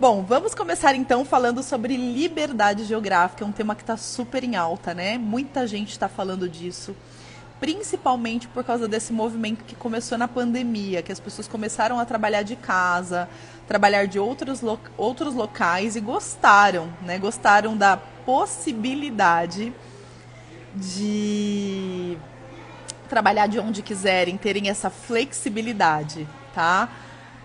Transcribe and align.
Bom, 0.00 0.22
vamos 0.22 0.54
começar 0.54 0.94
então 0.94 1.24
falando 1.24 1.60
sobre 1.60 1.96
liberdade 1.96 2.84
geográfica, 2.84 3.44
um 3.44 3.50
tema 3.50 3.74
que 3.74 3.82
está 3.82 3.96
super 3.96 4.44
em 4.44 4.54
alta, 4.54 4.94
né? 4.94 5.18
Muita 5.18 5.66
gente 5.66 5.90
está 5.90 6.08
falando 6.08 6.48
disso, 6.48 6.94
principalmente 7.58 8.46
por 8.46 8.62
causa 8.62 8.86
desse 8.86 9.12
movimento 9.12 9.64
que 9.64 9.74
começou 9.74 10.16
na 10.16 10.28
pandemia, 10.28 11.02
que 11.02 11.10
as 11.10 11.18
pessoas 11.18 11.48
começaram 11.48 11.98
a 11.98 12.04
trabalhar 12.04 12.42
de 12.42 12.54
casa, 12.54 13.28
trabalhar 13.66 14.06
de 14.06 14.20
outros, 14.20 14.60
lo 14.60 14.78
outros 14.96 15.34
locais 15.34 15.96
e 15.96 16.00
gostaram, 16.00 16.92
né? 17.02 17.18
Gostaram 17.18 17.76
da 17.76 17.96
possibilidade 17.96 19.72
de 20.76 22.16
trabalhar 23.08 23.48
de 23.48 23.58
onde 23.58 23.82
quiserem, 23.82 24.36
terem 24.36 24.68
essa 24.68 24.90
flexibilidade, 24.90 26.28
tá? 26.54 26.88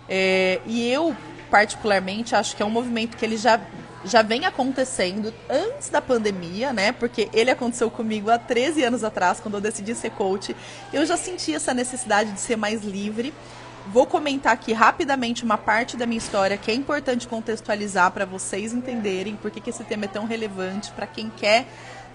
É, 0.08 0.62
e 0.68 0.88
eu 0.88 1.16
particularmente, 1.54 2.36
acho 2.36 2.56
que 2.56 2.64
é 2.64 2.66
um 2.66 2.72
movimento 2.72 3.16
que 3.16 3.24
ele 3.24 3.38
já, 3.38 3.62
já 4.04 4.24
vem 4.24 4.44
acontecendo 4.44 5.32
antes 5.48 5.88
da 5.88 6.02
pandemia, 6.02 6.74
né? 6.74 6.92
Porque 6.92 7.30
ele 7.32 7.52
aconteceu 7.52 7.92
comigo 7.92 8.32
há 8.32 8.40
13 8.40 8.84
anos 8.84 9.04
atrás, 9.04 9.40
quando 9.40 9.54
eu 9.54 9.62
decidi 9.62 9.94
ser 9.94 10.10
coach. 10.10 10.56
Eu 10.92 11.06
já 11.06 11.16
senti 11.16 11.54
essa 11.54 11.72
necessidade 11.72 12.32
de 12.32 12.40
ser 12.40 12.56
mais 12.56 12.84
livre. 12.84 13.32
Vou 13.86 14.08
comentar 14.08 14.52
aqui 14.52 14.74
rapidamente 14.74 15.44
uma 15.44 15.56
parte 15.56 15.96
da 15.96 16.08
minha 16.08 16.18
história 16.18 16.58
que 16.58 16.72
é 16.72 16.74
importante 16.74 17.28
contextualizar 17.28 18.10
para 18.10 18.26
vocês 18.26 18.74
entenderem 18.74 19.36
por 19.36 19.52
que, 19.52 19.62
que 19.62 19.70
esse 19.70 19.84
tema 19.84 20.06
é 20.06 20.08
tão 20.08 20.26
relevante 20.26 20.90
para 20.94 21.06
quem 21.06 21.30
quer 21.30 21.68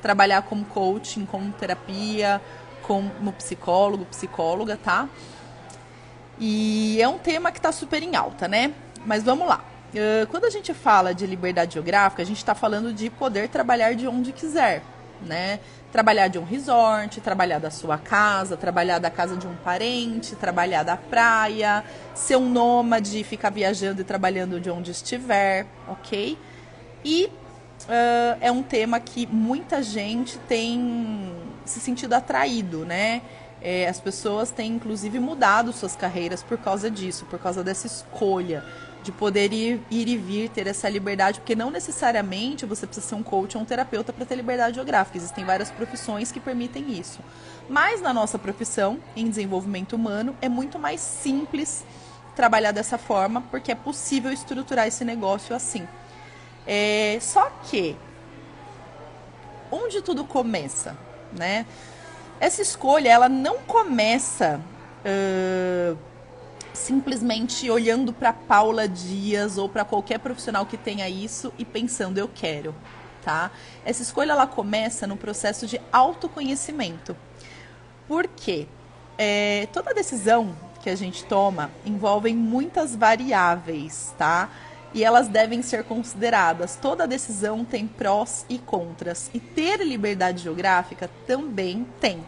trabalhar 0.03 0.43
como 0.43 0.65
coaching, 0.65 1.25
como 1.25 1.53
terapia, 1.53 2.41
como 2.83 3.33
psicólogo, 3.35 4.05
psicóloga, 4.07 4.77
tá? 4.77 5.09
E 6.41 7.01
é 7.01 7.07
um 7.07 7.19
tema 7.19 7.53
que 7.53 7.59
está 7.59 7.71
super 7.71 8.03
em 8.03 8.17
alta, 8.17 8.49
né? 8.49 8.75
Mas 9.09 9.25
vamos 9.25 9.49
lá. 9.49 9.65
Uh, 9.95 10.27
quando 10.27 10.45
a 10.45 10.51
gente 10.51 10.75
fala 10.75 11.15
de 11.15 11.27
liberdade 11.27 11.73
geográfica, 11.73 12.21
a 12.21 12.27
gente 12.27 12.37
está 12.37 12.55
falando 12.55 12.93
de 12.93 13.09
poder 13.09 13.49
trabalhar 13.49 13.95
de 13.95 14.07
onde 14.07 14.35
quiser, 14.35 14.83
né? 15.25 15.61
Trabalhar 15.91 16.29
de 16.29 16.39
um 16.39 16.45
resort, 16.45 17.19
trabalhar 17.23 17.59
da 17.59 17.71
sua 17.71 17.97
casa, 17.97 18.55
trabalhar 18.55 18.99
da 18.99 19.11
casa 19.11 19.35
de 19.35 19.47
um 19.47 19.55
parente, 19.57 20.37
trabalhar 20.37 20.83
da 20.83 20.95
praia, 20.95 21.83
ser 22.15 22.37
um 22.37 22.51
nômade, 22.51 23.25
ficar 23.25 23.49
viajando 23.49 24.03
e 24.03 24.05
trabalhando 24.05 24.61
de 24.61 24.71
onde 24.71 24.91
estiver, 24.91 25.65
ok? 25.89 26.37
E 27.03 27.33
uh, 27.85 28.37
é 28.43 28.53
um 28.53 28.63
tema 28.63 29.01
que 29.01 29.27
muita 29.27 29.83
gente 29.83 30.37
tem 30.41 31.35
se 31.65 31.81
sentido 31.81 32.13
atraído, 32.13 32.85
né? 32.85 33.23
É, 33.61 33.89
as 33.89 33.99
pessoas 33.99 34.51
têm 34.51 34.73
inclusive 34.73 35.19
mudado 35.19 35.73
suas 35.73 35.97
carreiras 35.97 36.43
por 36.43 36.59
causa 36.59 36.91
disso, 36.91 37.25
por 37.25 37.41
causa 37.41 37.65
dessa 37.65 37.87
escolha 37.87 38.63
de 39.09 39.13
poder 39.13 39.55
ir, 39.55 39.81
ir, 39.91 40.07
e 40.07 40.19
vir, 40.19 40.51
ter 40.51 40.67
essa 40.67 40.87
liberdade, 40.87 41.41
porque 41.41 41.55
não 41.55 41.71
necessariamente 41.71 42.67
você 42.67 42.87
precisa 42.87 43.07
ser 43.07 43.15
um 43.15 43.23
coach 43.23 43.57
ou 43.57 43.63
um 43.63 43.65
terapeuta 43.65 44.13
para 44.13 44.27
ter 44.27 44.35
liberdade 44.35 44.75
geográfica. 44.75 45.17
Existem 45.17 45.47
várias 45.47 45.71
profissões 45.71 46.31
que 46.31 46.39
permitem 46.39 46.93
isso. 46.93 47.21
Mas 47.71 48.03
na 48.03 48.13
nossa 48.13 48.39
profissão, 48.39 48.99
em 49.17 49.27
desenvolvimento 49.31 49.95
humano, 49.95 50.37
é 50.43 50.49
muito 50.49 50.79
mais 50.79 51.01
simples 51.01 51.87
trabalhar 52.37 52.71
dessa 52.71 52.99
forma, 52.99 53.41
porque 53.51 53.73
é 53.73 53.75
possível 53.75 54.31
estruturar 54.31 54.87
esse 54.87 55.07
negócio 55.07 55.57
assim. 55.57 55.89
É, 56.67 57.17
só 57.23 57.51
que 57.65 57.97
onde 59.71 60.03
tudo 60.03 60.23
começa, 60.23 60.95
né? 61.33 61.65
Essa 62.39 62.61
escolha, 62.61 63.09
ela 63.09 63.29
não 63.29 63.61
começa 63.61 64.61
uh, 65.01 65.99
simplesmente 66.73 67.71
olhando 67.71 68.13
para 68.13 68.33
Paula 68.33 68.89
Dias 68.89 69.59
ou 69.59 69.69
para 69.69 69.85
qualquer 69.85 70.19
profissional 70.19 70.67
que 70.67 70.77
tenha 70.77 71.09
isso 71.09 71.53
e 71.59 71.65
pensando 71.65 72.19
eu 72.19 72.29
quero, 72.29 72.75
tá? 73.25 73.51
Essa 73.85 74.03
escolha 74.03 74.33
ela 74.33 74.47
começa 74.47 75.07
no 75.07 75.17
processo 75.17 75.67
de 75.67 75.81
autoconhecimento. 75.93 77.17
Por 78.07 78.27
quê? 78.27 78.67
É, 79.17 79.69
toda 79.73 79.93
decisão 79.93 80.55
que 80.83 80.89
a 80.89 80.97
gente 80.97 81.25
toma 81.25 81.71
envolve 81.85 82.33
muitas 82.33 82.95
variáveis, 82.95 84.15
tá? 84.17 84.49
E 84.95 85.05
elas 85.05 85.29
devem 85.29 85.61
ser 85.61 85.85
consideradas. 85.85 86.77
Toda 86.77 87.07
decisão 87.07 87.65
tem 87.65 87.87
prós 87.87 88.47
e 88.49 88.59
contras. 88.59 89.31
E 89.35 89.41
ter 89.41 89.85
liberdade 89.85 90.43
geográfica 90.43 91.11
também 91.27 91.87
tem. 92.01 92.25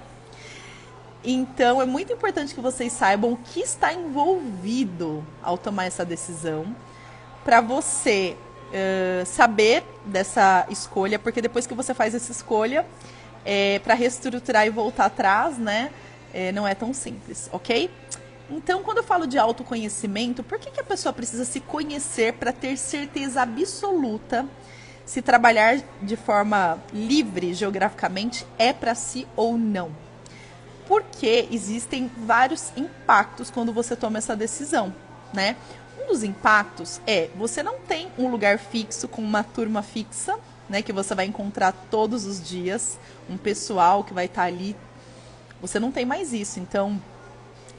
Então 1.22 1.82
é 1.82 1.84
muito 1.84 2.12
importante 2.12 2.54
que 2.54 2.60
vocês 2.60 2.92
saibam 2.92 3.32
o 3.32 3.36
que 3.36 3.60
está 3.60 3.92
envolvido 3.92 5.24
ao 5.42 5.58
tomar 5.58 5.84
essa 5.84 6.04
decisão, 6.04 6.74
para 7.44 7.60
você 7.60 8.36
uh, 8.70 9.26
saber 9.26 9.84
dessa 10.06 10.66
escolha, 10.70 11.18
porque 11.18 11.42
depois 11.42 11.66
que 11.66 11.74
você 11.74 11.92
faz 11.92 12.14
essa 12.14 12.32
escolha, 12.32 12.86
é, 13.44 13.78
para 13.80 13.94
reestruturar 13.94 14.66
e 14.66 14.70
voltar 14.70 15.06
atrás, 15.06 15.58
né, 15.58 15.90
é, 16.32 16.52
não 16.52 16.66
é 16.66 16.74
tão 16.74 16.92
simples, 16.92 17.48
ok? 17.52 17.90
Então, 18.50 18.82
quando 18.82 18.98
eu 18.98 19.04
falo 19.04 19.26
de 19.26 19.38
autoconhecimento, 19.38 20.42
por 20.42 20.58
que, 20.58 20.70
que 20.70 20.80
a 20.80 20.84
pessoa 20.84 21.12
precisa 21.12 21.44
se 21.44 21.60
conhecer 21.60 22.34
para 22.34 22.52
ter 22.52 22.76
certeza 22.76 23.42
absoluta 23.42 24.46
se 25.06 25.22
trabalhar 25.22 25.80
de 26.02 26.16
forma 26.16 26.78
livre 26.92 27.54
geograficamente 27.54 28.46
é 28.58 28.72
para 28.72 28.94
si 28.94 29.26
ou 29.36 29.56
não? 29.56 30.09
Porque 30.90 31.46
existem 31.52 32.10
vários 32.26 32.72
impactos 32.76 33.48
quando 33.48 33.72
você 33.72 33.94
toma 33.94 34.18
essa 34.18 34.34
decisão, 34.34 34.92
né? 35.32 35.54
Um 36.02 36.08
dos 36.08 36.24
impactos 36.24 37.00
é 37.06 37.30
você 37.36 37.62
não 37.62 37.78
tem 37.78 38.08
um 38.18 38.28
lugar 38.28 38.58
fixo 38.58 39.06
com 39.06 39.22
uma 39.22 39.44
turma 39.44 39.84
fixa, 39.84 40.36
né, 40.68 40.82
que 40.82 40.92
você 40.92 41.14
vai 41.14 41.26
encontrar 41.26 41.70
todos 41.92 42.26
os 42.26 42.42
dias, 42.42 42.98
um 43.28 43.36
pessoal 43.36 44.02
que 44.02 44.12
vai 44.12 44.24
estar 44.24 44.42
ali. 44.42 44.74
Você 45.62 45.78
não 45.78 45.92
tem 45.92 46.04
mais 46.04 46.32
isso. 46.32 46.58
Então, 46.58 47.00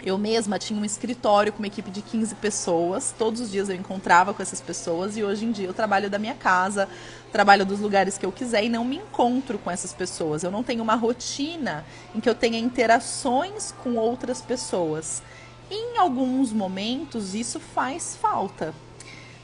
eu 0.03 0.17
mesma 0.17 0.57
tinha 0.57 0.79
um 0.79 0.83
escritório 0.85 1.53
com 1.53 1.59
uma 1.59 1.67
equipe 1.67 1.91
de 1.91 2.01
15 2.01 2.35
pessoas. 2.35 3.13
Todos 3.17 3.39
os 3.39 3.51
dias 3.51 3.69
eu 3.69 3.75
encontrava 3.75 4.33
com 4.33 4.41
essas 4.41 4.59
pessoas 4.59 5.15
e 5.15 5.23
hoje 5.23 5.45
em 5.45 5.51
dia 5.51 5.67
eu 5.67 5.73
trabalho 5.73 6.09
da 6.09 6.17
minha 6.17 6.33
casa, 6.33 6.89
trabalho 7.31 7.65
dos 7.65 7.79
lugares 7.79 8.17
que 8.17 8.25
eu 8.25 8.31
quiser 8.31 8.63
e 8.63 8.69
não 8.69 8.83
me 8.83 8.97
encontro 8.97 9.59
com 9.59 9.69
essas 9.69 9.93
pessoas. 9.93 10.43
Eu 10.43 10.49
não 10.49 10.63
tenho 10.63 10.81
uma 10.81 10.95
rotina 10.95 11.85
em 12.15 12.19
que 12.19 12.27
eu 12.27 12.33
tenha 12.33 12.57
interações 12.57 13.73
com 13.83 13.95
outras 13.95 14.41
pessoas. 14.41 15.21
Em 15.69 15.97
alguns 15.97 16.51
momentos 16.51 17.35
isso 17.35 17.59
faz 17.59 18.17
falta. 18.19 18.73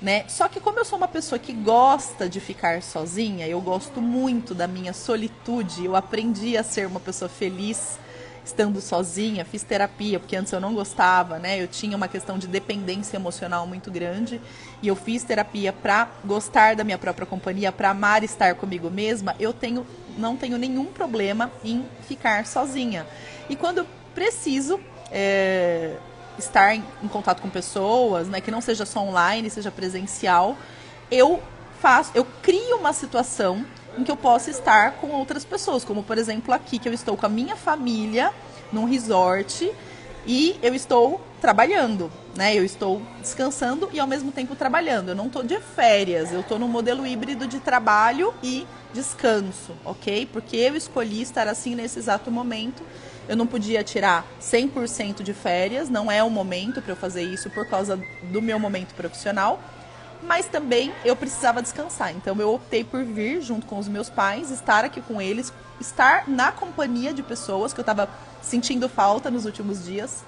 Né? 0.02 0.28
Só 0.28 0.48
que 0.48 0.60
como 0.60 0.80
eu 0.80 0.86
sou 0.86 0.98
uma 0.98 1.08
pessoa 1.08 1.40
que 1.40 1.54
gosta 1.54 2.30
de 2.30 2.40
ficar 2.40 2.84
sozinha, 2.84 3.48
eu 3.48 3.60
gosto 3.62 4.00
muito 4.02 4.54
da 4.54 4.68
minha 4.68 4.94
solitude, 4.94 5.86
eu 5.86 5.96
aprendi 5.96 6.56
a 6.56 6.64
ser 6.64 6.86
uma 6.86 7.00
pessoa 7.00 7.30
feliz 7.30 7.98
estando 8.48 8.80
sozinha, 8.82 9.46
fiz 9.46 9.62
terapia, 9.64 10.20
porque 10.20 10.36
antes 10.36 10.52
eu 10.52 10.60
não 10.60 10.74
gostava, 10.74 11.38
né? 11.38 11.62
Eu 11.62 11.68
tinha 11.68 11.96
uma 11.96 12.08
questão 12.08 12.38
de 12.38 12.48
dependência 12.48 13.18
emocional 13.18 13.68
muito 13.68 13.92
grande, 13.92 14.42
e 14.82 14.88
eu 14.88 14.96
fiz 14.96 15.24
terapia 15.24 15.74
para 15.74 16.10
gostar 16.24 16.76
da 16.76 16.84
minha 16.84 16.98
própria 16.98 17.26
companhia, 17.26 17.72
para 17.72 17.90
amar 17.90 18.24
estar 18.24 18.56
comigo 18.56 18.90
mesma. 18.90 19.36
Eu 19.40 19.54
tenho 19.54 19.86
não 20.18 20.36
tenho 20.36 20.58
nenhum 20.58 20.86
problema 20.86 21.52
em 21.64 21.86
ficar 22.08 22.46
sozinha. 22.48 23.06
E 23.48 23.56
quando 23.56 23.80
eu 23.80 23.88
preciso 24.16 24.80
é, 25.12 25.96
estar 26.40 26.74
em, 26.74 26.84
em 27.04 27.08
contato 27.08 27.40
com 27.42 27.50
pessoas, 27.50 28.28
né, 28.28 28.42
que 28.42 28.50
não 28.50 28.62
seja 28.62 28.84
só 28.84 29.02
online, 29.02 29.48
seja 29.50 29.70
presencial, 29.70 30.58
eu 31.12 31.42
faço, 31.80 32.12
eu 32.16 32.26
crio 32.42 32.78
uma 32.78 32.94
situação 32.94 33.64
em 33.98 34.04
que 34.04 34.12
eu 34.12 34.18
possa 34.18 34.50
estar 34.50 34.94
com 34.94 35.08
outras 35.12 35.44
pessoas, 35.44 35.84
como 35.84 36.04
por 36.04 36.18
exemplo 36.18 36.54
aqui 36.54 36.80
que 36.80 36.88
eu 36.88 36.94
estou 36.94 37.18
com 37.18 37.26
a 37.26 37.30
minha 37.30 37.56
família 37.56 38.32
num 38.72 38.86
resort 38.86 39.72
e 40.26 40.58
eu 40.62 40.76
estou 40.76 41.22
trabalhando, 41.40 42.12
né? 42.36 42.56
Eu 42.56 42.66
estou 42.66 43.02
descansando 43.22 43.90
e 43.94 44.00
ao 44.00 44.08
mesmo 44.08 44.32
tempo 44.32 44.56
trabalhando. 44.56 45.10
Eu 45.10 45.16
não 45.16 45.28
estou 45.28 45.42
de 45.42 45.60
férias, 45.60 46.34
eu 46.34 46.42
estou 46.42 46.60
no 46.60 46.68
modelo 46.68 47.08
híbrido 47.08 47.48
de 47.48 47.60
trabalho 47.60 48.34
e 48.44 48.68
descanso, 48.94 49.74
ok? 49.86 50.28
Porque 50.32 50.58
eu 50.58 50.76
escolhi 50.76 51.22
estar 51.22 51.48
assim 51.48 51.76
nesse 51.76 52.00
exato 52.00 52.30
momento. 52.30 52.84
Eu 53.28 53.36
não 53.36 53.48
podia 53.48 53.84
tirar 53.84 54.26
100% 54.42 55.22
de 55.22 55.34
férias, 55.34 55.90
não 55.90 56.12
é 56.12 56.24
o 56.24 56.30
momento 56.30 56.82
para 56.82 56.94
eu 56.94 56.98
fazer 56.98 57.24
isso 57.24 57.50
por 57.50 57.68
causa 57.68 58.00
do 58.24 58.42
meu 58.42 58.60
momento 58.60 58.94
profissional 58.96 59.62
mas 60.22 60.48
também 60.48 60.94
eu 61.06 61.16
precisava 61.16 61.62
descansar. 61.62 62.16
Então 62.16 62.36
eu 62.40 62.54
optei 62.54 62.84
por 62.84 63.04
vir 63.04 63.42
junto 63.42 63.66
com 63.66 63.78
os 63.78 63.88
meus 63.88 64.10
pais, 64.10 64.52
estar 64.52 64.84
aqui 64.84 65.02
com 65.02 65.22
eles, 65.22 65.54
estar 65.80 66.28
na 66.28 66.52
companhia 66.52 67.14
de 67.14 67.24
pessoas 67.24 67.74
que 67.74 67.80
eu 67.80 67.84
estava 67.84 68.10
sentindo 68.42 68.88
falta 68.88 69.30
nos 69.30 69.46
últimos 69.46 69.86
dias 69.86 70.24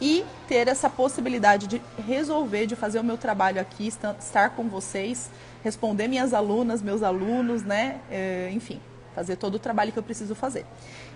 e 0.00 0.24
ter 0.48 0.68
essa 0.68 0.90
possibilidade 0.90 1.66
de 1.66 1.80
resolver, 2.06 2.66
de 2.66 2.76
fazer 2.76 2.98
o 2.98 3.04
meu 3.04 3.16
trabalho 3.16 3.60
aqui, 3.60 3.86
estar 3.86 4.50
com 4.50 4.68
vocês, 4.68 5.30
responder 5.62 6.08
minhas 6.08 6.34
alunas, 6.34 6.82
meus 6.82 7.02
alunos, 7.02 7.62
né? 7.62 8.00
É, 8.10 8.50
enfim, 8.52 8.80
fazer 9.14 9.36
todo 9.36 9.54
o 9.54 9.58
trabalho 9.58 9.92
que 9.92 9.98
eu 9.98 10.02
preciso 10.02 10.34
fazer. 10.34 10.66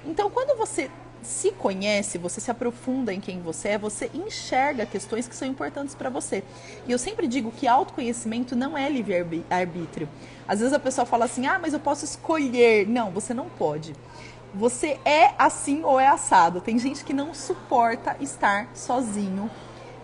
Então, 0.07 0.31
quando 0.31 0.57
você 0.57 0.91
se 1.23 1.51
conhece, 1.53 2.19
você 2.19 2.41
se 2.41 2.51
aprofunda 2.51 3.13
em 3.13 3.21
quem 3.21 3.41
você 3.41 3.71
é, 3.71 3.79
você 3.79 4.11
enxerga 4.15 4.87
questões 4.87 5.27
que 5.27 5.35
são 5.35 5.49
importantes 5.49 5.95
para 5.95 6.11
você. 6.11 6.43
E 6.87 6.93
eu 6.93 6.99
sempre 6.99 7.27
digo 7.27 7.51
que 7.51 7.67
autoconhecimento 7.67 8.55
não 8.55 8.77
é 8.77 8.89
livre-arbítrio. 8.89 10.09
Às 10.47 10.61
vezes 10.61 10.73
a 10.73 10.79
pessoa 10.79 11.05
fala 11.05 11.25
assim: 11.25 11.47
ah, 11.47 11.59
mas 11.59 11.73
eu 11.73 11.81
posso 11.81 12.05
escolher. 12.05 12.87
Não, 12.87 13.11
você 13.11 13.35
não 13.35 13.49
pode. 13.49 13.95
Você 14.55 14.99
é 15.05 15.35
assim 15.39 15.85
ou 15.85 16.01
é 16.01 16.07
assado. 16.07 16.61
Tem 16.61 16.79
gente 16.79 17.05
que 17.05 17.13
não 17.13 17.35
suporta 17.35 18.17
estar 18.21 18.71
sozinho 18.75 19.51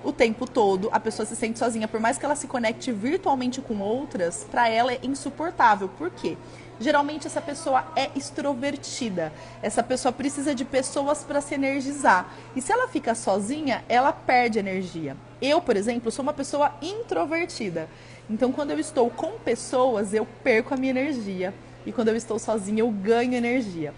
o 0.05 0.13
tempo 0.13 0.47
todo. 0.47 0.91
A 0.93 1.01
pessoa 1.01 1.25
se 1.25 1.35
sente 1.35 1.59
sozinha, 1.59 1.89
por 1.89 1.99
mais 1.99 2.19
que 2.19 2.25
ela 2.25 2.37
se 2.37 2.47
conecte 2.47 2.93
virtualmente 2.93 3.61
com 3.61 3.79
outras, 3.81 4.47
para 4.51 4.69
ela 4.69 4.93
é 4.93 5.01
insuportável. 5.03 5.89
Por 5.89 6.11
quê? 6.11 6.37
Geralmente 6.81 7.26
essa 7.26 7.41
pessoa 7.41 7.85
é 7.94 8.11
extrovertida. 8.17 9.32
Essa 9.62 9.82
pessoa 9.82 10.12
precisa 10.12 10.55
de 10.55 10.65
pessoas 10.65 11.23
para 11.23 11.41
se 11.41 11.55
energizar. 11.55 12.29
E 12.56 12.61
se 12.61 12.73
ela 12.73 12.88
fica 12.88 13.15
sozinha, 13.15 13.85
ela 13.88 14.12
perde 14.12 14.59
energia. 14.59 15.17
Eu, 15.41 15.61
por 15.61 15.76
exemplo, 15.76 16.11
sou 16.11 16.23
uma 16.23 16.32
pessoa 16.32 16.73
introvertida. 16.82 17.88
Então, 18.29 18.50
quando 18.50 18.73
eu 18.73 18.79
estou 18.79 19.09
com 19.11 19.32
pessoas, 19.38 20.12
eu 20.12 20.26
perco 20.43 20.75
a 20.75 20.76
minha 20.76 20.91
energia. 20.91 21.55
E 21.87 21.93
quando 21.93 22.09
eu 22.09 22.17
estou 22.17 22.38
sozinha, 22.38 22.81
eu 22.81 22.91
ganho 22.91 23.35
energia. 23.35 23.94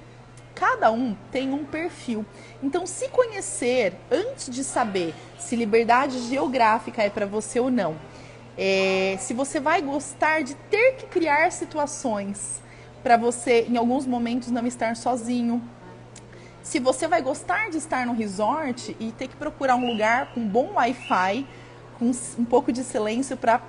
Cada 0.55 0.91
um 0.91 1.17
tem 1.31 1.53
um 1.53 1.65
perfil. 1.65 2.27
Então, 2.63 2.87
se 2.87 3.09
conhecer 3.09 3.95
antes 4.11 4.51
de 4.51 4.65
saber 4.65 5.15
se 5.39 5.55
liberdade 5.55 6.19
geográfica 6.29 7.03
é 7.03 7.11
para 7.11 7.27
você 7.27 7.61
ou 7.61 7.71
não, 7.71 7.97
é, 8.57 9.17
se 9.21 9.35
você 9.35 9.61
vai 9.61 9.83
gostar 9.83 10.43
de 10.43 10.55
ter 10.55 10.93
que 10.97 11.07
criar 11.07 11.53
situações 11.53 12.63
para 13.03 13.17
você, 13.17 13.67
em 13.69 13.77
alguns 13.77 14.07
momentos, 14.07 14.51
não 14.51 14.67
estar 14.67 14.97
sozinho. 14.97 15.63
Se 16.63 16.81
você 16.81 17.07
vai 17.07 17.23
gostar 17.23 17.71
de 17.71 17.79
estar 17.79 18.07
no 18.07 18.13
resort 18.13 18.97
e 18.99 19.13
ter 19.13 19.29
que 19.29 19.37
procurar 19.37 19.77
um 19.77 19.87
lugar 19.87 20.33
com 20.35 20.47
bom 20.47 20.73
Wi-Fi, 20.75 21.47
com 21.99 22.11
um 22.39 22.45
pouco 22.45 22.73
de 22.73 22.83
silêncio 22.83 23.37
para 23.37 23.61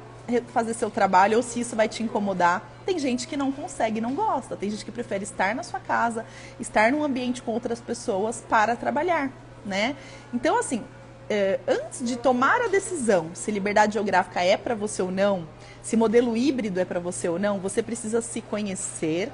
fazer 0.47 0.73
seu 0.73 0.89
trabalho, 0.89 1.37
ou 1.37 1.43
se 1.43 1.59
isso 1.59 1.75
vai 1.75 1.87
te 1.87 2.03
incomodar. 2.03 2.61
Tem 2.85 2.99
gente 2.99 3.27
que 3.27 3.37
não 3.37 3.51
consegue, 3.51 4.01
não 4.01 4.13
gosta. 4.13 4.55
Tem 4.55 4.69
gente 4.69 4.83
que 4.83 4.91
prefere 4.91 5.23
estar 5.23 5.55
na 5.55 5.63
sua 5.63 5.79
casa, 5.79 6.25
estar 6.59 6.91
num 6.91 7.03
ambiente 7.03 7.41
com 7.41 7.51
outras 7.51 7.79
pessoas 7.79 8.43
para 8.47 8.75
trabalhar, 8.75 9.31
né? 9.65 9.95
Então, 10.33 10.59
assim, 10.59 10.83
é, 11.29 11.59
antes 11.67 12.05
de 12.05 12.17
tomar 12.17 12.61
a 12.61 12.67
decisão 12.67 13.31
se 13.33 13.51
liberdade 13.51 13.93
geográfica 13.93 14.41
é 14.41 14.55
para 14.55 14.75
você 14.75 15.01
ou 15.01 15.11
não, 15.11 15.47
se 15.87 15.95
modelo 15.95 16.35
híbrido 16.35 16.81
é 16.81 16.83
para 16.83 16.99
você 16.99 17.29
ou 17.29 17.39
não, 17.39 17.59
você 17.59 17.81
precisa 17.81 18.21
se 18.21 18.41
conhecer, 18.41 19.31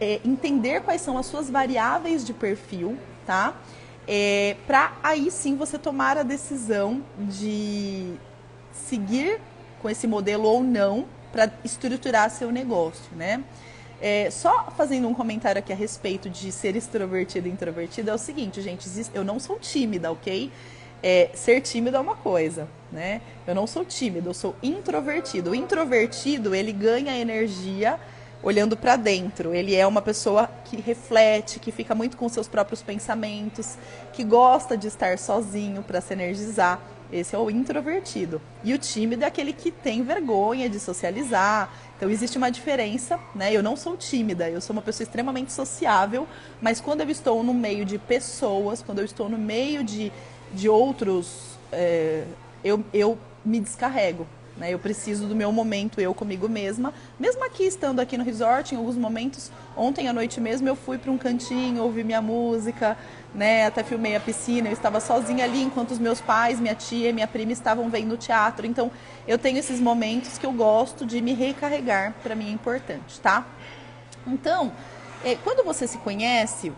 é, 0.00 0.22
entender 0.24 0.80
quais 0.80 1.02
são 1.02 1.18
as 1.18 1.26
suas 1.26 1.50
variáveis 1.50 2.24
de 2.24 2.32
perfil, 2.32 2.96
tá? 3.26 3.54
É, 4.08 4.56
para 4.66 4.96
aí 5.02 5.30
sim 5.30 5.54
você 5.54 5.78
tomar 5.78 6.16
a 6.16 6.22
decisão 6.22 7.04
de 7.18 8.14
seguir 8.72 9.38
com 9.82 9.90
esse 9.90 10.06
modelo 10.06 10.48
ou 10.48 10.64
não 10.64 11.04
para 11.30 11.52
estruturar 11.62 12.30
seu 12.30 12.50
negócio, 12.50 13.14
né? 13.14 13.44
É, 14.00 14.30
só 14.30 14.72
fazendo 14.74 15.06
um 15.06 15.12
comentário 15.12 15.58
aqui 15.58 15.74
a 15.74 15.76
respeito 15.76 16.30
de 16.30 16.50
ser 16.50 16.74
extrovertido 16.74 17.48
e 17.48 17.50
introvertido 17.50 18.10
é 18.10 18.14
o 18.14 18.18
seguinte, 18.18 18.62
gente, 18.62 18.88
eu 19.12 19.22
não 19.22 19.38
sou 19.38 19.58
tímida, 19.58 20.10
ok? 20.10 20.50
É, 21.02 21.30
ser 21.34 21.60
tímido 21.60 21.96
é 21.96 22.00
uma 22.00 22.14
coisa, 22.14 22.68
né? 22.90 23.20
Eu 23.46 23.54
não 23.54 23.66
sou 23.66 23.84
tímido, 23.84 24.30
eu 24.30 24.34
sou 24.34 24.54
introvertido. 24.62 25.50
O 25.50 25.54
introvertido, 25.54 26.54
ele 26.54 26.72
ganha 26.72 27.18
energia 27.18 27.98
olhando 28.42 28.76
para 28.76 28.96
dentro. 28.96 29.54
Ele 29.54 29.74
é 29.74 29.86
uma 29.86 30.02
pessoa 30.02 30.48
que 30.64 30.80
reflete, 30.80 31.58
que 31.58 31.72
fica 31.72 31.94
muito 31.94 32.16
com 32.16 32.28
seus 32.28 32.48
próprios 32.48 32.82
pensamentos, 32.82 33.76
que 34.12 34.24
gosta 34.24 34.76
de 34.76 34.88
estar 34.88 35.18
sozinho 35.18 35.82
para 35.82 36.00
se 36.00 36.12
energizar. 36.12 36.80
Esse 37.12 37.36
é 37.36 37.38
o 37.38 37.50
introvertido. 37.50 38.40
E 38.64 38.72
o 38.72 38.78
tímido 38.78 39.22
é 39.22 39.26
aquele 39.26 39.52
que 39.52 39.70
tem 39.70 40.02
vergonha 40.02 40.66
de 40.68 40.80
socializar. 40.80 41.70
Então 41.96 42.08
existe 42.08 42.38
uma 42.38 42.50
diferença, 42.50 43.20
né? 43.34 43.52
Eu 43.52 43.62
não 43.62 43.76
sou 43.76 43.98
tímida, 43.98 44.48
eu 44.48 44.62
sou 44.62 44.74
uma 44.74 44.80
pessoa 44.80 45.04
extremamente 45.04 45.52
sociável, 45.52 46.26
mas 46.60 46.80
quando 46.80 47.02
eu 47.02 47.10
estou 47.10 47.42
no 47.42 47.52
meio 47.52 47.84
de 47.84 47.98
pessoas, 47.98 48.82
quando 48.82 49.00
eu 49.00 49.04
estou 49.04 49.28
no 49.28 49.36
meio 49.36 49.84
de 49.84 50.10
de 50.52 50.68
outros, 50.68 51.58
é, 51.70 52.24
eu, 52.62 52.84
eu 52.92 53.18
me 53.44 53.60
descarrego. 53.60 54.26
Né? 54.56 54.72
Eu 54.72 54.78
preciso 54.78 55.26
do 55.26 55.34
meu 55.34 55.50
momento, 55.50 56.00
eu 56.00 56.12
comigo 56.12 56.48
mesma. 56.48 56.92
Mesmo 57.18 57.44
aqui, 57.44 57.64
estando 57.64 58.00
aqui 58.00 58.18
no 58.18 58.24
resort, 58.24 58.74
em 58.74 58.78
alguns 58.78 58.96
momentos, 58.96 59.50
ontem 59.76 60.08
à 60.08 60.12
noite 60.12 60.40
mesmo, 60.40 60.68
eu 60.68 60.76
fui 60.76 60.98
para 60.98 61.10
um 61.10 61.16
cantinho, 61.16 61.82
ouvi 61.82 62.04
minha 62.04 62.20
música, 62.20 62.96
né? 63.34 63.66
até 63.66 63.82
filmei 63.82 64.14
a 64.14 64.20
piscina. 64.20 64.68
Eu 64.68 64.74
estava 64.74 65.00
sozinha 65.00 65.44
ali, 65.44 65.62
enquanto 65.62 65.92
os 65.92 65.98
meus 65.98 66.20
pais, 66.20 66.60
minha 66.60 66.74
tia 66.74 67.10
e 67.10 67.12
minha 67.12 67.26
prima 67.26 67.52
estavam 67.52 67.88
vendo 67.88 68.16
teatro. 68.16 68.66
Então, 68.66 68.90
eu 69.26 69.38
tenho 69.38 69.58
esses 69.58 69.80
momentos 69.80 70.36
que 70.36 70.44
eu 70.44 70.52
gosto 70.52 71.06
de 71.06 71.20
me 71.22 71.32
recarregar, 71.32 72.14
para 72.22 72.34
mim 72.34 72.48
é 72.48 72.52
importante, 72.52 73.18
tá? 73.20 73.46
Então, 74.26 74.72
é, 75.24 75.36
quando 75.36 75.64
você 75.64 75.86
se 75.86 75.98
conhece, 75.98 76.72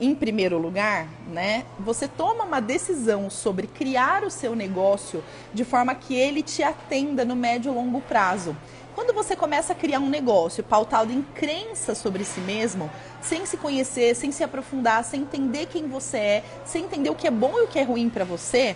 em 0.00 0.14
primeiro 0.14 0.58
lugar, 0.58 1.08
né, 1.28 1.64
você 1.78 2.06
toma 2.06 2.44
uma 2.44 2.60
decisão 2.60 3.30
sobre 3.30 3.66
criar 3.66 4.24
o 4.24 4.30
seu 4.30 4.54
negócio 4.54 5.22
de 5.54 5.64
forma 5.64 5.94
que 5.94 6.14
ele 6.14 6.42
te 6.42 6.62
atenda 6.62 7.24
no 7.24 7.34
médio 7.34 7.72
e 7.72 7.74
longo 7.74 8.00
prazo. 8.02 8.56
Quando 8.94 9.12
você 9.12 9.36
começa 9.36 9.72
a 9.72 9.76
criar 9.76 9.98
um 9.98 10.08
negócio 10.08 10.64
pautado 10.64 11.12
em 11.12 11.20
crença 11.22 11.94
sobre 11.94 12.24
si 12.24 12.40
mesmo, 12.40 12.90
sem 13.20 13.44
se 13.44 13.56
conhecer, 13.56 14.14
sem 14.16 14.32
se 14.32 14.42
aprofundar, 14.42 15.04
sem 15.04 15.22
entender 15.22 15.66
quem 15.66 15.86
você 15.86 16.16
é, 16.16 16.44
sem 16.64 16.84
entender 16.84 17.10
o 17.10 17.14
que 17.14 17.26
é 17.26 17.30
bom 17.30 17.58
e 17.58 17.64
o 17.64 17.68
que 17.68 17.78
é 17.78 17.82
ruim 17.82 18.08
para 18.08 18.24
você, 18.24 18.74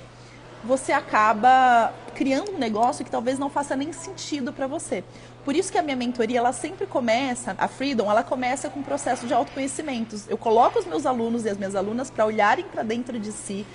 você 0.62 0.92
acaba 0.92 1.92
criando 2.14 2.52
um 2.52 2.58
negócio 2.58 3.02
que 3.04 3.10
talvez 3.10 3.38
não 3.38 3.48
faça 3.48 3.74
nem 3.74 3.92
sentido 3.92 4.52
para 4.52 4.66
você. 4.66 5.02
Por 5.44 5.56
isso 5.56 5.72
que 5.72 5.78
a 5.78 5.82
minha 5.82 5.96
mentoria, 5.96 6.38
ela 6.38 6.52
sempre 6.52 6.86
começa, 6.86 7.54
a 7.58 7.66
Freedom, 7.66 8.10
ela 8.10 8.22
começa 8.22 8.68
com 8.68 8.80
um 8.80 8.82
processo 8.82 9.26
de 9.26 9.32
autoconhecimento. 9.32 10.16
Eu 10.28 10.36
coloco 10.36 10.78
os 10.78 10.86
meus 10.86 11.06
alunos 11.06 11.44
e 11.44 11.48
as 11.48 11.56
minhas 11.56 11.74
alunas 11.74 12.10
para 12.10 12.26
olharem 12.26 12.64
para 12.66 12.82
dentro 12.82 13.18
de 13.18 13.32
si, 13.32 13.66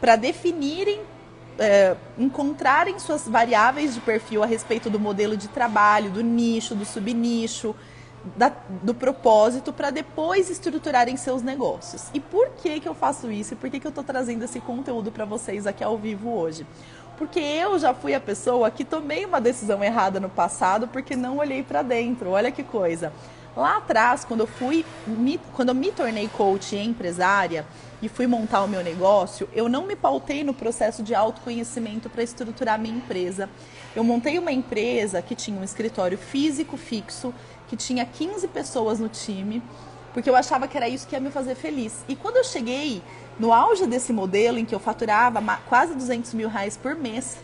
para 0.00 0.14
definirem, 0.16 1.00
é, 1.58 1.96
encontrarem 2.18 2.98
suas 2.98 3.26
variáveis 3.26 3.94
de 3.94 4.00
perfil 4.00 4.42
a 4.42 4.46
respeito 4.46 4.90
do 4.90 5.00
modelo 5.00 5.36
de 5.36 5.48
trabalho, 5.48 6.10
do 6.10 6.22
nicho, 6.22 6.74
do 6.74 6.84
subnicho, 6.84 7.74
da, 8.36 8.52
do 8.82 8.94
propósito, 8.94 9.72
para 9.72 9.90
depois 9.90 10.50
estruturarem 10.50 11.16
seus 11.16 11.42
negócios. 11.42 12.10
E 12.12 12.20
por 12.20 12.50
que, 12.50 12.80
que 12.80 12.88
eu 12.88 12.94
faço 12.94 13.30
isso? 13.30 13.54
E 13.54 13.56
por 13.56 13.70
que, 13.70 13.80
que 13.80 13.86
eu 13.86 13.90
estou 13.90 14.04
trazendo 14.04 14.44
esse 14.44 14.60
conteúdo 14.60 15.12
para 15.12 15.24
vocês 15.24 15.66
aqui 15.66 15.84
ao 15.84 15.96
vivo 15.96 16.30
hoje? 16.30 16.66
Porque 17.16 17.40
eu 17.40 17.78
já 17.78 17.94
fui 17.94 18.14
a 18.14 18.20
pessoa 18.20 18.70
que 18.70 18.84
tomei 18.84 19.24
uma 19.24 19.40
decisão 19.40 19.82
errada 19.82 20.20
no 20.20 20.28
passado 20.28 20.86
porque 20.88 21.16
não 21.16 21.38
olhei 21.38 21.62
para 21.62 21.82
dentro. 21.82 22.30
Olha 22.30 22.52
que 22.52 22.62
coisa. 22.62 23.12
Lá 23.56 23.78
atrás, 23.78 24.22
quando 24.22 24.40
eu 24.40 24.46
fui, 24.46 24.84
me, 25.06 25.40
quando 25.54 25.70
eu 25.70 25.74
me 25.74 25.90
tornei 25.90 26.28
coach 26.28 26.76
e 26.76 26.78
empresária 26.78 27.64
e 28.02 28.08
fui 28.08 28.26
montar 28.26 28.62
o 28.62 28.68
meu 28.68 28.84
negócio, 28.84 29.48
eu 29.54 29.66
não 29.66 29.86
me 29.86 29.96
pautei 29.96 30.44
no 30.44 30.52
processo 30.52 31.02
de 31.02 31.14
autoconhecimento 31.14 32.10
para 32.10 32.22
estruturar 32.22 32.78
minha 32.78 32.94
empresa. 32.94 33.48
Eu 33.94 34.04
montei 34.04 34.38
uma 34.38 34.52
empresa 34.52 35.22
que 35.22 35.34
tinha 35.34 35.58
um 35.58 35.64
escritório 35.64 36.18
físico 36.18 36.76
fixo, 36.76 37.32
que 37.66 37.76
tinha 37.76 38.04
15 38.04 38.46
pessoas 38.48 39.00
no 39.00 39.08
time, 39.08 39.62
porque 40.12 40.28
eu 40.28 40.36
achava 40.36 40.68
que 40.68 40.76
era 40.76 40.86
isso 40.86 41.06
que 41.06 41.16
ia 41.16 41.20
me 41.20 41.30
fazer 41.30 41.54
feliz. 41.54 42.04
E 42.06 42.14
quando 42.14 42.36
eu 42.36 42.44
cheguei 42.44 43.02
no 43.38 43.52
auge 43.52 43.86
desse 43.86 44.12
modelo, 44.12 44.58
em 44.58 44.64
que 44.64 44.74
eu 44.74 44.80
faturava 44.80 45.42
quase 45.68 45.94
200 45.94 46.32
mil 46.34 46.48
reais 46.48 46.76
por 46.76 46.94
mês, 46.94 47.36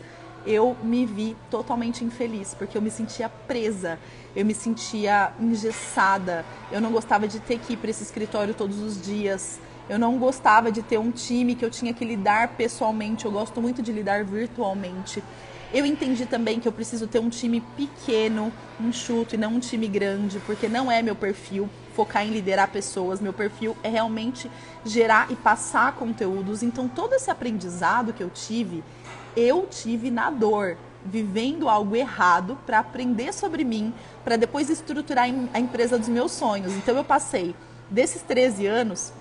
eu 0.47 0.77
me 0.83 1.07
vi 1.07 1.37
totalmente 1.51 2.05
infeliz, 2.05 2.55
porque 2.55 2.77
eu 2.77 2.83
me 2.83 2.91
sentia 2.91 3.29
presa, 3.29 3.99
eu 4.35 4.45
me 4.45 4.55
sentia 4.55 5.33
engessada, 5.39 6.45
eu 6.71 6.81
não 6.81 6.91
gostava 6.91 7.29
de 7.29 7.39
ter 7.39 7.59
que 7.59 7.75
ir 7.75 7.77
para 7.77 7.91
esse 7.91 8.03
escritório 8.03 8.55
todos 8.55 8.81
os 8.81 9.01
dias, 9.01 9.61
eu 9.89 9.99
não 9.99 10.19
gostava 10.19 10.73
de 10.73 10.83
ter 10.83 10.99
um 10.99 11.11
time 11.11 11.55
que 11.55 11.65
eu 11.65 11.71
tinha 11.71 11.93
que 11.93 12.05
lidar 12.05 12.49
pessoalmente, 12.57 13.25
eu 13.25 13.31
gosto 13.31 13.61
muito 13.61 13.83
de 13.83 13.93
lidar 13.93 14.25
virtualmente. 14.25 15.23
Eu 15.73 15.87
entendi 15.87 16.27
também 16.27 16.61
que 16.61 16.69
eu 16.69 16.73
preciso 16.73 17.07
ter 17.07 17.19
um 17.19 17.31
time 17.31 17.61
pequeno, 17.77 18.53
enxuto 18.81 19.35
e 19.35 19.39
não 19.39 19.55
um 19.55 19.59
time 19.59 19.89
grande, 19.89 20.39
porque 20.41 20.69
não 20.69 20.91
é 20.91 21.03
meu 21.03 21.15
perfil 21.15 21.69
focar 21.95 22.27
em 22.27 22.31
liderar 22.31 22.71
pessoas, 22.71 23.21
meu 23.21 23.33
perfil 23.33 23.77
é 23.83 23.89
realmente 23.89 24.51
gerar 24.85 25.31
e 25.31 25.37
passar 25.37 25.95
conteúdos. 25.95 26.63
Então, 26.63 26.89
todo 26.89 27.15
esse 27.15 27.31
aprendizado 27.31 28.13
que 28.13 28.23
eu 28.23 28.31
tive, 28.31 28.83
eu 29.37 29.67
tive 29.71 30.11
na 30.11 30.31
dor, 30.31 30.77
vivendo 31.05 31.69
algo 31.69 31.97
errado 31.97 32.57
para 32.65 32.79
aprender 32.79 33.33
sobre 33.33 33.65
mim, 33.65 33.93
para 34.25 34.37
depois 34.37 34.71
estruturar 34.71 35.29
a 35.53 35.61
empresa 35.61 35.99
dos 35.99 36.09
meus 36.09 36.33
sonhos. 36.33 36.73
Então, 36.75 36.97
eu 36.97 37.05
passei 37.05 37.55
desses 37.91 38.23
13 38.23 38.67
anos, 38.67 39.13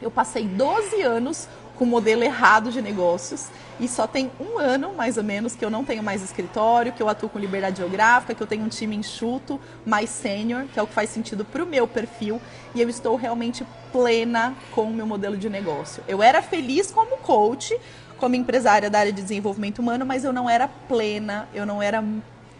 eu 0.00 0.10
passei 0.10 0.46
12 0.46 1.02
anos 1.02 1.48
com 1.76 1.84
o 1.84 1.86
modelo 1.86 2.22
errado 2.22 2.70
de 2.70 2.80
negócios. 2.80 3.48
E 3.80 3.88
só 3.88 4.06
tem 4.06 4.30
um 4.38 4.58
ano, 4.58 4.92
mais 4.94 5.16
ou 5.16 5.24
menos, 5.24 5.56
que 5.56 5.64
eu 5.64 5.70
não 5.70 5.84
tenho 5.84 6.02
mais 6.02 6.22
escritório, 6.22 6.92
que 6.92 7.02
eu 7.02 7.08
atuo 7.08 7.28
com 7.28 7.38
liberdade 7.38 7.78
geográfica, 7.78 8.34
que 8.34 8.42
eu 8.42 8.46
tenho 8.46 8.64
um 8.64 8.68
time 8.68 8.94
enxuto, 8.94 9.60
mais 9.84 10.10
sênior, 10.10 10.66
que 10.72 10.78
é 10.78 10.82
o 10.82 10.86
que 10.86 10.94
faz 10.94 11.10
sentido 11.10 11.44
para 11.44 11.62
o 11.62 11.66
meu 11.66 11.86
perfil. 11.86 12.40
E 12.74 12.80
eu 12.80 12.88
estou 12.88 13.16
realmente 13.16 13.66
plena 13.92 14.54
com 14.72 14.84
o 14.84 14.92
meu 14.92 15.06
modelo 15.06 15.36
de 15.36 15.50
negócio. 15.50 16.02
Eu 16.06 16.22
era 16.22 16.40
feliz 16.40 16.90
como 16.90 17.16
coach, 17.18 17.76
como 18.16 18.36
empresária 18.36 18.88
da 18.88 19.00
área 19.00 19.12
de 19.12 19.20
desenvolvimento 19.20 19.80
humano, 19.80 20.06
mas 20.06 20.24
eu 20.24 20.32
não 20.32 20.48
era 20.48 20.68
plena, 20.68 21.48
eu 21.52 21.66
não 21.66 21.82
era 21.82 22.02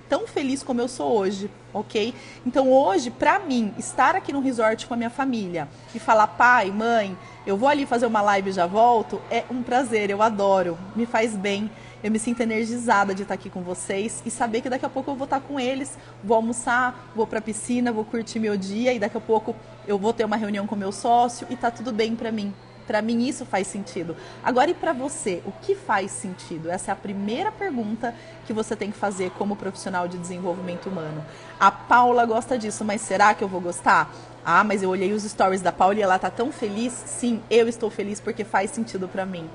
tão 0.09 0.27
feliz 0.27 0.63
como 0.63 0.81
eu 0.81 0.89
sou 0.89 1.17
hoje, 1.17 1.51
ok? 1.73 2.15
Então 2.47 2.73
hoje, 2.73 3.11
para 3.11 3.39
mim, 3.39 3.73
estar 3.79 4.15
aqui 4.17 4.33
no 4.33 4.41
resort 4.41 4.87
com 4.87 4.95
a 4.95 4.97
minha 4.97 5.11
família 5.11 5.69
e 5.95 5.99
falar, 5.99 6.27
pai, 6.27 6.71
mãe, 6.71 7.17
eu 7.47 7.57
vou 7.57 7.69
ali 7.69 7.87
fazer 7.87 8.07
uma 8.07 8.23
live 8.23 8.51
e 8.51 8.53
já 8.53 8.67
volto, 8.67 9.21
é 9.31 9.45
um 9.51 9.63
prazer, 9.63 10.11
eu 10.11 10.23
adoro, 10.23 10.79
me 10.95 11.07
faz 11.07 11.37
bem. 11.37 11.71
Eu 12.03 12.11
me 12.11 12.19
sinto 12.19 12.43
energizada 12.43 13.15
de 13.15 13.23
estar 13.23 13.33
aqui 13.33 13.49
com 13.49 13.63
vocês 13.63 14.23
e 14.27 14.31
saber 14.31 14.61
que 14.61 14.69
daqui 14.69 14.85
a 14.85 14.91
pouco 14.91 15.11
eu 15.11 15.15
vou 15.15 15.25
estar 15.25 15.41
com 15.41 15.59
eles, 15.59 15.97
vou 16.23 16.37
almoçar, 16.37 17.11
vou 17.17 17.27
para 17.27 17.39
a 17.39 17.43
piscina, 17.43 17.91
vou 17.91 18.05
curtir 18.05 18.39
meu 18.39 18.59
dia 18.59 18.93
e 18.93 18.99
daqui 18.99 19.17
a 19.17 19.21
pouco 19.21 19.57
eu 19.89 19.99
vou 19.99 20.13
ter 20.13 20.23
uma 20.23 20.37
reunião 20.37 20.67
com 20.67 20.77
meu 20.77 20.93
sócio 20.93 21.47
e 21.49 21.57
tá 21.57 21.71
tudo 21.71 21.95
bem 21.95 22.15
para 22.15 22.31
mim. 22.31 22.53
Para 22.87 23.01
mim 23.03 23.27
isso 23.27 23.45
faz 23.45 23.67
sentido. 23.67 24.17
Agora 24.43 24.71
e 24.71 24.75
para 24.75 24.93
você, 24.93 25.43
o 25.45 25.53
que 25.53 25.75
faz 25.75 26.11
sentido? 26.11 26.71
Essa 26.71 26.91
é 26.91 26.93
a 26.93 26.97
primeira 26.97 27.51
pergunta 27.51 28.15
que 28.47 28.53
você 28.53 28.77
tem 28.77 28.91
que 28.91 28.99
fazer 28.99 29.31
como 29.33 29.57
profissional 29.57 30.07
de 30.07 30.19
desenvolvimento 30.19 30.89
humano. 30.89 31.25
A 31.59 31.71
Paula 31.71 32.25
gosta 32.27 32.59
disso, 32.59 32.85
mas 32.85 33.01
será 33.01 33.35
que 33.35 33.43
eu 33.43 33.49
vou 33.49 33.61
gostar? 33.61 34.13
Ah, 34.45 34.63
mas 34.63 34.83
eu 34.83 34.91
olhei 34.91 35.13
os 35.13 35.23
stories 35.23 35.63
da 35.63 35.73
Paula 35.73 35.95
e 35.95 36.03
ela 36.03 36.19
tá 36.19 36.31
tão 36.31 36.53
feliz. 36.53 36.93
Sim, 36.93 37.43
eu 37.51 37.67
estou 37.67 37.91
feliz 37.91 38.21
porque 38.21 38.45
faz 38.45 38.71
sentido 38.71 39.09
para 39.09 39.25
mim. 39.25 39.49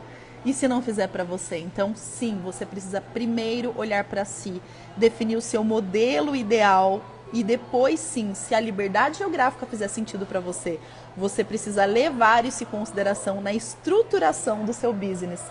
E 0.45 0.53
se 0.53 0.67
não 0.67 0.81
fizer 0.81 1.07
para 1.07 1.23
você? 1.23 1.57
Então, 1.57 1.93
sim, 1.95 2.39
você 2.43 2.65
precisa 2.65 3.01
primeiro 3.01 3.73
olhar 3.77 4.05
para 4.05 4.23
si, 4.23 4.61
definir 4.95 5.35
o 5.35 5.41
seu 5.41 5.63
modelo 5.63 6.35
ideal 6.35 7.03
e 7.31 7.43
depois 7.43 7.99
sim, 7.99 8.33
se 8.33 8.55
a 8.55 8.59
liberdade 8.59 9.19
geográfica 9.19 9.65
fizer 9.65 9.87
sentido 9.87 10.25
para 10.25 10.39
você, 10.39 10.79
você 11.19 11.43
precisa 11.43 11.85
levar 11.85 12.45
isso 12.45 12.63
em 12.63 12.67
consideração 12.67 13.41
na 13.41 13.53
estruturação 13.53 14.65
do 14.65 14.73
seu 14.73 14.93
business, 14.93 15.41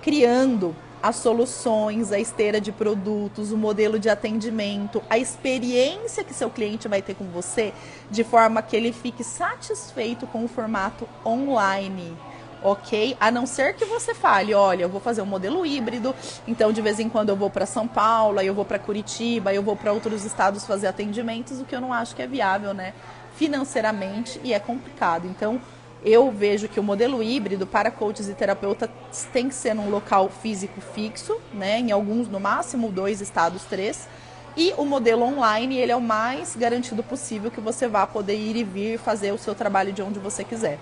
criando 0.00 0.74
as 1.02 1.16
soluções, 1.16 2.12
a 2.12 2.18
esteira 2.18 2.60
de 2.60 2.72
produtos, 2.72 3.52
o 3.52 3.56
modelo 3.56 3.98
de 3.98 4.08
atendimento, 4.08 5.02
a 5.08 5.18
experiência 5.18 6.24
que 6.24 6.34
seu 6.34 6.50
cliente 6.50 6.88
vai 6.88 7.02
ter 7.02 7.14
com 7.14 7.26
você, 7.26 7.72
de 8.10 8.24
forma 8.24 8.62
que 8.62 8.76
ele 8.76 8.92
fique 8.92 9.22
satisfeito 9.22 10.26
com 10.26 10.44
o 10.44 10.48
formato 10.48 11.08
online 11.24 12.16
ok? 12.62 13.16
A 13.20 13.30
não 13.30 13.46
ser 13.46 13.74
que 13.74 13.84
você 13.84 14.14
fale, 14.14 14.54
olha, 14.54 14.82
eu 14.82 14.88
vou 14.88 15.00
fazer 15.00 15.22
um 15.22 15.26
modelo 15.26 15.64
híbrido, 15.64 16.14
então 16.46 16.72
de 16.72 16.80
vez 16.80 16.98
em 16.98 17.08
quando 17.08 17.28
eu 17.28 17.36
vou 17.36 17.50
para 17.50 17.66
São 17.66 17.86
Paulo, 17.86 18.40
eu 18.40 18.54
vou 18.54 18.64
para 18.64 18.78
Curitiba, 18.78 19.52
eu 19.52 19.62
vou 19.62 19.76
para 19.76 19.92
outros 19.92 20.24
estados 20.24 20.66
fazer 20.66 20.86
atendimentos, 20.86 21.60
o 21.60 21.64
que 21.64 21.74
eu 21.74 21.80
não 21.80 21.92
acho 21.92 22.14
que 22.14 22.22
é 22.22 22.26
viável, 22.26 22.74
né? 22.74 22.94
Financeiramente 23.38 24.40
e 24.42 24.52
é 24.52 24.58
complicado. 24.58 25.28
Então, 25.28 25.60
eu 26.04 26.28
vejo 26.32 26.66
que 26.66 26.80
o 26.80 26.82
modelo 26.82 27.22
híbrido 27.22 27.68
para 27.68 27.88
coaches 27.88 28.28
e 28.28 28.34
terapeutas 28.34 28.90
tem 29.32 29.48
que 29.48 29.54
ser 29.54 29.74
num 29.74 29.90
local 29.90 30.28
físico 30.28 30.80
fixo, 30.80 31.40
né? 31.54 31.78
Em 31.78 31.92
alguns, 31.92 32.26
no 32.26 32.40
máximo, 32.40 32.90
dois 32.90 33.20
estados, 33.20 33.62
três. 33.62 34.08
E 34.56 34.74
o 34.76 34.84
modelo 34.84 35.22
online, 35.22 35.76
ele 35.76 35.92
é 35.92 35.96
o 35.96 36.00
mais 36.00 36.56
garantido 36.56 37.00
possível 37.00 37.48
que 37.48 37.60
você 37.60 37.86
vá 37.86 38.08
poder 38.08 38.34
ir 38.34 38.56
e 38.56 38.64
vir 38.64 38.98
fazer 38.98 39.30
o 39.30 39.38
seu 39.38 39.54
trabalho 39.54 39.92
de 39.92 40.02
onde 40.02 40.18
você 40.18 40.42
quiser. 40.42 40.80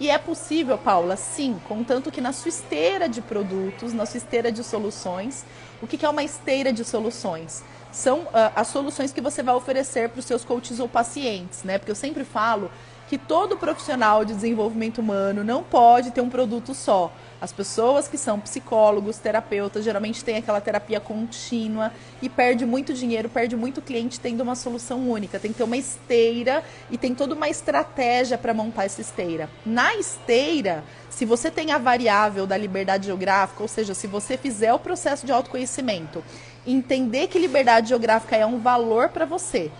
E 0.00 0.10
é 0.10 0.18
possível, 0.18 0.76
Paula, 0.76 1.14
sim, 1.14 1.60
contanto 1.68 2.10
que 2.10 2.20
na 2.20 2.32
sua 2.32 2.48
esteira 2.48 3.08
de 3.08 3.20
produtos, 3.20 3.92
na 3.92 4.06
sua 4.06 4.18
esteira 4.18 4.50
de 4.50 4.64
soluções, 4.64 5.44
o 5.80 5.86
que 5.86 6.04
é 6.04 6.08
uma 6.08 6.24
esteira 6.24 6.72
de 6.72 6.84
soluções? 6.84 7.62
São 7.92 8.20
uh, 8.20 8.30
as 8.56 8.68
soluções 8.68 9.12
que 9.12 9.20
você 9.20 9.42
vai 9.42 9.54
oferecer 9.54 10.08
para 10.08 10.18
os 10.18 10.24
seus 10.24 10.44
coaches 10.44 10.80
ou 10.80 10.88
pacientes, 10.88 11.62
né? 11.62 11.78
Porque 11.78 11.90
eu 11.90 11.96
sempre 11.96 12.24
falo 12.24 12.70
que 13.12 13.18
todo 13.18 13.58
profissional 13.58 14.24
de 14.24 14.32
desenvolvimento 14.32 15.02
humano 15.02 15.44
não 15.44 15.62
pode 15.62 16.12
ter 16.12 16.22
um 16.22 16.30
produto 16.30 16.72
só. 16.74 17.12
As 17.42 17.52
pessoas 17.52 18.08
que 18.08 18.16
são 18.16 18.40
psicólogos, 18.40 19.18
terapeutas, 19.18 19.84
geralmente 19.84 20.24
têm 20.24 20.38
aquela 20.38 20.62
terapia 20.62 20.98
contínua 20.98 21.92
e 22.22 22.28
perde 22.30 22.64
muito 22.64 22.94
dinheiro, 22.94 23.28
perde 23.28 23.54
muito 23.54 23.82
cliente 23.82 24.18
tendo 24.18 24.40
uma 24.42 24.54
solução 24.54 25.10
única. 25.10 25.38
Tem 25.38 25.52
que 25.52 25.58
ter 25.58 25.64
uma 25.64 25.76
esteira 25.76 26.64
e 26.90 26.96
tem 26.96 27.14
toda 27.14 27.34
uma 27.34 27.50
estratégia 27.50 28.38
para 28.38 28.54
montar 28.54 28.84
essa 28.84 29.02
esteira. 29.02 29.50
Na 29.66 29.94
esteira, 29.96 30.82
se 31.10 31.26
você 31.26 31.50
tem 31.50 31.70
a 31.70 31.76
variável 31.76 32.46
da 32.46 32.56
liberdade 32.56 33.06
geográfica, 33.06 33.62
ou 33.62 33.68
seja, 33.68 33.92
se 33.92 34.06
você 34.06 34.38
fizer 34.38 34.72
o 34.72 34.78
processo 34.78 35.26
de 35.26 35.32
autoconhecimento, 35.32 36.24
entender 36.66 37.28
que 37.28 37.38
liberdade 37.38 37.88
geográfica 37.88 38.36
é 38.36 38.46
um 38.46 38.58
valor 38.58 39.08
para 39.08 39.24
você, 39.24 39.70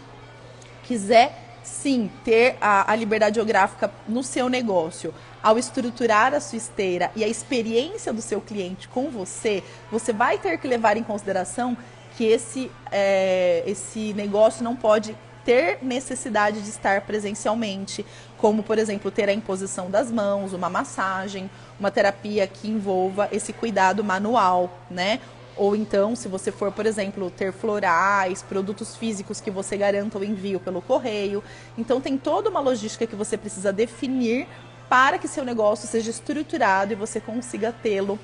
quiser 0.85 1.39
sim, 1.63 2.11
ter 2.25 2.57
a, 2.61 2.91
a, 2.91 2.97
liberdade 2.97 3.37
geográfica 3.37 3.91
no 4.09 4.23
seu 4.23 4.49
negócio, 4.49 5.15
ao 5.43 5.59
estruturar 5.59 6.35
a 6.35 6.41
sua 6.41 6.57
esteira 6.57 7.11
e 7.15 7.23
a 7.25 7.29
experiência 7.29 8.13
do 8.13 8.21
seu 8.21 8.41
cliente 8.41 8.89
com 8.89 9.11
você, 9.11 9.63
você 9.91 10.13
vai 10.13 10.39
ter 10.39 10.59
que 10.59 10.67
levar 10.67 10.97
em 10.97 11.03
consideração 11.03 11.77
que 12.17 12.25
esse, 12.25 12.71
é, 12.91 13.63
esse 13.67 14.13
negócio 14.15 14.63
não 14.63 14.77
pode 14.77 15.17
ter 15.45 15.79
necessidade 15.83 16.61
de 16.63 16.69
estar 16.69 17.01
presencialmente, 17.03 18.05
como, 18.39 18.63
por 18.63 18.79
exemplo, 18.79 19.11
ter 19.11 19.29
a 19.29 19.33
imposição 19.33 19.91
das 19.91 20.11
mãos, 20.11 20.53
uma 20.53 20.71
massagem, 20.71 21.51
uma 21.81 21.91
terapia 21.91 22.47
que 22.47 22.69
envolva 22.69 23.29
esse 23.33 23.53
cuidado 23.53 24.05
manual, 24.05 24.79
né? 24.91 25.21
Ou 25.57 25.77
então, 25.77 26.17
se 26.17 26.29
você 26.29 26.51
for, 26.51 26.73
por 26.73 26.87
exemplo, 26.87 27.31
ter 27.31 27.53
florais, 27.53 28.43
produtos 28.43 28.97
físicos 28.97 29.41
que 29.41 29.51
você 29.51 29.77
garanta 29.77 30.19
o 30.19 30.25
envio 30.25 30.59
pelo 30.59 30.81
correio. 30.81 31.43
Então, 31.77 32.01
tem 32.01 32.17
toda 32.17 32.49
uma 32.49 32.61
logística 32.61 33.07
que 33.07 33.17
você 33.17 33.37
precisa 33.37 33.73
definir 33.73 34.47
para 34.89 35.19
que 35.19 35.29
seu 35.29 35.45
negócio 35.45 35.89
seja 35.89 36.11
estruturado 36.11 36.93
e 36.93 36.97
você 36.97 37.21
consiga 37.21 37.73
tê-lo 37.73 38.19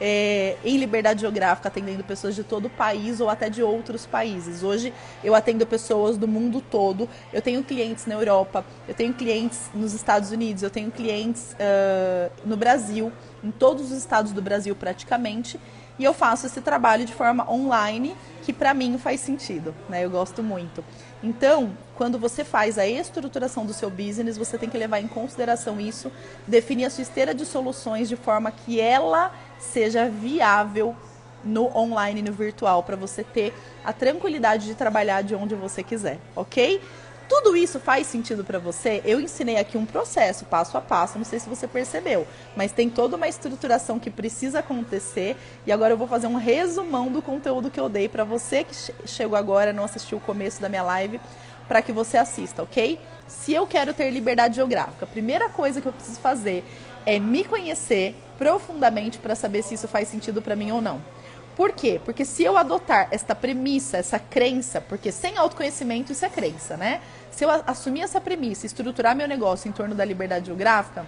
é, 0.00 0.56
em 0.64 0.76
liberdade 0.76 1.20
geográfica, 1.20 1.68
atendendo 1.68 2.02
pessoas 2.02 2.34
de 2.34 2.42
todo 2.42 2.66
o 2.66 2.70
país 2.70 3.20
ou 3.20 3.28
até 3.28 3.48
de 3.48 3.62
outros 3.62 4.06
países. 4.06 4.62
Hoje 4.62 4.92
eu 5.22 5.34
atendo 5.34 5.66
pessoas 5.66 6.16
do 6.16 6.26
mundo 6.26 6.60
todo. 6.60 7.08
Eu 7.32 7.40
tenho 7.40 7.62
clientes 7.62 8.06
na 8.06 8.14
Europa, 8.14 8.64
eu 8.88 8.94
tenho 8.94 9.14
clientes 9.14 9.70
nos 9.74 9.94
Estados 9.94 10.30
Unidos, 10.30 10.62
eu 10.62 10.70
tenho 10.70 10.90
clientes 10.90 11.54
uh, 11.54 12.32
no 12.44 12.56
Brasil, 12.56 13.12
em 13.42 13.50
todos 13.50 13.90
os 13.90 13.98
estados 13.98 14.32
do 14.32 14.42
Brasil 14.42 14.74
praticamente. 14.74 15.58
E 15.98 16.04
eu 16.04 16.12
faço 16.12 16.46
esse 16.46 16.60
trabalho 16.60 17.04
de 17.04 17.12
forma 17.12 17.48
online, 17.50 18.16
que 18.42 18.52
para 18.52 18.74
mim 18.74 18.98
faz 18.98 19.20
sentido, 19.20 19.74
né? 19.88 20.04
Eu 20.04 20.10
gosto 20.10 20.42
muito. 20.42 20.84
Então, 21.22 21.76
quando 21.94 22.18
você 22.18 22.44
faz 22.44 22.78
a 22.78 22.86
estruturação 22.86 23.64
do 23.64 23.72
seu 23.72 23.88
business, 23.88 24.36
você 24.36 24.58
tem 24.58 24.68
que 24.68 24.76
levar 24.76 25.00
em 25.00 25.06
consideração 25.06 25.80
isso, 25.80 26.10
definir 26.46 26.86
a 26.86 26.90
sua 26.90 27.02
esteira 27.02 27.34
de 27.34 27.46
soluções 27.46 28.08
de 28.08 28.16
forma 28.16 28.50
que 28.50 28.80
ela 28.80 29.32
seja 29.58 30.08
viável 30.08 30.96
no 31.44 31.74
online, 31.76 32.22
no 32.22 32.32
virtual, 32.32 32.82
para 32.82 32.96
você 32.96 33.22
ter 33.22 33.54
a 33.84 33.92
tranquilidade 33.92 34.66
de 34.66 34.74
trabalhar 34.74 35.22
de 35.22 35.34
onde 35.34 35.54
você 35.54 35.82
quiser, 35.82 36.18
ok? 36.34 36.80
Tudo 37.28 37.56
isso 37.56 37.80
faz 37.80 38.06
sentido 38.06 38.44
para 38.44 38.58
você? 38.58 39.00
Eu 39.04 39.20
ensinei 39.20 39.56
aqui 39.56 39.78
um 39.78 39.86
processo, 39.86 40.44
passo 40.44 40.76
a 40.76 40.80
passo, 40.80 41.16
não 41.16 41.24
sei 41.24 41.40
se 41.40 41.48
você 41.48 41.66
percebeu, 41.66 42.26
mas 42.54 42.70
tem 42.70 42.90
toda 42.90 43.16
uma 43.16 43.26
estruturação 43.26 43.98
que 43.98 44.10
precisa 44.10 44.58
acontecer 44.58 45.36
e 45.66 45.72
agora 45.72 45.94
eu 45.94 45.96
vou 45.96 46.06
fazer 46.06 46.26
um 46.26 46.36
resumão 46.36 47.10
do 47.10 47.22
conteúdo 47.22 47.70
que 47.70 47.80
eu 47.80 47.88
dei 47.88 48.08
para 48.08 48.24
você 48.24 48.62
que 48.62 48.74
chegou 49.06 49.38
agora, 49.38 49.72
não 49.72 49.84
assistiu 49.84 50.18
o 50.18 50.20
começo 50.20 50.60
da 50.60 50.68
minha 50.68 50.82
live, 50.82 51.18
para 51.66 51.80
que 51.80 51.92
você 51.92 52.18
assista, 52.18 52.62
ok? 52.62 53.00
Se 53.26 53.54
eu 53.54 53.66
quero 53.66 53.94
ter 53.94 54.10
liberdade 54.10 54.56
geográfica, 54.56 55.06
a 55.06 55.08
primeira 55.08 55.48
coisa 55.48 55.80
que 55.80 55.88
eu 55.88 55.92
preciso 55.92 56.20
fazer 56.20 56.62
é 57.06 57.18
me 57.18 57.42
conhecer 57.42 58.14
profundamente 58.36 59.18
para 59.18 59.34
saber 59.34 59.62
se 59.62 59.74
isso 59.74 59.88
faz 59.88 60.08
sentido 60.08 60.42
para 60.42 60.54
mim 60.54 60.70
ou 60.72 60.82
não. 60.82 61.00
Por 61.56 61.72
quê? 61.72 62.00
Porque 62.04 62.24
se 62.24 62.42
eu 62.42 62.56
adotar 62.56 63.08
esta 63.10 63.34
premissa, 63.34 63.96
essa 63.96 64.18
crença, 64.18 64.80
porque 64.80 65.12
sem 65.12 65.36
autoconhecimento 65.36 66.12
isso 66.12 66.24
é 66.24 66.28
crença, 66.28 66.76
né? 66.76 67.00
Se 67.30 67.44
eu 67.44 67.50
assumir 67.50 68.02
essa 68.02 68.20
premissa, 68.20 68.66
estruturar 68.66 69.14
meu 69.14 69.28
negócio 69.28 69.68
em 69.68 69.72
torno 69.72 69.94
da 69.94 70.04
liberdade 70.04 70.46
geográfica, 70.46 71.06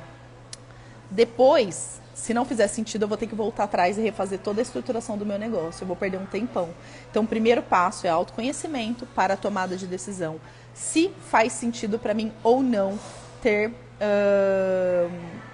depois, 1.11 2.01
se 2.15 2.35
não 2.35 2.45
fizer 2.45 2.67
sentido, 2.69 3.03
eu 3.03 3.09
vou 3.09 3.17
ter 3.17 3.27
que 3.27 3.35
voltar 3.35 3.65
atrás 3.65 3.99
e 3.99 4.01
refazer 4.01 4.39
toda 4.39 4.61
a 4.61 4.63
estruturação 4.63 5.17
do 5.17 5.27
meu 5.27 5.39
negócio. 5.39 5.83
Eu 5.83 5.87
vou 5.87 5.97
perder 5.97 6.19
um 6.19 6.27
tempão. 6.27 6.71
Então, 7.11 7.23
o 7.23 7.27
primeiro 7.27 7.63
passo 7.63 8.07
é 8.07 8.11
autoconhecimento 8.11 9.07
para 9.07 9.35
a 9.35 9.37
tomada 9.37 9.77
de 9.77 9.87
decisão. 9.87 10.41
Se 10.75 11.13
faz 11.31 11.53
sentido 11.53 11.99
para 11.99 12.13
mim 12.15 12.33
ou 12.43 12.63
não 12.63 12.99
ter. 13.41 13.71
Uh 13.71 15.46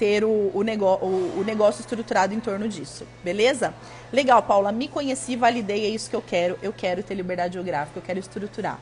ter 0.00 0.24
o, 0.24 0.28
o, 0.28 0.60
o, 0.62 1.40
o 1.40 1.44
negócio 1.44 1.82
estruturado 1.82 2.32
em 2.32 2.40
torno 2.40 2.66
disso. 2.66 3.06
Beleza? 3.22 3.74
Legal, 4.10 4.42
Paula, 4.42 4.72
me 4.72 4.88
conheci, 4.88 5.36
validei, 5.36 5.84
é 5.84 5.88
isso 5.90 6.08
que 6.08 6.16
eu 6.16 6.22
quero. 6.22 6.58
Eu 6.62 6.72
quero 6.72 7.02
ter 7.02 7.14
liberdade 7.14 7.52
geográfica, 7.52 7.98
eu 7.98 8.02
quero 8.02 8.18
estruturar. 8.18 8.80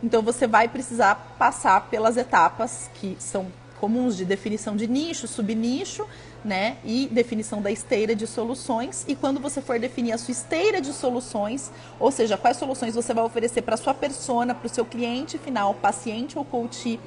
Então 0.00 0.22
você 0.22 0.46
vai 0.46 0.68
precisar 0.68 1.34
passar 1.36 1.88
pelas 1.90 2.16
etapas 2.16 2.88
que 2.94 3.16
são 3.18 3.48
comuns 3.80 4.16
de 4.16 4.24
definição 4.24 4.76
de 4.76 4.86
nicho, 4.86 5.26
subnicho, 5.26 6.06
né? 6.44 6.76
E 6.84 7.08
definição 7.10 7.60
da 7.60 7.70
esteira 7.70 8.14
de 8.14 8.26
soluções. 8.26 9.04
E 9.08 9.16
quando 9.16 9.40
você 9.40 9.60
for 9.60 9.76
definir 9.80 10.12
a 10.12 10.18
sua 10.18 10.30
esteira 10.30 10.80
de 10.80 10.92
soluções, 10.92 11.72
ou 11.98 12.12
seja, 12.12 12.36
quais 12.36 12.56
soluções 12.56 12.94
você 12.94 13.12
vai 13.12 13.24
oferecer 13.24 13.62
para 13.62 13.76
sua 13.76 13.92
persona, 13.92 14.54
para 14.54 14.66
o 14.66 14.70
seu 14.70 14.84
cliente 14.84 15.36
final, 15.36 15.74
paciente 15.74 16.38
ou 16.38 16.44
coach, 16.44 17.00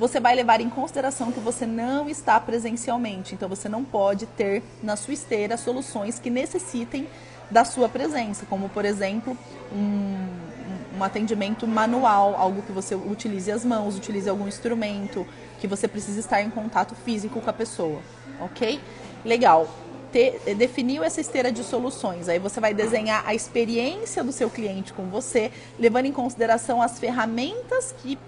você 0.00 0.18
vai 0.18 0.34
levar 0.34 0.62
em 0.62 0.70
consideração 0.70 1.30
que 1.30 1.38
você 1.40 1.66
não 1.66 2.08
está 2.08 2.40
presencialmente. 2.40 3.34
Então 3.34 3.50
você 3.50 3.68
não 3.68 3.84
pode 3.84 4.24
ter 4.24 4.62
na 4.82 4.96
sua 4.96 5.12
esteira 5.12 5.58
soluções 5.58 6.18
que 6.18 6.30
necessitem 6.30 7.06
da 7.50 7.66
sua 7.66 7.86
presença, 7.86 8.46
como 8.48 8.70
por 8.70 8.86
exemplo, 8.86 9.36
um, 9.70 10.96
um 10.96 11.04
atendimento 11.04 11.66
manual, 11.66 12.34
algo 12.34 12.62
que 12.62 12.72
você 12.72 12.94
utilize 12.94 13.52
as 13.52 13.62
mãos, 13.62 13.94
utilize 13.94 14.26
algum 14.26 14.48
instrumento, 14.48 15.26
que 15.60 15.66
você 15.66 15.86
precisa 15.86 16.18
estar 16.18 16.40
em 16.40 16.48
contato 16.48 16.94
físico 16.94 17.38
com 17.38 17.50
a 17.50 17.52
pessoa, 17.52 18.00
ok? 18.40 18.80
Legal. 19.22 19.68
Eh, 20.12 20.54
definiu 20.54 21.04
essa 21.04 21.20
esteira 21.20 21.52
de 21.52 21.62
soluções. 21.62 22.28
Aí 22.28 22.38
você 22.38 22.60
vai 22.60 22.74
desenhar 22.74 23.22
a 23.26 23.34
experiência 23.34 24.24
do 24.24 24.32
seu 24.32 24.50
cliente 24.50 24.92
com 24.92 25.08
você, 25.08 25.52
levando 25.78 26.06
em 26.06 26.12
consideração 26.12 26.82
as 26.82 26.98
ferramentas 26.98 27.94
que 27.98 28.18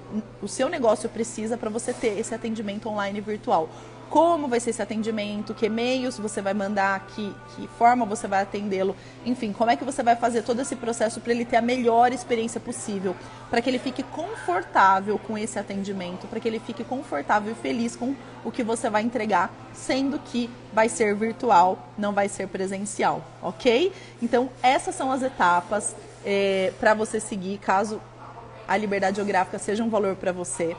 o 0.41 0.49
seu 0.49 0.69
negócio 0.69 1.09
precisa 1.09 1.57
para 1.57 1.71
você 1.71 1.93
ter 1.93 2.19
esse 2.19 2.35
atendimento 2.35 2.89
online 2.89 3.21
virtual 3.21 3.69
como 4.13 4.47
vai 4.47 4.61
ser 4.61 4.69
esse 4.69 4.83
atendimento, 4.83 5.55
que 5.55 5.65
e-mails 5.65 6.19
você 6.19 6.43
vai 6.43 6.53
mandar, 6.53 7.01
que, 7.07 7.35
que 7.57 7.67
forma 7.79 8.05
você 8.05 8.29
vai 8.29 8.43
atendê-lo, 8.43 8.95
enfim, 9.25 9.55
como 9.55 9.71
é 9.71 9.77
que 9.77 9.87
você 9.87 10.03
vai 10.03 10.15
fazer 10.15 10.43
todo 10.43 10.61
esse 10.61 10.77
processo 10.77 11.19
para 11.19 11.33
ele 11.33 11.47
ter 11.47 11.57
a 11.57 11.63
melhor 11.63 12.13
experiência 12.13 12.61
possível, 12.61 13.17
para 13.49 13.63
que 13.63 13.71
ele 13.71 13.79
fique 13.79 14.03
confortável 14.03 15.19
com 15.19 15.39
esse 15.39 15.59
atendimento, 15.59 16.27
para 16.27 16.39
que 16.41 16.47
ele 16.47 16.61
fique 16.61 16.85
confortável 16.85 17.53
e 17.53 17.55
feliz 17.55 17.97
com 17.97 18.15
o 18.45 18.51
que 18.51 18.63
você 18.63 18.91
vai 18.91 19.01
entregar, 19.01 19.51
sendo 19.73 20.19
que 20.19 20.51
vai 20.75 20.91
ser 20.91 21.15
virtual, 21.15 21.89
não 21.97 22.13
vai 22.13 22.29
ser 22.29 22.49
presencial, 22.49 23.25
ok? 23.41 23.95
Então, 24.21 24.51
essas 24.63 24.95
são 24.95 25.11
as 25.11 25.23
etapas 25.23 25.97
é, 26.23 26.67
eh, 26.67 26.73
para 26.79 26.93
você 26.93 27.19
seguir, 27.19 27.57
caso 27.57 27.99
a 28.69 28.77
liberdade 28.77 29.17
geográfica 29.17 29.59
seja 29.59 29.83
um 29.83 29.89
valor 29.89 30.17
para 30.17 30.33
você 30.33 30.77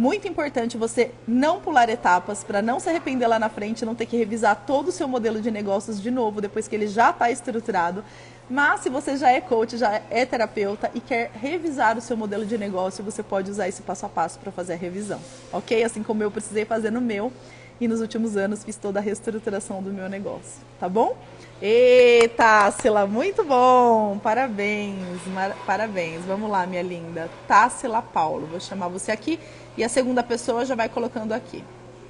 muito 0.00 0.26
importante 0.26 0.78
você 0.78 1.10
não 1.28 1.60
pular 1.60 1.90
etapas 1.90 2.42
para 2.42 2.62
não 2.62 2.80
se 2.80 2.88
arrepender 2.88 3.28
lá 3.28 3.38
na 3.38 3.50
frente, 3.50 3.84
não 3.84 3.94
ter 3.94 4.06
que 4.06 4.16
revisar 4.16 4.64
todo 4.66 4.88
o 4.88 4.92
seu 4.92 5.06
modelo 5.06 5.42
de 5.42 5.50
negócios 5.50 6.00
de 6.00 6.10
novo 6.10 6.40
depois 6.40 6.66
que 6.66 6.74
ele 6.74 6.86
já 6.86 7.10
está 7.10 7.30
estruturado. 7.30 8.02
Mas 8.48 8.80
se 8.80 8.88
você 8.88 9.14
já 9.18 9.30
é 9.30 9.42
coach, 9.42 9.76
já 9.76 10.00
é 10.08 10.24
terapeuta 10.24 10.90
e 10.94 11.00
quer 11.00 11.30
revisar 11.34 11.98
o 11.98 12.00
seu 12.00 12.16
modelo 12.16 12.46
de 12.46 12.56
negócio, 12.56 13.04
você 13.04 13.22
pode 13.22 13.50
usar 13.50 13.68
esse 13.68 13.82
passo 13.82 14.06
a 14.06 14.08
passo 14.08 14.38
para 14.38 14.50
fazer 14.50 14.72
a 14.72 14.76
revisão, 14.76 15.20
ok? 15.52 15.84
Assim 15.84 16.02
como 16.02 16.22
eu 16.22 16.30
precisei 16.30 16.64
fazer 16.64 16.90
no 16.90 17.02
meu 17.02 17.30
e 17.78 17.86
nos 17.86 18.00
últimos 18.00 18.38
anos 18.38 18.64
fiz 18.64 18.76
toda 18.76 19.00
a 19.00 19.02
reestruturação 19.02 19.82
do 19.82 19.92
meu 19.92 20.08
negócio, 20.08 20.62
tá 20.80 20.88
bom? 20.88 21.14
Eita, 21.62 22.70
Sila, 22.70 23.06
muito 23.06 23.44
bom! 23.44 24.18
Parabéns, 24.22 25.20
parabéns. 25.66 26.24
Vamos 26.24 26.50
lá, 26.50 26.66
minha 26.66 26.80
linda. 26.80 27.28
Tássila 27.46 28.00
Paulo, 28.00 28.46
vou 28.46 28.58
chamar 28.58 28.88
você 28.88 29.12
aqui 29.12 29.38
e 29.76 29.84
a 29.84 29.88
segunda 29.88 30.22
pessoa 30.22 30.64
já 30.64 30.74
vai 30.74 30.88
colocando 30.88 31.32
aqui. 31.32 31.64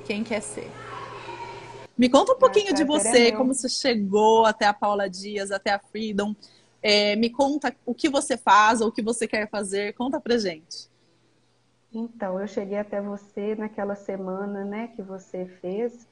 Quem 0.05 0.25
quer 0.25 0.40
ser? 0.40 0.71
Me 1.97 2.09
conta 2.09 2.33
um 2.33 2.38
pouquinho 2.38 2.73
de 2.73 2.83
você, 2.83 3.29
é 3.29 3.33
como 3.33 3.55
você 3.55 3.69
chegou 3.69 4.47
até 4.47 4.64
a 4.64 4.73
Paula 4.73 5.09
Dias, 5.09 5.50
até 5.50 5.71
a 5.71 5.79
Freedom. 5.79 6.35
É, 6.83 7.14
me 7.17 7.29
conta 7.29 7.75
o 7.85 7.95
que 7.95 8.09
você 8.09 8.38
faz 8.38 8.81
ou 8.81 8.88
o 8.88 8.93
que 8.93 9.02
você 9.02 9.29
quer 9.29 9.49
fazer. 9.50 9.93
Conta 9.95 10.19
pra 10.19 10.38
gente. 10.38 10.88
Então, 11.93 12.40
eu 12.40 12.49
cheguei 12.49 12.79
até 12.79 13.00
você 13.02 13.55
naquela 13.55 13.95
semana, 13.95 14.64
né, 14.64 14.88
que 14.95 15.02
você 15.02 15.45
fez, 15.61 16.09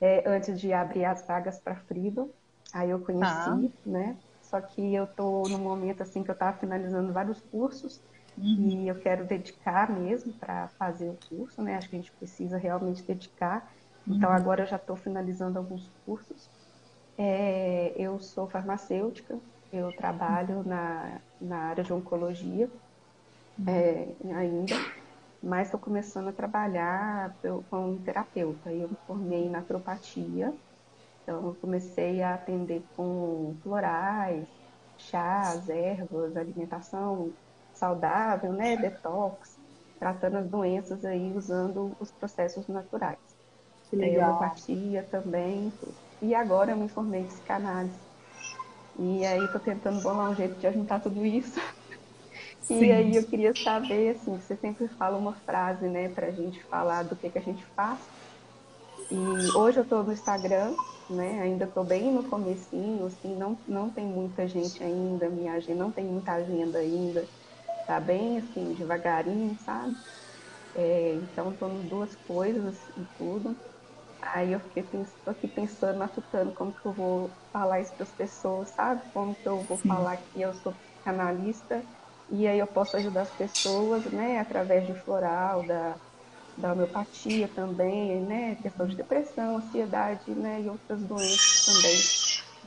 é, 0.00 0.28
antes 0.28 0.60
de 0.60 0.72
abrir 0.72 1.04
as 1.04 1.26
vagas 1.26 1.58
para 1.58 1.76
Freedom. 1.76 2.28
Aí 2.72 2.90
eu 2.90 2.98
conheci, 2.98 3.24
ah. 3.24 3.70
né? 3.86 4.16
Só 4.42 4.60
que 4.60 4.94
eu 4.94 5.06
tô 5.06 5.48
no 5.48 5.58
momento 5.58 6.02
assim 6.02 6.22
que 6.22 6.30
eu 6.30 6.34
estava 6.34 6.56
finalizando 6.58 7.12
vários 7.12 7.40
cursos 7.50 8.00
Uhum. 8.36 8.68
E 8.68 8.88
eu 8.88 8.98
quero 8.98 9.26
dedicar 9.26 9.90
mesmo 9.90 10.34
para 10.34 10.68
fazer 10.78 11.08
o 11.08 11.18
curso, 11.28 11.62
né? 11.62 11.76
Acho 11.76 11.88
que 11.88 11.96
a 11.96 11.98
gente 11.98 12.12
precisa 12.12 12.58
realmente 12.58 13.02
dedicar. 13.02 13.72
Então, 14.06 14.28
uhum. 14.28 14.36
agora 14.36 14.62
eu 14.62 14.66
já 14.66 14.76
estou 14.76 14.96
finalizando 14.96 15.58
alguns 15.58 15.90
cursos. 16.04 16.50
É, 17.16 17.94
eu 18.00 18.20
sou 18.20 18.48
farmacêutica, 18.48 19.40
eu 19.72 19.90
trabalho 19.92 20.62
na, 20.64 21.22
na 21.40 21.58
área 21.70 21.82
de 21.82 21.92
oncologia 21.92 22.70
uhum. 23.58 23.68
é, 23.68 24.16
ainda, 24.34 24.74
mas 25.42 25.68
estou 25.68 25.80
começando 25.80 26.28
a 26.28 26.32
trabalhar 26.32 27.34
como 27.70 28.02
terapeuta. 28.02 28.72
Eu 28.72 28.90
me 28.90 28.96
formei 29.06 29.44
em 29.46 29.50
naturopatia, 29.50 30.54
então 31.22 31.46
eu 31.46 31.54
comecei 31.56 32.22
a 32.22 32.34
atender 32.34 32.86
com 32.94 33.58
florais, 33.62 34.46
chás, 34.96 35.68
ervas, 35.68 36.36
alimentação 36.36 37.34
saudável, 37.76 38.52
né, 38.52 38.76
detox, 38.76 39.58
tratando 39.98 40.38
as 40.38 40.46
doenças 40.46 41.04
aí 41.04 41.32
usando 41.34 41.96
os 42.00 42.10
processos 42.10 42.66
naturais. 42.68 43.18
Que 43.88 43.96
legal. 43.96 44.36
Homeopatia 44.36 45.06
também. 45.10 45.72
E 46.20 46.34
agora 46.34 46.72
eu 46.72 46.76
me 46.76 46.88
formei 46.88 47.20
em 47.20 47.26
psicanálise. 47.26 47.94
E 48.98 49.24
aí 49.24 49.44
estou 49.44 49.60
tentando 49.60 50.00
bolar 50.02 50.30
um 50.30 50.34
jeito 50.34 50.58
de 50.58 50.70
juntar 50.72 51.00
tudo 51.00 51.24
isso. 51.24 51.60
Sim. 52.62 52.82
E 52.82 52.92
aí 52.92 53.14
eu 53.14 53.22
queria 53.22 53.54
saber, 53.54 54.16
assim, 54.16 54.36
você 54.40 54.56
sempre 54.56 54.88
fala 54.88 55.16
uma 55.16 55.34
frase, 55.34 55.86
né, 55.86 56.08
pra 56.08 56.30
gente 56.30 56.62
falar 56.64 57.04
do 57.04 57.14
que, 57.14 57.30
que 57.30 57.38
a 57.38 57.42
gente 57.42 57.64
faz. 57.76 58.00
E 59.08 59.56
hoje 59.56 59.78
eu 59.78 59.84
estou 59.84 60.02
no 60.02 60.12
Instagram, 60.12 60.74
né, 61.08 61.40
ainda 61.42 61.64
estou 61.66 61.84
bem 61.84 62.12
no 62.12 62.24
comecinho, 62.24 63.06
assim, 63.06 63.36
não, 63.36 63.56
não 63.68 63.88
tem 63.88 64.04
muita 64.04 64.48
gente 64.48 64.82
ainda, 64.82 65.28
minha 65.28 65.52
agenda, 65.52 65.84
não 65.84 65.92
tem 65.92 66.04
muita 66.04 66.32
agenda 66.32 66.78
ainda 66.78 67.24
tá 67.86 68.00
bem 68.00 68.38
assim, 68.38 68.74
devagarinho, 68.74 69.56
sabe? 69.58 69.96
É, 70.74 71.14
então 71.16 71.56
nas 71.60 71.88
duas 71.88 72.16
coisas 72.16 72.88
e 72.96 73.06
tudo. 73.16 73.60
Aí 74.22 74.52
eu 74.52 74.60
fiquei 74.60 74.84
tô 75.24 75.30
aqui 75.30 75.48
pensando, 75.48 75.98
matutando 75.98 76.54
como 76.54 76.74
que 76.74 76.86
eu 76.86 76.94
vou 76.94 77.38
falar 77.52 77.80
isso 77.80 77.94
para 77.96 78.04
as 78.04 78.14
pessoas, 78.14 78.72
sabe? 78.74 79.10
Como 79.12 79.36
que 79.36 79.48
eu 79.48 79.64
vou 79.64 79.78
Sim. 79.82 79.82
falar 79.86 80.18
que 80.18 80.40
eu 80.40 80.54
sou 80.54 80.80
canalista 81.04 81.86
e 82.28 82.46
aí 82.46 82.58
eu 82.58 82.66
posso 82.66 82.96
ajudar 82.96 83.22
as 83.22 83.36
pessoas, 83.36 84.04
né? 84.12 84.38
Através 84.40 84.86
de 84.86 84.94
floral, 85.04 85.64
da, 85.66 86.00
da 86.56 86.72
homeopatia 86.74 87.52
também, 87.54 88.26
né? 88.26 88.56
Questão 88.56 88.86
de 88.86 88.96
depressão, 88.96 89.58
ansiedade, 89.58 90.34
né? 90.34 90.62
E 90.62 90.70
outras 90.70 91.06
doenças 91.06 91.60
também. 91.64 92.12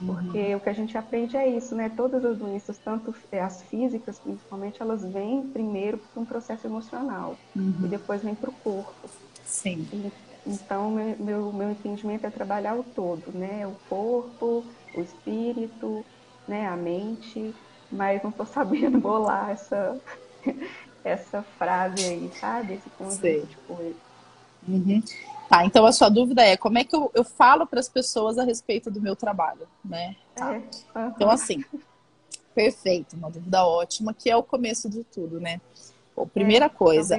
Porque 0.06 0.38
uhum. 0.38 0.56
o 0.56 0.60
que 0.60 0.70
a 0.70 0.74
gente 0.74 0.98
aprende 0.98 1.36
é 1.36 1.48
isso, 1.48 1.76
né? 1.76 1.92
Todas 1.96 2.24
as 2.24 2.38
doenças, 2.38 2.78
tanto 2.78 3.14
as 3.32 3.62
físicas 3.64 4.20
principalmente, 4.20 4.82
elas 4.82 5.04
vêm 5.04 5.48
primeiro 5.48 5.98
para 5.98 6.22
um 6.22 6.26
processo 6.26 6.66
emocional 6.66 7.36
uhum. 7.56 7.74
e 7.84 7.88
depois 7.88 8.22
vem 8.22 8.34
para 8.34 8.50
o 8.50 8.54
corpo. 8.54 9.10
Sim. 9.46 9.88
E, 9.92 10.12
então, 10.48 10.92
meu, 10.92 11.16
meu, 11.20 11.54
meu 11.54 11.72
entendimento 11.72 12.26
é 12.26 12.30
trabalhar 12.30 12.76
o 12.76 12.84
todo, 12.84 13.32
né? 13.34 13.68
O 13.68 13.76
corpo, 13.90 14.64
o 14.96 15.02
espírito, 15.02 16.06
né? 16.48 16.68
A 16.68 16.78
mente, 16.78 17.54
mas 17.92 18.24
não 18.24 18.30
estou 18.30 18.46
sabendo 18.48 19.00
bolar 19.00 19.50
essa, 19.52 20.00
essa 21.04 21.42
frase 21.58 22.06
aí, 22.06 22.32
sabe? 22.40 22.76
Esse 22.76 22.90
conjunto 22.92 23.48
de 23.48 23.58
coisas. 23.68 24.09
Uhum. 24.70 25.04
Tá, 25.50 25.66
então 25.66 25.86
a 25.86 25.92
sua 25.92 26.10
dúvida 26.10 26.44
é 26.44 26.56
como 26.56 26.78
é 26.78 26.84
que 26.84 26.96
eu, 26.96 27.10
eu 27.14 27.24
falo 27.24 27.66
para 27.66 27.80
as 27.80 27.90
pessoas 27.90 28.38
a 28.38 28.44
respeito 28.44 28.92
do 28.92 29.02
meu 29.02 29.16
trabalho, 29.16 29.68
né? 29.84 30.16
Tá. 30.36 30.54
É. 30.54 30.58
Uhum. 30.58 31.12
Então, 31.16 31.30
assim, 31.30 31.66
perfeito, 32.54 33.16
uma 33.16 33.32
dúvida 33.32 33.66
ótima, 33.66 34.14
que 34.14 34.30
é 34.30 34.36
o 34.36 34.44
começo 34.44 34.88
de 34.88 35.04
tudo, 35.04 35.40
né? 35.40 35.60
Bom, 36.16 36.28
primeira 36.28 36.66
é, 36.66 36.70
coisa. 36.70 37.18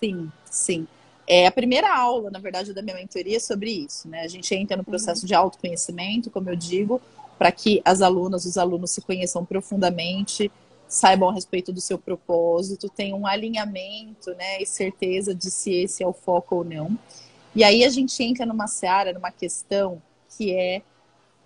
sim, 0.00 0.32
sim. 0.46 0.88
É 1.26 1.46
a 1.46 1.52
primeira 1.52 1.94
aula, 1.94 2.30
na 2.30 2.38
verdade, 2.38 2.72
da 2.72 2.80
minha 2.80 2.96
mentoria 2.96 3.36
é 3.36 3.40
sobre 3.40 3.70
isso, 3.70 4.08
né? 4.08 4.22
A 4.22 4.28
gente 4.28 4.54
entra 4.54 4.76
no 4.76 4.84
processo 4.84 5.22
uhum. 5.22 5.26
de 5.26 5.34
autoconhecimento, 5.34 6.30
como 6.30 6.48
eu 6.48 6.56
digo, 6.56 7.02
para 7.38 7.52
que 7.52 7.82
as 7.84 8.00
alunas, 8.00 8.46
os 8.46 8.56
alunos 8.56 8.90
se 8.90 9.02
conheçam 9.02 9.44
profundamente, 9.44 10.50
saibam 10.88 11.28
a 11.28 11.34
respeito 11.34 11.72
do 11.72 11.80
seu 11.80 11.98
propósito, 11.98 12.88
tenham 12.88 13.20
um 13.20 13.26
alinhamento, 13.26 14.30
né, 14.34 14.62
e 14.62 14.66
certeza 14.66 15.34
de 15.34 15.50
se 15.50 15.72
esse 15.72 16.02
é 16.02 16.06
o 16.06 16.12
foco 16.12 16.56
ou 16.56 16.64
não. 16.64 16.98
E 17.54 17.62
aí 17.62 17.84
a 17.84 17.88
gente 17.88 18.22
entra 18.22 18.46
numa 18.46 18.66
seara, 18.66 19.12
numa 19.12 19.30
questão 19.30 20.02
que 20.36 20.54
é 20.54 20.82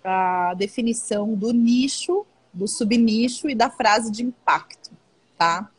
a 0.03 0.53
definição 0.53 1.33
do 1.33 1.51
nicho, 1.51 2.25
do 2.53 2.67
subnicho 2.67 3.49
e 3.49 3.55
da 3.55 3.69
frase 3.69 4.11
de 4.11 4.23
impacto, 4.23 4.91
tá? 5.37 5.69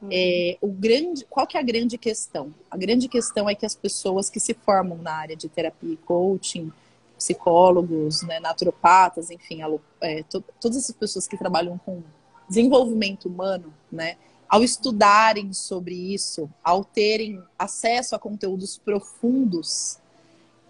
Uhum. 0.00 0.08
É, 0.10 0.56
o 0.60 0.68
grande, 0.68 1.24
qual 1.26 1.46
que 1.46 1.56
é 1.56 1.60
a 1.60 1.62
grande 1.62 1.98
questão? 1.98 2.54
A 2.70 2.76
grande 2.76 3.08
questão 3.08 3.48
é 3.48 3.54
que 3.54 3.66
as 3.66 3.74
pessoas 3.74 4.30
que 4.30 4.40
se 4.40 4.54
formam 4.54 4.98
na 4.98 5.12
área 5.12 5.36
de 5.36 5.48
terapia 5.48 5.92
e 5.92 5.96
coaching, 5.96 6.72
psicólogos, 7.16 8.22
né, 8.22 8.40
naturopatas, 8.40 9.30
enfim, 9.30 9.60
é, 10.00 10.22
to, 10.24 10.42
todas 10.60 10.78
essas 10.78 10.94
pessoas 10.94 11.26
que 11.26 11.36
trabalham 11.36 11.78
com 11.78 12.02
desenvolvimento 12.48 13.26
humano, 13.26 13.72
né? 13.90 14.16
ao 14.54 14.62
estudarem 14.62 15.52
sobre 15.52 15.94
isso, 15.94 16.48
ao 16.62 16.84
terem 16.84 17.42
acesso 17.58 18.14
a 18.14 18.18
conteúdos 18.20 18.78
profundos, 18.78 19.98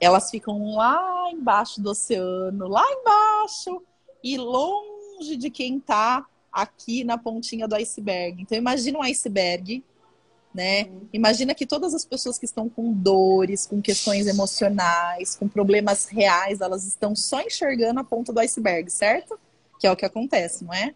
elas 0.00 0.30
ficam 0.30 0.74
lá 0.74 1.30
embaixo 1.30 1.82
do 1.82 1.90
oceano, 1.90 2.66
lá 2.66 2.82
embaixo 2.82 3.82
e 4.22 4.38
longe 4.38 5.37
de 5.37 5.50
quem 5.50 5.76
está 5.76 6.26
aqui 6.50 7.04
na 7.04 7.18
pontinha 7.18 7.68
do 7.68 7.74
iceberg. 7.74 8.40
Então 8.40 8.56
imagina 8.56 8.98
um 8.98 9.02
iceberg, 9.02 9.84
né? 10.54 10.88
Imagina 11.12 11.54
que 11.54 11.66
todas 11.66 11.94
as 11.94 12.06
pessoas 12.06 12.38
que 12.38 12.46
estão 12.46 12.70
com 12.70 12.90
dores, 12.90 13.66
com 13.66 13.82
questões 13.82 14.26
emocionais, 14.26 15.37
com 15.37 15.46
problemas 15.46 16.06
reais, 16.06 16.62
elas 16.62 16.87
estão 16.87 17.14
só 17.14 17.42
enxergando 17.42 18.00
a 18.00 18.04
ponta 18.04 18.32
do 18.32 18.40
iceberg, 18.40 18.90
certo? 18.90 19.38
Que 19.78 19.87
é 19.87 19.92
o 19.92 19.96
que 19.96 20.06
acontece, 20.06 20.64
não 20.64 20.72
é? 20.72 20.94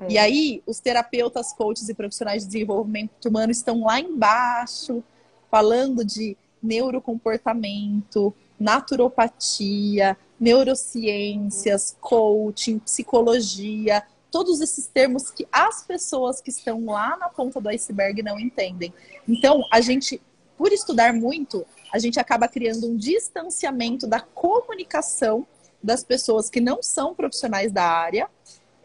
É. 0.00 0.12
E 0.12 0.18
aí, 0.18 0.62
os 0.66 0.80
terapeutas, 0.80 1.52
coaches 1.52 1.88
e 1.88 1.94
profissionais 1.94 2.42
de 2.42 2.48
desenvolvimento 2.48 3.26
humano 3.26 3.50
estão 3.50 3.84
lá 3.84 4.00
embaixo, 4.00 5.02
falando 5.50 6.04
de 6.04 6.36
neurocomportamento, 6.62 8.34
naturopatia, 8.58 10.16
neurociências, 10.38 11.96
coaching, 12.00 12.78
psicologia, 12.78 14.02
todos 14.30 14.60
esses 14.60 14.86
termos 14.86 15.30
que 15.30 15.46
as 15.50 15.82
pessoas 15.82 16.40
que 16.40 16.50
estão 16.50 16.84
lá 16.86 17.16
na 17.16 17.28
ponta 17.28 17.60
do 17.60 17.68
iceberg 17.68 18.22
não 18.22 18.38
entendem. 18.38 18.92
Então, 19.28 19.62
a 19.72 19.80
gente, 19.80 20.20
por 20.56 20.72
estudar 20.72 21.12
muito, 21.12 21.66
a 21.92 21.98
gente 21.98 22.20
acaba 22.20 22.46
criando 22.46 22.86
um 22.86 22.96
distanciamento 22.96 24.06
da 24.06 24.20
comunicação 24.20 25.46
das 25.82 26.04
pessoas 26.04 26.48
que 26.48 26.60
não 26.60 26.82
são 26.82 27.14
profissionais 27.14 27.72
da 27.72 27.84
área. 27.84 28.28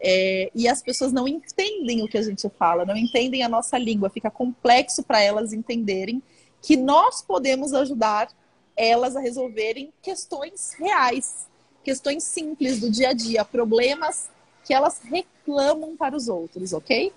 É, 0.00 0.50
e 0.54 0.68
as 0.68 0.82
pessoas 0.82 1.12
não 1.12 1.26
entendem 1.26 2.02
o 2.02 2.08
que 2.08 2.18
a 2.18 2.22
gente 2.22 2.48
fala, 2.50 2.84
não 2.84 2.96
entendem 2.96 3.42
a 3.42 3.48
nossa 3.48 3.78
língua, 3.78 4.10
fica 4.10 4.30
complexo 4.30 5.02
para 5.02 5.22
elas 5.22 5.52
entenderem 5.52 6.22
que 6.60 6.76
nós 6.76 7.22
podemos 7.22 7.72
ajudar 7.72 8.28
elas 8.76 9.16
a 9.16 9.20
resolverem 9.20 9.92
questões 10.02 10.74
reais, 10.78 11.46
questões 11.82 12.24
simples 12.24 12.80
do 12.80 12.90
dia 12.90 13.10
a 13.10 13.12
dia, 13.12 13.44
problemas 13.44 14.28
que 14.64 14.74
elas 14.74 15.00
reclamam 15.02 15.96
para 15.96 16.14
os 16.14 16.28
outros, 16.28 16.72
ok? 16.72 17.12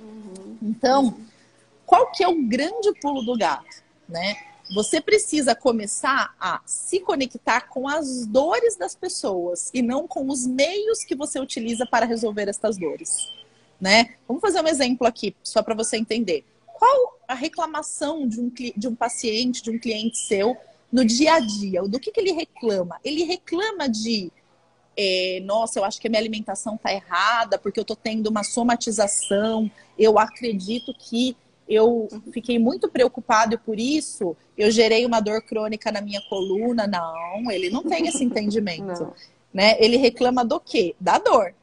Uhum. 0.00 0.58
Então, 0.62 1.16
qual 1.86 2.10
que 2.10 2.24
é 2.24 2.28
o 2.28 2.42
grande 2.42 2.92
pulo 3.00 3.22
do 3.22 3.36
gato, 3.36 3.82
né? 4.08 4.53
Você 4.72 5.00
precisa 5.00 5.54
começar 5.54 6.34
a 6.40 6.60
se 6.64 7.00
conectar 7.00 7.68
com 7.68 7.86
as 7.86 8.26
dores 8.26 8.76
das 8.76 8.94
pessoas 8.94 9.70
e 9.74 9.82
não 9.82 10.08
com 10.08 10.28
os 10.28 10.46
meios 10.46 11.04
que 11.04 11.14
você 11.14 11.38
utiliza 11.38 11.84
para 11.84 12.06
resolver 12.06 12.48
estas 12.48 12.78
dores, 12.78 13.30
né? 13.80 14.14
Vamos 14.26 14.40
fazer 14.40 14.62
um 14.62 14.68
exemplo 14.68 15.06
aqui, 15.06 15.36
só 15.42 15.62
para 15.62 15.74
você 15.74 15.98
entender. 15.98 16.44
Qual 16.66 17.18
a 17.28 17.34
reclamação 17.34 18.26
de 18.26 18.40
um, 18.40 18.50
de 18.50 18.88
um 18.88 18.94
paciente, 18.94 19.62
de 19.62 19.70
um 19.70 19.78
cliente 19.78 20.18
seu, 20.18 20.56
no 20.90 21.04
dia 21.04 21.34
a 21.34 21.40
dia? 21.40 21.82
Do 21.82 22.00
que, 22.00 22.10
que 22.10 22.20
ele 22.20 22.32
reclama? 22.32 22.98
Ele 23.04 23.24
reclama 23.24 23.88
de 23.88 24.32
é, 24.96 25.40
nossa, 25.44 25.78
eu 25.78 25.84
acho 25.84 26.00
que 26.00 26.06
a 26.06 26.10
minha 26.10 26.20
alimentação 26.20 26.76
está 26.76 26.92
errada, 26.92 27.58
porque 27.58 27.78
eu 27.78 27.82
estou 27.82 27.96
tendo 27.96 28.28
uma 28.28 28.44
somatização, 28.44 29.70
eu 29.98 30.18
acredito 30.18 30.94
que 30.94 31.36
eu 31.74 32.08
fiquei 32.32 32.58
muito 32.58 32.88
preocupado 32.88 33.54
e 33.54 33.58
por 33.58 33.78
isso 33.78 34.36
eu 34.56 34.70
gerei 34.70 35.04
uma 35.04 35.20
dor 35.20 35.42
crônica 35.42 35.90
na 35.90 36.00
minha 36.00 36.20
coluna. 36.28 36.86
Não, 36.86 37.50
ele 37.50 37.70
não 37.70 37.82
tem 37.82 38.06
esse 38.06 38.22
entendimento. 38.22 39.12
né? 39.52 39.76
Ele 39.78 39.96
reclama 39.96 40.44
do 40.44 40.60
quê? 40.60 40.94
Da 41.00 41.18
dor. 41.18 41.54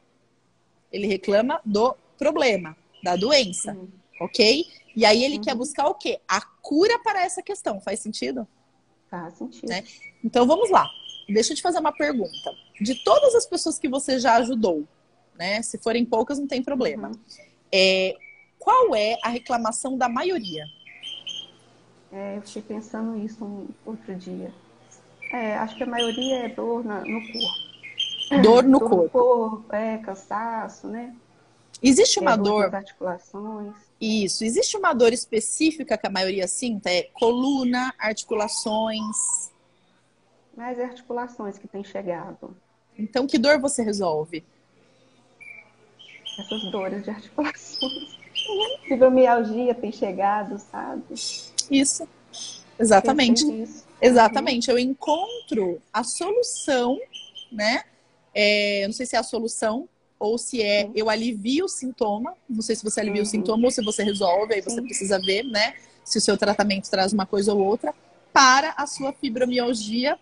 Ele 0.92 1.06
reclama 1.06 1.60
do 1.64 1.96
problema, 2.18 2.76
da 3.02 3.16
doença. 3.16 3.72
Uhum. 3.72 3.88
Ok? 4.20 4.66
E 4.94 5.04
aí 5.04 5.24
ele 5.24 5.36
uhum. 5.36 5.42
quer 5.42 5.54
buscar 5.54 5.88
o 5.88 5.94
quê? 5.94 6.20
A 6.28 6.40
cura 6.40 6.98
para 7.00 7.22
essa 7.22 7.42
questão. 7.42 7.80
Faz 7.80 8.00
sentido? 8.00 8.46
Faz 9.10 9.34
sentido. 9.34 9.68
Né? 9.68 9.84
Então 10.22 10.46
vamos 10.46 10.70
lá. 10.70 10.88
Deixa 11.28 11.52
eu 11.52 11.56
te 11.56 11.62
fazer 11.62 11.78
uma 11.78 11.92
pergunta. 11.92 12.54
De 12.80 12.94
todas 13.04 13.34
as 13.34 13.46
pessoas 13.46 13.78
que 13.78 13.88
você 13.88 14.18
já 14.18 14.36
ajudou, 14.36 14.84
né? 15.38 15.62
Se 15.62 15.78
forem 15.78 16.04
poucas, 16.04 16.38
não 16.38 16.46
tem 16.46 16.62
problema. 16.62 17.08
Uhum. 17.08 17.14
É, 17.70 18.16
qual 18.62 18.94
é 18.94 19.18
a 19.24 19.28
reclamação 19.28 19.98
da 19.98 20.08
maioria? 20.08 20.64
É, 22.12 22.36
eu 22.36 22.42
fiquei 22.42 22.62
pensando 22.62 23.18
isso 23.18 23.44
um 23.44 23.66
outro 23.84 24.14
dia. 24.14 24.52
É, 25.32 25.56
acho 25.56 25.74
que 25.76 25.82
a 25.82 25.86
maioria 25.86 26.44
é 26.44 26.48
dor 26.48 26.84
na, 26.84 27.00
no 27.00 27.20
corpo. 27.20 28.42
Dor 28.42 28.62
no 28.62 28.78
dor 28.78 28.88
corpo. 28.88 29.02
No 29.02 29.10
corpo, 29.10 29.74
é, 29.74 29.98
cansaço, 29.98 30.86
né? 30.86 31.12
Existe 31.82 32.20
uma 32.20 32.34
é, 32.34 32.36
dor. 32.36 32.70
dor 32.70 32.74
articulações. 32.76 33.74
Isso. 34.00 34.44
Existe 34.44 34.76
uma 34.76 34.92
dor 34.92 35.12
específica 35.12 35.98
que 35.98 36.06
a 36.06 36.10
maioria 36.10 36.46
sinta? 36.46 36.88
É 36.88 37.02
coluna, 37.14 37.92
articulações. 37.98 39.50
Mais 40.56 40.78
articulações 40.78 41.58
que 41.58 41.66
tem 41.66 41.82
chegado. 41.82 42.56
Então, 42.96 43.26
que 43.26 43.38
dor 43.38 43.58
você 43.58 43.82
resolve? 43.82 44.44
Essas 46.38 46.62
dores 46.70 47.02
de 47.02 47.10
articulações. 47.10 48.11
Fibromialgia 48.86 49.74
tem 49.74 49.92
chegado, 49.92 50.58
sabe? 50.58 51.02
Isso. 51.70 52.08
Exatamente. 52.78 53.44
Isso. 53.62 53.84
Exatamente. 54.00 54.70
Eu 54.70 54.78
encontro 54.78 55.80
a 55.92 56.02
solução, 56.02 56.98
né? 57.50 57.84
É, 58.34 58.84
não 58.86 58.92
sei 58.92 59.06
se 59.06 59.14
é 59.14 59.18
a 59.18 59.22
solução 59.22 59.88
ou 60.18 60.38
se 60.38 60.62
é 60.62 60.88
eu 60.94 61.08
alivio 61.08 61.66
o 61.66 61.68
sintoma. 61.68 62.34
Não 62.48 62.62
sei 62.62 62.76
se 62.76 62.84
você 62.84 63.00
alivia 63.00 63.22
uhum. 63.22 63.26
o 63.26 63.30
sintoma 63.30 63.64
ou 63.64 63.70
se 63.70 63.82
você 63.82 64.02
resolve, 64.02 64.54
aí 64.54 64.60
você 64.60 64.76
Sim. 64.76 64.84
precisa 64.84 65.20
ver, 65.20 65.44
né? 65.44 65.74
Se 66.04 66.18
o 66.18 66.20
seu 66.20 66.36
tratamento 66.36 66.90
traz 66.90 67.12
uma 67.12 67.26
coisa 67.26 67.54
ou 67.54 67.60
outra 67.60 67.94
para 68.32 68.74
a 68.76 68.86
sua 68.86 69.12
fibromialgia 69.12 70.18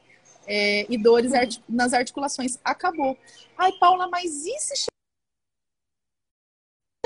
é, 0.47 0.85
e 0.89 0.99
dores 0.99 1.33
artic 1.33 1.63
nas 1.69 1.93
articulações. 1.93 2.59
Acabou. 2.65 3.17
Ai, 3.57 3.73
Paula, 3.73 4.09
mas 4.09 4.45
e 4.45 4.59
se 4.59 4.91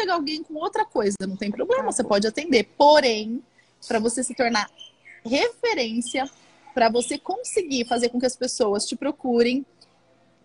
chegar 0.05 0.15
alguém 0.15 0.43
com 0.43 0.55
outra 0.55 0.85
coisa? 0.85 1.17
Não 1.21 1.37
tem 1.37 1.51
problema, 1.51 1.91
você 1.91 2.05
pode 2.05 2.27
atender. 2.27 2.65
Porém, 2.77 3.43
para 3.87 3.99
você 3.99 4.23
se 4.23 4.35
tornar 4.35 4.71
referência, 5.25 6.29
para 6.75 6.89
você 6.89 7.17
conseguir 7.19 7.87
fazer 7.87 8.09
com 8.09 8.19
que 8.19 8.27
as 8.27 8.37
pessoas 8.37 8.85
te 8.85 8.97
procurem, 8.97 9.65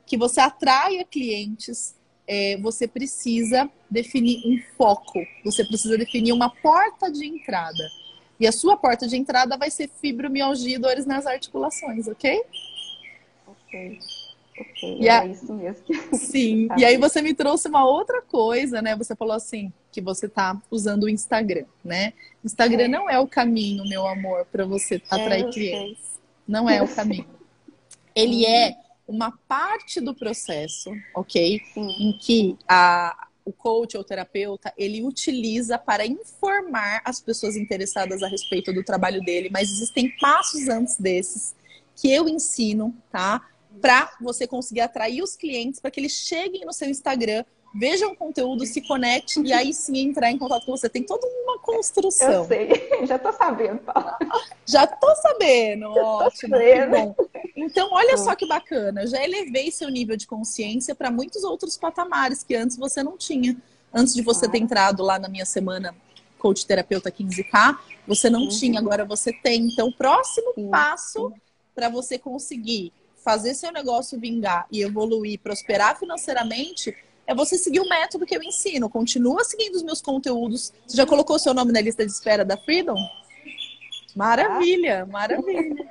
que 0.05 0.17
você 0.17 0.39
atraia 0.39 1.03
clientes, 1.03 1.95
é, 2.27 2.57
você 2.57 2.87
precisa 2.87 3.69
definir 3.89 4.41
um 4.45 4.61
foco, 4.77 5.19
você 5.43 5.65
precisa 5.65 5.97
definir 5.97 6.31
uma 6.31 6.49
porta 6.49 7.11
de 7.11 7.25
entrada. 7.25 7.89
E 8.39 8.47
a 8.47 8.51
sua 8.51 8.77
porta 8.77 9.07
de 9.07 9.17
entrada 9.17 9.57
vai 9.57 9.69
ser 9.69 9.89
fibromialgia 9.89 10.75
e 10.75 10.79
dores 10.79 11.05
nas 11.05 11.25
articulações, 11.25 12.07
ok? 12.07 12.41
Ok. 13.45 13.99
Ok, 14.59 14.97
e 14.99 15.07
é 15.07 15.27
isso 15.27 15.53
mesmo. 15.53 15.83
Sim, 16.13 16.67
tá 16.67 16.75
e 16.77 16.85
aí 16.85 16.97
você 16.97 17.21
me 17.21 17.33
trouxe 17.33 17.67
uma 17.67 17.85
outra 17.85 18.21
coisa, 18.21 18.81
né? 18.81 18.95
Você 18.95 19.15
falou 19.15 19.33
assim, 19.33 19.71
que 19.91 20.01
você 20.01 20.27
tá 20.27 20.61
usando 20.69 21.03
o 21.03 21.09
Instagram, 21.09 21.65
né? 21.83 22.13
Instagram 22.43 22.85
é. 22.85 22.87
não 22.87 23.09
é 23.09 23.19
o 23.19 23.27
caminho, 23.27 23.83
meu 23.87 24.07
amor, 24.07 24.45
para 24.51 24.65
você 24.65 25.01
atrair 25.09 25.45
é, 25.45 25.51
clientes. 25.51 26.19
Não 26.47 26.69
é 26.69 26.81
o 26.81 26.87
caminho. 26.93 27.27
Ele 28.15 28.45
uhum. 28.45 28.51
é 28.51 28.77
uma 29.07 29.31
parte 29.47 29.99
do 29.99 30.13
processo, 30.13 30.91
ok? 31.15 31.61
Sim. 31.73 31.95
Em 31.99 32.17
que 32.17 32.57
a, 32.67 33.27
o 33.45 33.51
coach 33.51 33.97
ou 33.97 34.03
terapeuta, 34.03 34.73
ele 34.77 35.03
utiliza 35.03 35.77
para 35.77 36.05
informar 36.05 37.01
as 37.03 37.19
pessoas 37.19 37.55
interessadas 37.55 38.21
a 38.21 38.27
respeito 38.27 38.71
do 38.71 38.83
trabalho 38.83 39.21
dele, 39.21 39.49
mas 39.51 39.71
existem 39.71 40.09
passos 40.19 40.67
antes 40.67 40.97
desses 40.97 41.55
que 41.95 42.11
eu 42.11 42.29
ensino, 42.29 42.95
tá? 43.11 43.45
Para 43.81 44.11
você 44.21 44.47
conseguir 44.47 44.81
atrair 44.81 45.21
os 45.21 45.35
clientes, 45.35 45.79
para 45.79 45.91
que 45.91 45.99
eles 45.99 46.11
cheguem 46.11 46.65
no 46.65 46.73
seu 46.73 46.89
Instagram, 46.89 47.43
vejam 47.73 48.11
o 48.11 48.15
conteúdo, 48.15 48.65
se 48.65 48.81
conectem 48.81 49.47
e 49.47 49.53
aí 49.53 49.73
sim 49.73 49.97
entrar 49.99 50.31
em 50.31 50.37
contato 50.37 50.65
com 50.65 50.75
você. 50.75 50.89
Tem 50.89 51.03
toda 51.03 51.25
uma 51.27 51.59
construção. 51.59 52.31
Eu 52.31 52.45
sei, 52.45 52.69
já 53.05 53.19
tô 53.19 53.31
sabendo, 53.31 53.79
Paula. 53.79 54.17
Já 54.65 54.87
tô 54.87 55.15
sabendo, 55.15 55.93
já 55.93 56.03
ótimo, 56.03 56.57
sabendo. 56.57 57.15
Então, 57.55 57.89
olha 57.91 58.17
só 58.17 58.35
que 58.35 58.47
bacana, 58.47 59.03
eu 59.03 59.07
já 59.07 59.23
elevei 59.23 59.71
seu 59.71 59.89
nível 59.89 60.15
de 60.15 60.27
consciência 60.27 60.95
para 60.95 61.11
muitos 61.11 61.43
outros 61.43 61.77
patamares 61.77 62.43
que 62.43 62.55
antes 62.55 62.77
você 62.77 63.03
não 63.03 63.17
tinha. 63.17 63.55
Antes 63.93 64.13
de 64.13 64.21
você 64.21 64.47
ter 64.47 64.59
entrado 64.59 65.01
lá 65.03 65.17
na 65.17 65.27
minha 65.27 65.45
semana 65.45 65.95
coach 66.37 66.65
terapeuta 66.65 67.11
15K, 67.11 67.77
você 68.07 68.29
não 68.29 68.43
uhum. 68.43 68.47
tinha, 68.47 68.79
agora 68.79 69.03
você 69.03 69.33
tem. 69.33 69.67
Então, 69.67 69.89
o 69.89 69.93
próximo 69.93 70.53
passo 70.69 71.33
para 71.75 71.89
você 71.89 72.17
conseguir 72.17 72.93
fazer 73.29 73.53
seu 73.53 73.71
negócio 73.71 74.19
vingar 74.19 74.65
e 74.71 74.81
evoluir, 74.81 75.39
prosperar 75.39 75.99
financeiramente, 75.99 76.95
é 77.27 77.35
você 77.35 77.59
seguir 77.59 77.79
o 77.79 77.87
método 77.87 78.25
que 78.25 78.35
eu 78.35 78.41
ensino. 78.41 78.89
Continua 78.89 79.43
seguindo 79.43 79.75
os 79.75 79.83
meus 79.83 80.01
conteúdos. 80.01 80.73
Você 80.87 80.97
já 80.97 81.05
colocou 81.05 81.37
seu 81.37 81.53
nome 81.53 81.71
na 81.71 81.79
lista 81.79 82.03
de 82.03 82.11
espera 82.11 82.43
da 82.43 82.57
Freedom? 82.57 82.97
Maravilha, 84.15 85.05
maravilha. 85.05 85.87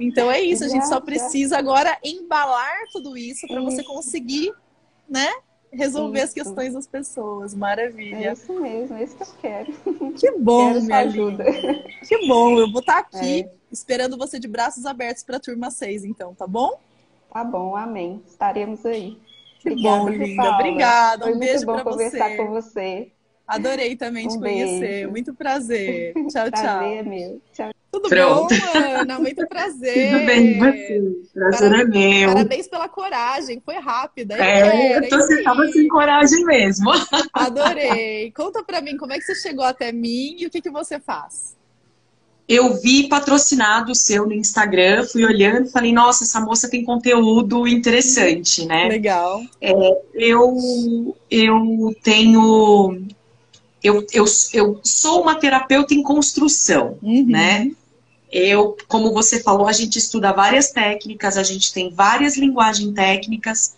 Então 0.00 0.28
é 0.28 0.40
isso, 0.40 0.64
a 0.64 0.68
gente 0.68 0.88
só 0.88 1.00
precisa 1.00 1.58
agora 1.58 1.96
embalar 2.02 2.76
tudo 2.92 3.16
isso 3.16 3.46
para 3.46 3.60
você 3.60 3.84
conseguir, 3.84 4.52
né, 5.08 5.30
resolver 5.72 6.18
isso. 6.18 6.26
as 6.26 6.34
questões 6.34 6.74
das 6.74 6.88
pessoas. 6.88 7.54
Maravilha. 7.54 8.30
É 8.30 8.32
isso 8.32 8.52
mesmo, 8.60 8.96
é 8.96 9.04
isso 9.04 9.16
que 9.16 9.22
eu 9.22 9.28
quero. 9.40 9.72
Que 10.18 10.32
bom, 10.32 10.72
quero 10.72 10.82
minha 10.82 10.98
ajuda. 10.98 11.44
Que 12.08 12.26
bom, 12.26 12.58
eu 12.58 12.68
vou 12.72 12.80
estar 12.80 12.94
tá 13.04 13.18
aqui 13.18 13.42
é. 13.42 13.59
Esperando 13.70 14.16
você 14.16 14.38
de 14.38 14.48
braços 14.48 14.86
abertos 14.86 15.22
para 15.22 15.36
a 15.36 15.40
turma 15.40 15.70
6, 15.70 16.04
então, 16.04 16.34
tá 16.34 16.46
bom? 16.46 16.78
Tá 17.32 17.44
bom, 17.44 17.76
amém. 17.76 18.22
Estaremos 18.26 18.84
aí. 18.84 19.18
Que 19.60 19.70
Obrigada, 19.70 19.98
bom, 19.98 20.08
linda. 20.08 20.50
Obrigada. 20.50 21.26
Um 21.26 21.38
beijo 21.38 21.66
para 21.66 21.82
você. 21.82 21.90
conversar 21.90 22.36
com 22.36 22.48
você. 22.48 23.12
Adorei 23.46 23.96
também 23.96 24.26
um 24.26 24.30
te 24.30 24.38
conhecer. 24.38 24.80
Beijo. 24.80 25.10
Muito 25.10 25.34
prazer. 25.34 26.14
Tchau, 26.30 26.50
prazer 26.50 26.52
tchau. 26.52 26.78
Prazer 26.78 26.98
é 26.98 27.02
meu. 27.02 27.42
Tchau. 27.52 27.70
Tudo 27.90 28.08
Pronto. 28.08 28.54
bom, 28.54 28.78
Ana? 29.00 29.18
Muito 29.18 29.46
prazer. 29.48 30.12
Tudo 30.12 30.26
bem, 30.26 30.58
você? 30.58 31.02
Prazer 31.34 31.70
parabéns, 31.70 32.04
é 32.04 32.08
meu. 32.08 32.34
Parabéns 32.34 32.68
pela 32.68 32.88
coragem, 32.88 33.60
foi 33.64 33.74
rápida. 33.78 34.36
É, 34.36 34.96
eu 34.96 35.08
tô, 35.08 35.16
você 35.16 35.42
tava 35.42 35.66
sem 35.66 35.88
coragem 35.88 36.44
mesmo. 36.44 36.90
Adorei. 37.32 38.30
Conta 38.30 38.62
pra 38.62 38.80
mim, 38.80 38.96
como 38.96 39.12
é 39.12 39.18
que 39.18 39.24
você 39.24 39.34
chegou 39.34 39.64
até 39.64 39.90
mim 39.90 40.36
e 40.38 40.46
o 40.46 40.50
que, 40.50 40.60
que 40.60 40.70
você 40.70 41.00
faz? 41.00 41.56
Eu 42.52 42.80
vi 42.80 43.08
patrocinado 43.08 43.94
seu 43.94 44.26
no 44.26 44.32
Instagram, 44.32 45.06
fui 45.06 45.24
olhando 45.24 45.68
e 45.68 45.70
falei, 45.70 45.92
nossa, 45.92 46.24
essa 46.24 46.40
moça 46.40 46.68
tem 46.68 46.84
conteúdo 46.84 47.64
interessante, 47.64 48.66
né? 48.66 48.88
Legal. 48.88 49.40
É, 49.60 49.72
eu, 50.14 51.16
eu 51.30 51.94
tenho 52.02 53.06
eu, 53.80 54.04
eu, 54.12 54.24
eu 54.52 54.80
sou 54.82 55.22
uma 55.22 55.36
terapeuta 55.36 55.94
em 55.94 56.02
construção, 56.02 56.98
uhum. 57.00 57.24
né? 57.24 57.70
Eu, 58.32 58.76
como 58.88 59.12
você 59.12 59.40
falou, 59.40 59.68
a 59.68 59.72
gente 59.72 59.96
estuda 59.96 60.32
várias 60.32 60.72
técnicas, 60.72 61.36
a 61.36 61.44
gente 61.44 61.72
tem 61.72 61.88
várias 61.94 62.36
linguagens 62.36 62.92
técnicas, 62.92 63.76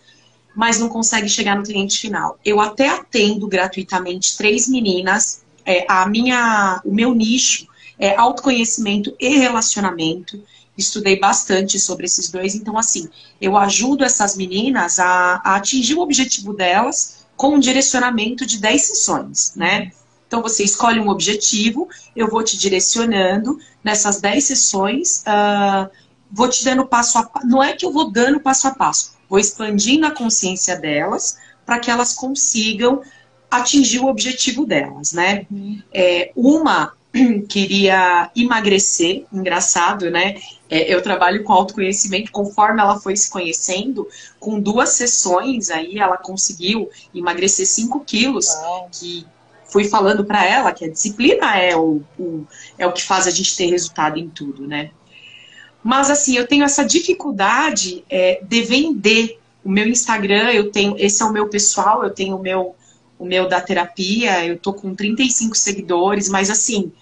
mas 0.57 0.79
não 0.79 0.89
consegue 0.89 1.29
chegar 1.29 1.57
no 1.57 1.63
cliente 1.63 2.01
final. 2.01 2.39
Eu 2.43 2.59
até 2.59 2.89
atendo 2.89 3.47
gratuitamente 3.47 4.35
três 4.35 4.67
meninas. 4.67 5.43
É, 5.67 5.85
a 5.87 6.09
minha, 6.09 6.81
o 6.87 6.93
meu 6.93 7.15
nicho 7.15 7.71
é 8.03 8.17
autoconhecimento 8.17 9.15
e 9.21 9.29
relacionamento. 9.39 10.43
Estudei 10.77 11.21
bastante 11.21 11.79
sobre 11.79 12.07
esses 12.07 12.29
dois, 12.29 12.57
então 12.57 12.77
assim, 12.77 13.09
eu 13.41 13.57
ajudo 13.57 14.03
essas 14.03 14.37
meninas 14.37 14.99
a, 14.99 15.41
a 15.45 15.55
atingir 15.55 15.95
o 15.95 16.01
objetivo 16.01 16.53
delas 16.53 17.25
com 17.37 17.55
um 17.55 17.61
direcionamento 17.61 18.45
de 18.45 18.59
10 18.59 18.83
sessões, 18.83 19.53
né? 19.55 19.93
Então 20.27 20.43
você 20.43 20.65
escolhe 20.65 20.99
um 20.99 21.11
objetivo, 21.11 21.89
eu 22.17 22.29
vou 22.29 22.43
te 22.43 22.59
direcionando 22.59 23.57
nessas 23.85 24.21
10 24.21 24.45
sessões, 24.45 25.23
uh, 25.23 25.89
vou 26.29 26.49
te 26.49 26.65
dando 26.65 26.85
passo 26.85 27.19
a 27.19 27.23
passo. 27.23 27.47
Não 27.47 27.63
é 27.63 27.73
que 27.73 27.87
eu 27.87 27.93
vou 27.93 28.11
dando 28.11 28.41
passo 28.41 28.67
a 28.67 28.73
passo, 28.73 29.13
vou 29.29 29.39
expandindo 29.39 30.07
a 30.07 30.11
consciência 30.11 30.75
delas 30.75 31.39
para 31.65 31.79
que 31.79 31.89
elas 31.89 32.15
consigam 32.15 33.01
atingir 33.49 34.01
o 34.01 34.07
objetivo 34.07 34.67
delas, 34.67 35.13
né? 35.13 35.47
Uhum. 35.49 35.81
É, 35.93 36.33
uma 36.35 36.95
queria 37.49 38.31
emagrecer, 38.35 39.25
engraçado, 39.33 40.11
né? 40.11 40.37
É, 40.69 40.93
eu 40.93 41.03
trabalho 41.03 41.45
com 41.45 41.53
autoconhecimento, 41.53 42.33
conforme 42.33 42.81
ela 42.81 42.99
foi 42.99 43.15
se 43.17 43.31
conhecendo, 43.31 44.09
com 44.41 44.59
duas 44.59 44.91
sessões 44.91 45.71
aí 45.71 45.99
ela 45.99 46.17
conseguiu 46.17 46.91
emagrecer 47.15 47.67
5 47.67 48.01
quilos, 48.01 48.49
Uau. 48.49 48.89
que 48.91 49.27
fui 49.67 49.85
falando 49.85 50.25
para 50.25 50.45
ela 50.45 50.73
que 50.73 50.85
a 50.85 50.91
disciplina 50.91 51.57
é 51.57 51.77
o, 51.77 52.03
o, 52.19 52.47
é 52.79 52.87
o 52.87 52.93
que 52.93 53.03
faz 53.03 53.27
a 53.27 53.31
gente 53.31 53.57
ter 53.57 53.67
resultado 53.67 54.19
em 54.19 54.29
tudo, 54.29 54.67
né? 54.67 54.91
Mas 55.83 56.11
assim, 56.11 56.37
eu 56.37 56.47
tenho 56.47 56.65
essa 56.65 56.85
dificuldade 56.85 58.05
é, 58.09 58.41
de 58.43 58.63
vender 58.63 59.39
o 59.65 59.71
meu 59.71 59.87
Instagram, 59.87 60.51
eu 60.53 60.71
tenho, 60.71 60.97
esse 60.99 61.23
é 61.23 61.27
o 61.27 61.33
meu 61.33 61.49
pessoal, 61.49 62.05
eu 62.05 62.11
tenho 62.11 62.37
o 62.37 62.43
meu, 62.43 62.75
o 63.19 63.25
meu 63.25 63.49
da 63.49 63.61
terapia, 63.61 64.45
eu 64.47 64.59
tô 64.59 64.73
com 64.73 64.95
35 64.95 65.57
seguidores, 65.57 66.29
mas 66.29 66.51
assim, 66.51 66.93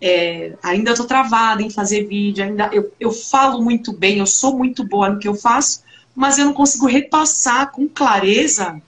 é, 0.00 0.54
ainda 0.62 0.92
estou 0.92 1.06
travada 1.06 1.62
em 1.62 1.70
fazer 1.70 2.06
vídeo, 2.06 2.44
ainda 2.44 2.70
eu, 2.72 2.92
eu 3.00 3.12
falo 3.12 3.62
muito 3.62 3.92
bem, 3.92 4.18
eu 4.18 4.26
sou 4.26 4.56
muito 4.56 4.84
boa 4.84 5.10
no 5.10 5.18
que 5.18 5.28
eu 5.28 5.34
faço, 5.34 5.82
mas 6.14 6.38
eu 6.38 6.46
não 6.46 6.52
consigo 6.52 6.86
repassar 6.86 7.70
com 7.70 7.88
clareza 7.88 8.80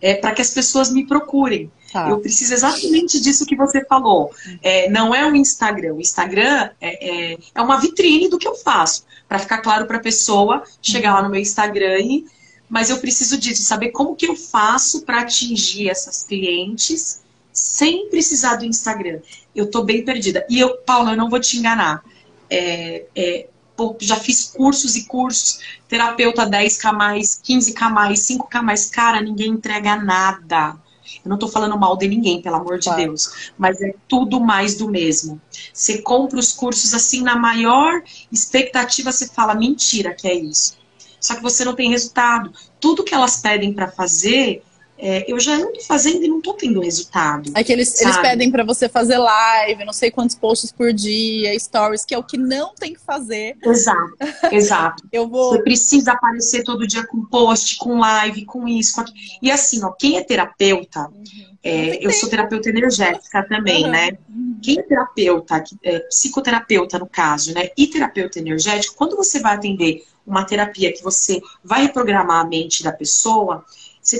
é, 0.00 0.14
para 0.14 0.32
que 0.32 0.42
as 0.42 0.50
pessoas 0.50 0.90
me 0.90 1.06
procurem. 1.06 1.70
Tá. 1.92 2.10
Eu 2.10 2.18
preciso 2.18 2.52
exatamente 2.52 3.18
disso 3.18 3.46
que 3.46 3.56
você 3.56 3.82
falou. 3.84 4.30
É, 4.62 4.90
não 4.90 5.14
é 5.14 5.26
o 5.26 5.34
Instagram. 5.34 5.94
O 5.94 6.00
Instagram 6.00 6.70
é, 6.80 7.32
é, 7.32 7.38
é 7.54 7.62
uma 7.62 7.80
vitrine 7.80 8.28
do 8.28 8.38
que 8.38 8.46
eu 8.46 8.54
faço. 8.54 9.06
Para 9.26 9.38
ficar 9.38 9.58
claro 9.58 9.86
para 9.86 9.96
a 9.96 10.00
pessoa 10.00 10.62
chegar 10.82 11.14
lá 11.14 11.22
no 11.22 11.30
meu 11.30 11.40
Instagram 11.40 11.98
e 12.00 12.26
mas 12.68 12.90
eu 12.90 12.98
preciso 12.98 13.38
disso, 13.38 13.62
saber 13.62 13.90
como 13.92 14.14
que 14.14 14.26
eu 14.26 14.36
faço 14.36 15.00
para 15.02 15.22
atingir 15.22 15.88
essas 15.88 16.22
clientes 16.22 17.22
sem 17.58 18.08
precisar 18.08 18.56
do 18.56 18.64
Instagram. 18.64 19.20
Eu 19.54 19.70
tô 19.70 19.82
bem 19.82 20.04
perdida. 20.04 20.46
E 20.48 20.58
eu, 20.58 20.76
Paula, 20.78 21.12
eu 21.12 21.16
não 21.16 21.28
vou 21.28 21.40
te 21.40 21.58
enganar. 21.58 22.02
É, 22.48 23.04
é, 23.14 23.48
pô, 23.76 23.96
já 24.00 24.16
fiz 24.16 24.44
cursos 24.44 24.96
e 24.96 25.04
cursos, 25.04 25.60
terapeuta 25.88 26.48
10k 26.48 26.92
mais, 26.92 27.40
15k 27.44 27.90
mais, 27.90 28.20
5k 28.20 28.62
mais, 28.62 28.86
cara, 28.86 29.20
ninguém 29.20 29.50
entrega 29.50 29.96
nada. 29.96 30.76
Eu 31.24 31.28
não 31.28 31.36
estou 31.36 31.48
falando 31.48 31.78
mal 31.78 31.96
de 31.96 32.06
ninguém, 32.06 32.40
pelo 32.40 32.56
amor 32.56 32.78
de. 32.78 32.94
Deus, 32.94 33.52
mas 33.56 33.80
é 33.80 33.94
tudo 34.06 34.40
mais 34.40 34.76
do 34.76 34.88
mesmo. 34.88 35.40
Você 35.72 36.02
compra 36.02 36.38
os 36.38 36.52
cursos 36.52 36.94
assim 36.94 37.22
na 37.22 37.36
maior 37.36 38.02
expectativa, 38.30 39.12
você 39.12 39.26
fala 39.28 39.54
mentira 39.54 40.14
que 40.14 40.28
é 40.28 40.34
isso. 40.34 40.76
Só 41.20 41.34
que 41.34 41.42
você 41.42 41.64
não 41.64 41.74
tem 41.74 41.90
resultado. 41.90 42.52
Tudo 42.80 43.04
que 43.04 43.14
elas 43.14 43.38
pedem 43.38 43.72
para 43.72 43.90
fazer, 43.90 44.62
é, 44.98 45.30
eu 45.30 45.38
já 45.38 45.56
não 45.56 45.72
tô 45.72 45.80
fazendo 45.80 46.24
e 46.24 46.28
não 46.28 46.40
tô 46.40 46.54
tendo 46.54 46.80
resultado. 46.80 47.52
É 47.54 47.62
que 47.62 47.72
eles, 47.72 48.00
eles 48.00 48.16
pedem 48.18 48.50
para 48.50 48.64
você 48.64 48.88
fazer 48.88 49.16
live, 49.16 49.84
não 49.84 49.92
sei 49.92 50.10
quantos 50.10 50.34
posts 50.34 50.72
por 50.72 50.92
dia, 50.92 51.56
stories, 51.58 52.04
que 52.04 52.14
é 52.14 52.18
o 52.18 52.22
que 52.22 52.36
não 52.36 52.74
tem 52.74 52.94
que 52.94 53.00
fazer. 53.00 53.56
Exato, 53.64 54.16
exato. 54.50 55.04
eu 55.12 55.28
vou... 55.28 55.52
Você 55.52 55.62
precisa 55.62 56.12
aparecer 56.12 56.64
todo 56.64 56.86
dia 56.86 57.06
com 57.06 57.24
post, 57.24 57.78
com 57.78 58.00
live, 58.00 58.44
com 58.44 58.66
isso, 58.66 58.96
com 58.96 59.02
aquilo. 59.02 59.16
E 59.40 59.50
assim, 59.50 59.84
ó, 59.84 59.92
quem 59.92 60.18
é 60.18 60.24
terapeuta, 60.24 61.02
uhum. 61.02 61.22
é, 61.62 62.04
eu 62.04 62.10
sou 62.10 62.28
terapeuta 62.28 62.68
energética 62.68 63.46
também, 63.48 63.84
uhum. 63.84 63.90
né? 63.90 64.18
Quem 64.60 64.80
é 64.80 64.82
terapeuta, 64.82 65.62
é, 65.84 66.00
psicoterapeuta 66.00 66.98
no 66.98 67.06
caso, 67.06 67.54
né? 67.54 67.68
E 67.76 67.86
terapeuta 67.86 68.40
energético, 68.40 68.96
quando 68.96 69.16
você 69.16 69.38
vai 69.38 69.54
atender 69.54 70.04
uma 70.26 70.44
terapia 70.44 70.92
que 70.92 71.02
você 71.02 71.40
vai 71.64 71.82
reprogramar 71.82 72.44
a 72.44 72.48
mente 72.48 72.82
da 72.82 72.92
pessoa, 72.92 73.64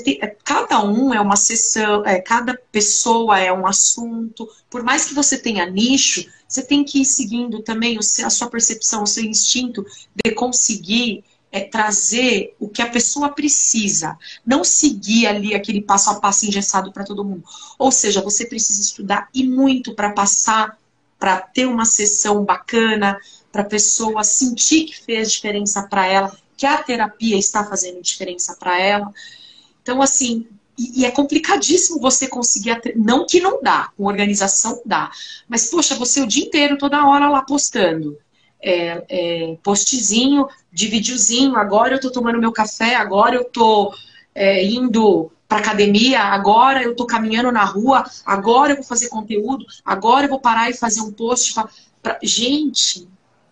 tem, 0.03 0.19
é, 0.21 0.27
cada 0.45 0.85
um 0.85 1.13
é 1.15 1.21
uma 1.21 1.37
sessão, 1.37 2.05
é, 2.05 2.21
cada 2.21 2.55
pessoa 2.71 3.39
é 3.39 3.53
um 3.53 3.67
assunto. 3.67 4.49
Por 4.71 4.83
mais 4.83 5.07
que 5.07 5.15
você 5.15 5.39
tenha 5.39 5.67
nicho, 5.67 6.25
você 6.47 6.63
tem 6.63 6.85
que 6.85 7.03
ir 7.03 7.05
seguindo 7.05 7.63
também 7.63 7.97
o, 7.97 8.01
a 8.01 8.31
sua 8.31 8.49
percepção, 8.49 9.03
o 9.03 9.07
seu 9.07 9.25
instinto 9.25 9.85
de 10.25 10.33
conseguir 10.33 11.25
é, 11.51 11.61
trazer 11.61 12.55
o 12.59 12.69
que 12.69 12.83
a 12.83 12.89
pessoa 12.89 13.31
precisa. 13.31 14.19
Não 14.47 14.63
seguir 14.63 15.27
ali 15.27 15.55
aquele 15.55 15.81
passo 15.81 16.11
a 16.11 16.21
passo 16.21 16.47
engessado 16.47 16.93
para 16.93 17.05
todo 17.05 17.25
mundo. 17.25 17.45
Ou 17.79 17.91
seja, 17.91 18.21
você 18.21 18.47
precisa 18.47 18.81
estudar 18.81 19.29
e 19.33 19.45
muito 19.45 19.95
para 19.95 20.13
passar, 20.13 20.79
para 21.19 21.41
ter 21.41 21.67
uma 21.67 21.85
sessão 21.85 22.45
bacana, 22.45 23.19
para 23.51 23.63
a 23.63 23.67
pessoa 23.67 24.23
sentir 24.23 24.85
que 24.85 25.01
fez 25.01 25.33
diferença 25.33 25.83
para 25.83 26.07
ela, 26.07 26.37
que 26.57 26.67
a 26.67 26.83
terapia 26.83 27.37
está 27.37 27.65
fazendo 27.65 28.03
diferença 28.03 28.55
para 28.55 28.79
ela. 28.81 29.13
Então, 29.89 30.03
assim, 30.03 30.47
e, 30.77 31.01
e, 31.01 31.05
é 31.07 31.11
complicadíssimo 31.11 31.99
você 31.99 32.29
conseguir. 32.29 32.79
Não 32.95 33.25
que 33.25 33.41
não 33.41 33.63
dá, 33.63 33.89
com 33.97 34.05
organização 34.05 34.83
dá. 34.85 35.11
Mas, 35.49 35.71
poxa, 35.71 35.95
você 35.95 36.21
o 36.21 36.27
dia 36.27 36.45
inteiro, 36.45 36.77
toda 36.77 37.07
hora 37.07 37.31
lá 37.31 37.41
postando. 37.41 38.19
É, 38.61 39.03
é, 39.09 39.57
postzinho, 39.63 40.47
de 40.71 40.89
videozinho. 40.89 41.57
Agora 41.57 41.95
eu 41.95 42.01
tô 42.01 42.11
tomando 42.11 42.39
meu 42.39 42.53
café, 42.53 42.97
agora 42.97 43.35
eu 43.35 43.45
tô 43.45 43.95
é, 44.35 44.63
indo 44.63 45.33
para 45.49 45.61
academia, 45.61 46.21
agora 46.21 46.83
eu 46.83 46.95
tô 46.95 47.07
caminhando 47.07 47.51
na 47.51 47.65
rua, 47.65 48.05
agora 48.27 48.73
eu 48.73 48.77
vou 48.77 48.85
fazer 48.85 49.09
conteúdo, 49.09 49.65
agora 49.83 50.27
eu 50.27 50.31
vou 50.31 50.39
parar 50.39 50.69
e 50.69 50.75
fazer 50.75 51.01
um 51.01 51.11
post. 51.11 51.55
Pra, 51.55 51.67
pra... 52.03 52.19
Gente, 52.23 53.09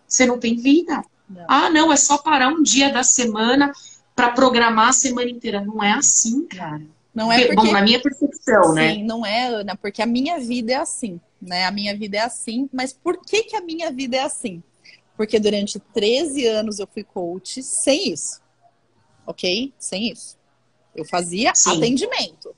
você 0.07 0.23
não 0.27 0.37
tem 0.37 0.55
vida. 0.55 1.03
Não. 1.27 1.45
Ah, 1.47 1.69
não, 1.71 1.91
é 1.91 1.97
só 1.97 2.19
parar 2.19 2.49
um 2.49 2.61
dia 2.61 2.93
da 2.93 3.03
semana 3.03 3.73
para 4.17 4.31
programar 4.31 4.89
a 4.89 4.93
semana 4.93 5.29
inteira. 5.29 5.61
Não 5.61 5.81
é 5.83 5.91
assim, 5.91 6.47
cara. 6.47 6.81
Não 7.13 7.31
é 7.31 7.45
porque, 7.45 7.55
Bom, 7.55 7.71
na 7.71 7.83
minha 7.83 8.01
percepção, 8.01 8.63
sim, 8.63 8.73
né? 8.73 8.93
Sim, 8.95 9.03
não 9.03 9.23
é, 9.23 9.47
Ana, 9.47 9.75
porque 9.75 10.01
a 10.01 10.07
minha 10.07 10.39
vida 10.39 10.73
é 10.73 10.75
assim, 10.75 11.21
né? 11.39 11.65
A 11.65 11.71
minha 11.71 11.95
vida 11.95 12.17
é 12.17 12.21
assim, 12.21 12.67
mas 12.73 12.91
por 12.91 13.23
que 13.23 13.43
que 13.43 13.55
a 13.55 13.61
minha 13.61 13.91
vida 13.91 14.17
é 14.17 14.21
assim? 14.21 14.61
Porque 15.15 15.39
durante 15.39 15.79
13 15.79 16.47
anos 16.47 16.79
eu 16.79 16.87
fui 16.87 17.03
coach 17.03 17.61
sem 17.61 18.11
isso, 18.11 18.41
ok? 19.25 19.71
Sem 19.77 20.11
isso. 20.11 20.35
Eu 20.95 21.05
fazia 21.05 21.53
sim. 21.53 21.77
atendimento. 21.77 22.55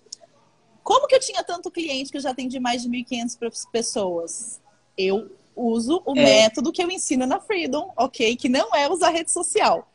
Como 0.81 1.07
que 1.07 1.15
eu 1.15 1.19
tinha 1.19 1.43
tanto 1.43 1.69
cliente 1.69 2.09
que 2.09 2.17
eu 2.17 2.21
já 2.21 2.31
atendi 2.31 2.59
mais 2.59 2.81
de 2.81 2.89
1.500 2.89 3.69
pessoas? 3.71 4.61
Eu 4.97 5.29
uso 5.55 6.01
o 6.05 6.17
é. 6.17 6.23
método 6.23 6.71
que 6.71 6.81
eu 6.81 6.89
ensino 6.89 7.25
na 7.25 7.39
Freedom, 7.39 7.93
ok? 7.97 8.35
Que 8.37 8.47
não 8.47 8.73
é 8.73 8.89
usar 8.89 9.09
rede 9.09 9.31
social 9.31 9.89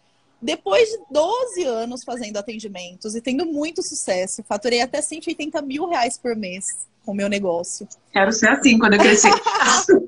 Depois 0.45 0.87
de 0.91 0.99
12 1.11 1.65
anos 1.65 2.05
fazendo 2.05 2.37
atendimentos 2.37 3.15
e 3.15 3.21
tendo 3.23 3.47
muito 3.47 3.83
sucesso, 3.83 4.45
faturei 4.47 4.83
até 4.83 5.01
180 5.01 5.63
mil 5.63 5.89
reais 5.89 6.19
por 6.19 6.37
mês 6.37 6.87
com 7.03 7.13
o 7.13 7.15
meu 7.15 7.31
negócio. 7.31 7.89
Quero 8.13 8.31
ser 8.31 8.51
assim 8.51 8.79
quando 8.79 8.93
eu 8.93 9.01
crescer. 9.01 9.33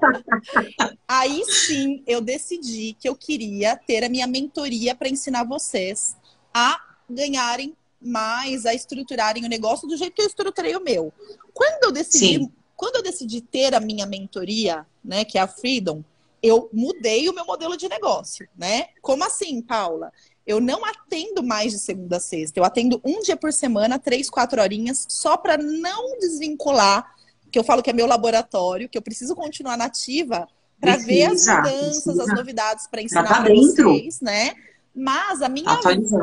Aí 1.08 1.42
sim 1.46 2.02
eu 2.06 2.20
decidi 2.20 2.94
que 3.00 3.08
eu 3.08 3.16
queria 3.16 3.76
ter 3.76 4.04
a 4.04 4.10
minha 4.10 4.26
mentoria 4.26 4.94
para 4.94 5.08
ensinar 5.08 5.42
vocês 5.42 6.14
a 6.52 6.82
ganharem 7.08 7.74
mais, 7.98 8.66
a 8.66 8.74
estruturarem 8.74 9.42
o 9.46 9.48
negócio 9.48 9.88
do 9.88 9.96
jeito 9.96 10.12
que 10.12 10.20
eu 10.20 10.26
estruturei 10.26 10.76
o 10.76 10.84
meu. 10.84 11.14
Quando 11.54 11.84
eu 11.84 11.92
decidi, 11.92 12.40
sim. 12.40 12.52
quando 12.76 12.96
eu 12.96 13.02
decidi 13.02 13.40
ter 13.40 13.74
a 13.74 13.80
minha 13.80 14.04
mentoria, 14.04 14.84
né, 15.02 15.24
que 15.24 15.38
é 15.38 15.40
a 15.40 15.48
Freedom, 15.48 16.04
eu 16.46 16.68
mudei 16.72 17.28
o 17.28 17.34
meu 17.34 17.44
modelo 17.44 17.76
de 17.76 17.88
negócio, 17.88 18.48
né? 18.56 18.86
Como 19.00 19.24
assim, 19.24 19.60
Paula? 19.62 20.12
Eu 20.46 20.60
não 20.60 20.84
atendo 20.84 21.42
mais 21.42 21.72
de 21.72 21.78
segunda 21.78 22.18
a 22.18 22.20
sexta. 22.20 22.60
Eu 22.60 22.64
atendo 22.64 23.00
um 23.04 23.20
dia 23.20 23.36
por 23.36 23.52
semana, 23.52 23.98
três, 23.98 24.30
quatro 24.30 24.60
horinhas, 24.60 25.04
só 25.08 25.36
para 25.36 25.58
não 25.58 26.18
desvincular, 26.18 27.14
que 27.50 27.58
eu 27.58 27.64
falo 27.64 27.82
que 27.82 27.90
é 27.90 27.92
meu 27.92 28.06
laboratório, 28.06 28.88
que 28.88 28.96
eu 28.96 29.02
preciso 29.02 29.34
continuar 29.34 29.76
nativa 29.76 30.46
para 30.80 30.96
ver 30.96 31.24
as 31.24 31.46
mudanças, 31.46 32.02
precisa. 32.02 32.22
as 32.22 32.34
novidades 32.34 32.86
para 32.86 33.02
ensinar 33.02 33.26
tá 33.26 33.42
para 33.42 33.54
vocês, 33.54 34.20
né? 34.20 34.54
Mas 34.94 35.42
a 35.42 35.48
minha 35.48 35.78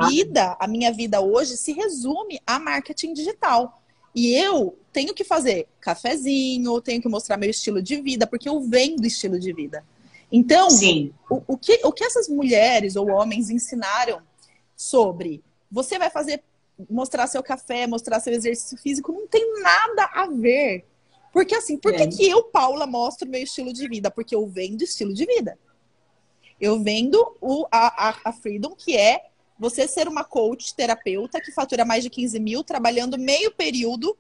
vida, 0.08 0.56
a 0.60 0.68
minha 0.68 0.92
vida 0.92 1.22
hoje 1.22 1.58
se 1.58 1.74
resume 1.74 2.40
a 2.46 2.58
marketing 2.60 3.14
digital. 3.14 3.82
E 4.16 4.34
eu 4.34 4.78
tenho 4.92 5.14
que 5.14 5.24
fazer 5.24 5.68
cafezinho, 5.82 6.82
tenho 6.82 7.02
que 7.02 7.10
mostrar 7.10 7.36
meu 7.38 7.50
estilo 7.50 7.82
de 7.82 8.00
vida, 8.02 8.26
porque 8.26 8.48
eu 8.48 8.62
venho 8.62 8.98
do 8.98 9.08
estilo 9.08 9.40
de 9.40 9.52
vida. 9.52 9.84
Então, 10.36 10.68
o, 11.30 11.44
o, 11.50 11.56
que, 11.56 11.80
o 11.84 11.92
que 11.92 12.04
essas 12.04 12.28
mulheres 12.28 12.96
ou 12.96 13.08
homens 13.08 13.52
ensinaram 13.52 14.20
sobre 14.76 15.44
você 15.70 16.00
vai 16.00 16.10
fazer, 16.10 16.44
mostrar 16.90 17.28
seu 17.28 17.44
café, 17.44 17.86
mostrar 17.86 18.20
seu 18.20 18.34
exercício 18.34 18.76
físico, 18.80 19.12
não 19.12 19.28
tem 19.28 19.62
nada 19.62 20.10
a 20.12 20.26
ver. 20.26 20.86
Porque 21.32 21.54
assim, 21.54 21.78
por 21.78 21.94
que, 21.94 22.02
é. 22.02 22.08
que 22.08 22.28
eu, 22.28 22.46
Paula, 22.46 22.88
mostro 22.88 23.30
meu 23.30 23.44
estilo 23.44 23.72
de 23.72 23.88
vida? 23.88 24.10
Porque 24.10 24.34
eu 24.34 24.48
venho 24.48 24.76
do 24.76 24.84
estilo 24.84 25.14
de 25.14 25.24
vida. 25.24 25.56
Eu 26.60 26.82
vendo 26.82 27.38
o, 27.40 27.68
a, 27.72 28.10
a, 28.10 28.16
a 28.26 28.34
Freedom, 28.34 28.76
que 28.76 28.98
é 28.98 29.28
você 29.60 29.88
ser 29.88 30.08
uma 30.08 30.24
coach 30.24 30.74
terapeuta 30.74 31.40
que 31.40 31.52
fatura 31.52 31.86
mais 31.86 32.04
de 32.04 32.10
15 32.10 32.40
mil, 32.40 32.64
trabalhando 32.64 33.20
meio 33.20 33.52
período 33.52 34.18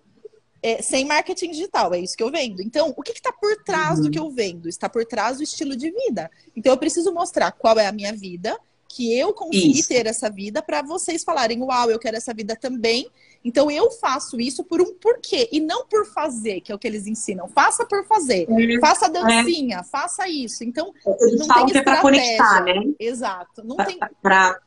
é, 0.63 0.81
sem 0.81 1.05
marketing 1.05 1.51
digital, 1.51 1.93
é 1.93 1.99
isso 1.99 2.15
que 2.15 2.23
eu 2.23 2.31
vendo. 2.31 2.61
Então, 2.61 2.93
o 2.95 3.03
que 3.03 3.11
está 3.11 3.33
por 3.33 3.53
trás 3.65 3.99
uhum. 3.99 4.05
do 4.05 4.11
que 4.11 4.17
eu 4.17 4.29
vendo? 4.29 4.69
Está 4.69 4.87
por 4.87 5.05
trás 5.05 5.37
do 5.37 5.43
estilo 5.43 5.75
de 5.75 5.91
vida. 5.91 6.31
Então, 6.55 6.71
eu 6.71 6.77
preciso 6.77 7.13
mostrar 7.13 7.51
qual 7.51 7.77
é 7.77 7.85
a 7.85 7.91
minha 7.91 8.13
vida, 8.13 8.57
que 8.87 9.17
eu 9.17 9.33
consegui 9.33 9.79
isso. 9.79 9.89
ter 9.89 10.05
essa 10.05 10.29
vida, 10.29 10.61
para 10.61 10.81
vocês 10.81 11.21
falarem, 11.23 11.61
uau, 11.61 11.91
eu 11.91 11.99
quero 11.99 12.15
essa 12.15 12.33
vida 12.33 12.55
também. 12.55 13.09
Então, 13.43 13.69
eu 13.69 13.91
faço 13.91 14.39
isso 14.39 14.63
por 14.63 14.81
um 14.81 14.93
porquê, 14.93 15.49
e 15.51 15.59
não 15.59 15.85
por 15.85 16.05
fazer, 16.05 16.61
que 16.61 16.71
é 16.71 16.75
o 16.75 16.79
que 16.79 16.87
eles 16.87 17.07
ensinam. 17.07 17.49
Faça 17.49 17.85
por 17.85 18.05
fazer. 18.05 18.47
É. 18.49 18.79
Faça 18.79 19.09
dancinha, 19.09 19.79
é. 19.79 19.83
faça 19.83 20.29
isso. 20.29 20.63
Então, 20.63 20.93
eles 21.19 21.39
não 21.39 21.47
tem 21.55 21.65
que 21.65 21.77
é 21.77 21.81
para 21.81 21.99
conectar, 21.99 22.63
né? 22.63 22.93
Exato. 22.97 23.65
Não 23.65 23.75
pra, 23.75 23.85
tem. 23.85 23.99
Pra 24.21 24.61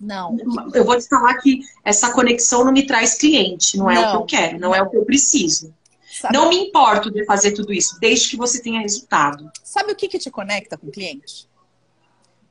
não. 0.00 0.36
Eu 0.74 0.84
vou 0.84 0.98
te 0.98 1.08
falar 1.08 1.34
que 1.38 1.60
essa 1.84 2.12
conexão 2.12 2.64
não 2.64 2.72
me 2.72 2.86
traz 2.86 3.14
cliente, 3.14 3.76
não 3.76 3.90
é 3.90 3.94
não. 3.94 4.02
o 4.02 4.10
que 4.10 4.16
eu 4.16 4.38
quero, 4.38 4.52
não, 4.58 4.68
não, 4.68 4.74
é 4.74 4.82
o 4.82 4.90
que 4.90 4.96
eu 4.96 5.04
preciso. 5.04 5.74
Sabe... 6.20 6.34
Não 6.34 6.48
me 6.48 6.56
importo 6.56 7.10
de 7.10 7.24
fazer 7.24 7.52
tudo 7.52 7.72
isso, 7.72 7.98
desde 7.98 8.30
que 8.30 8.36
você 8.36 8.62
tenha 8.62 8.80
resultado. 8.80 9.50
Sabe 9.62 9.92
o 9.92 9.96
que, 9.96 10.08
que 10.08 10.18
te 10.18 10.30
conecta 10.30 10.78
com 10.78 10.86
o 10.86 10.92
cliente? 10.92 11.48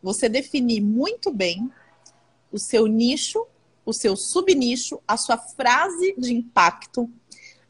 Você 0.01 0.27
definir 0.27 0.81
muito 0.81 1.31
bem 1.31 1.71
o 2.51 2.59
seu 2.59 2.87
nicho, 2.87 3.47
o 3.85 3.93
seu 3.93 4.15
subnicho, 4.15 5.01
a 5.07 5.15
sua 5.15 5.37
frase 5.37 6.13
de 6.17 6.33
impacto, 6.33 7.09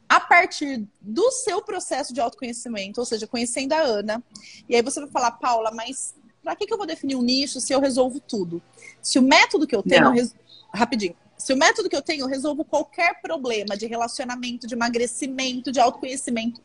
a 0.10 0.20
partir 0.20 0.88
do 1.00 1.32
seu 1.32 1.62
processo 1.62 2.14
de 2.14 2.20
autoconhecimento, 2.20 3.00
ou 3.00 3.06
seja, 3.06 3.28
conhecendo 3.28 3.74
a 3.74 3.82
Ana. 3.82 4.24
E 4.68 4.76
aí 4.76 4.82
você 4.82 5.00
vai 5.00 5.10
falar, 5.10 5.32
Paula, 5.34 5.72
mas 5.72 6.16
para 6.44 6.56
que, 6.56 6.68
que 6.68 6.74
eu 6.74 6.78
vou 6.78 6.86
definir 6.86 7.16
um 7.16 7.22
nicho 7.22 7.62
se 7.62 7.74
eu 7.74 7.80
resolvo 7.80 8.20
tudo? 8.20 8.62
Se 9.02 9.18
o 9.18 9.22
método 9.22 9.66
que 9.66 9.76
eu 9.76 9.82
tenho. 9.82 10.12
Res... 10.12 10.36
Rapidinho. 10.74 11.16
Se 11.38 11.54
o 11.54 11.58
método 11.58 11.90
que 11.90 11.96
eu 11.96 12.02
tenho, 12.02 12.22
eu 12.22 12.28
resolvo 12.28 12.64
qualquer 12.66 13.22
problema 13.22 13.78
de 13.78 13.86
relacionamento, 13.86 14.68
de 14.68 14.74
emagrecimento, 14.74 15.72
de 15.72 15.80
autoconhecimento. 15.80 16.62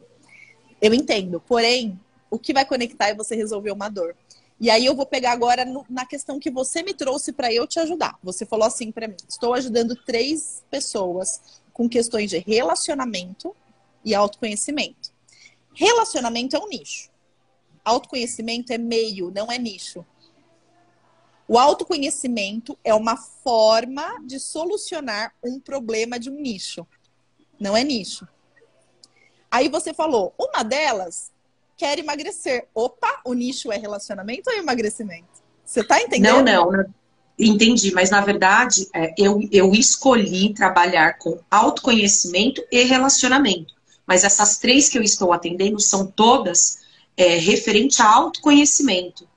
Eu 0.81 0.93
entendo. 0.93 1.41
Porém, 1.47 1.99
o 2.31 2.39
que 2.39 2.53
vai 2.53 2.65
conectar 2.65 3.09
é 3.09 3.15
você 3.15 3.35
resolver 3.35 3.71
uma 3.71 3.89
dor. 3.89 4.17
E 4.61 4.71
aí 4.71 4.85
eu 4.85 4.95
vou 4.95 5.07
pegar 5.07 5.33
agora 5.33 5.65
no, 5.65 5.87
na 5.89 6.05
questão 6.05 6.41
que 6.41 6.51
você 6.51 6.83
me 6.83 6.93
trouxe 6.93 7.33
para 7.33 7.53
eu 7.53 7.67
te 7.67 7.79
ajudar. 7.79 8.19
Você 8.23 8.45
falou 8.45 8.67
assim 8.67 8.91
para 8.91 9.07
mim: 9.07 9.17
estou 9.29 9.55
ajudando 9.55 9.95
três 9.95 10.65
pessoas 10.71 11.61
com 11.73 11.89
questões 11.89 12.31
de 12.31 12.39
relacionamento 12.39 13.55
e 14.05 14.15
autoconhecimento. 14.15 15.13
Relacionamento 15.75 16.57
é 16.57 16.59
um 16.59 16.69
nicho. 16.69 17.09
Autoconhecimento 17.89 18.71
é 18.71 18.77
meio, 18.77 19.33
não 19.35 19.51
é 19.51 19.57
nicho. 19.57 20.05
O 21.49 21.59
autoconhecimento 21.59 22.79
é 22.85 22.93
uma 22.93 23.17
forma 23.17 24.21
de 24.27 24.39
solucionar 24.39 25.33
um 25.43 25.59
problema 25.59 26.19
de 26.19 26.29
um 26.29 26.35
nicho. 26.35 26.87
Não 27.59 27.75
é 27.75 27.83
nicho. 27.83 28.29
Aí 29.51 29.71
você 29.71 29.95
falou, 29.95 30.35
uma 30.39 30.63
delas 30.63 31.33
quer 31.79 31.99
emagrecer. 31.99 32.69
Opa, 32.75 33.23
o 33.25 33.33
nicho 33.33 33.73
é 33.73 33.79
relacionamento 33.79 34.51
ou 34.51 34.57
emagrecimento? 34.59 35.43
Você 35.65 35.83
tá 35.83 35.99
entendendo? 36.03 36.45
Não, 36.45 36.71
não. 36.71 36.95
Entendi, 37.39 37.91
mas 37.95 38.11
na 38.11 38.21
verdade 38.21 38.87
é, 38.95 39.15
eu, 39.17 39.41
eu 39.51 39.73
escolhi 39.73 40.53
trabalhar 40.53 41.17
com 41.17 41.41
autoconhecimento 41.51 42.63
e 42.71 42.83
relacionamento. 42.83 43.73
Mas 44.07 44.25
essas 44.25 44.59
três 44.59 44.91
que 44.91 44.99
eu 44.99 45.03
estou 45.03 45.33
atendendo 45.33 45.81
são 45.81 46.07
todas 46.07 46.87
é, 47.19 47.37
referente 47.37 48.01
a 48.01 48.09
autoconhecimento. 48.09 49.29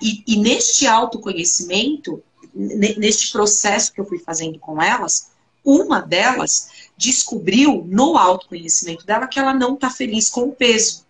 E, 0.00 0.22
e 0.26 0.36
neste 0.36 0.86
autoconhecimento, 0.86 2.22
neste 2.54 3.32
processo 3.32 3.90
que 3.92 4.00
eu 4.00 4.04
fui 4.04 4.18
fazendo 4.18 4.58
com 4.58 4.80
elas, 4.80 5.30
uma 5.64 6.00
delas 6.00 6.68
descobriu 6.96 7.82
no 7.86 8.18
autoconhecimento 8.18 9.06
dela 9.06 9.26
que 9.26 9.38
ela 9.38 9.54
não 9.54 9.74
está 9.74 9.88
feliz 9.88 10.28
com 10.28 10.42
o 10.42 10.52
peso. 10.52 11.02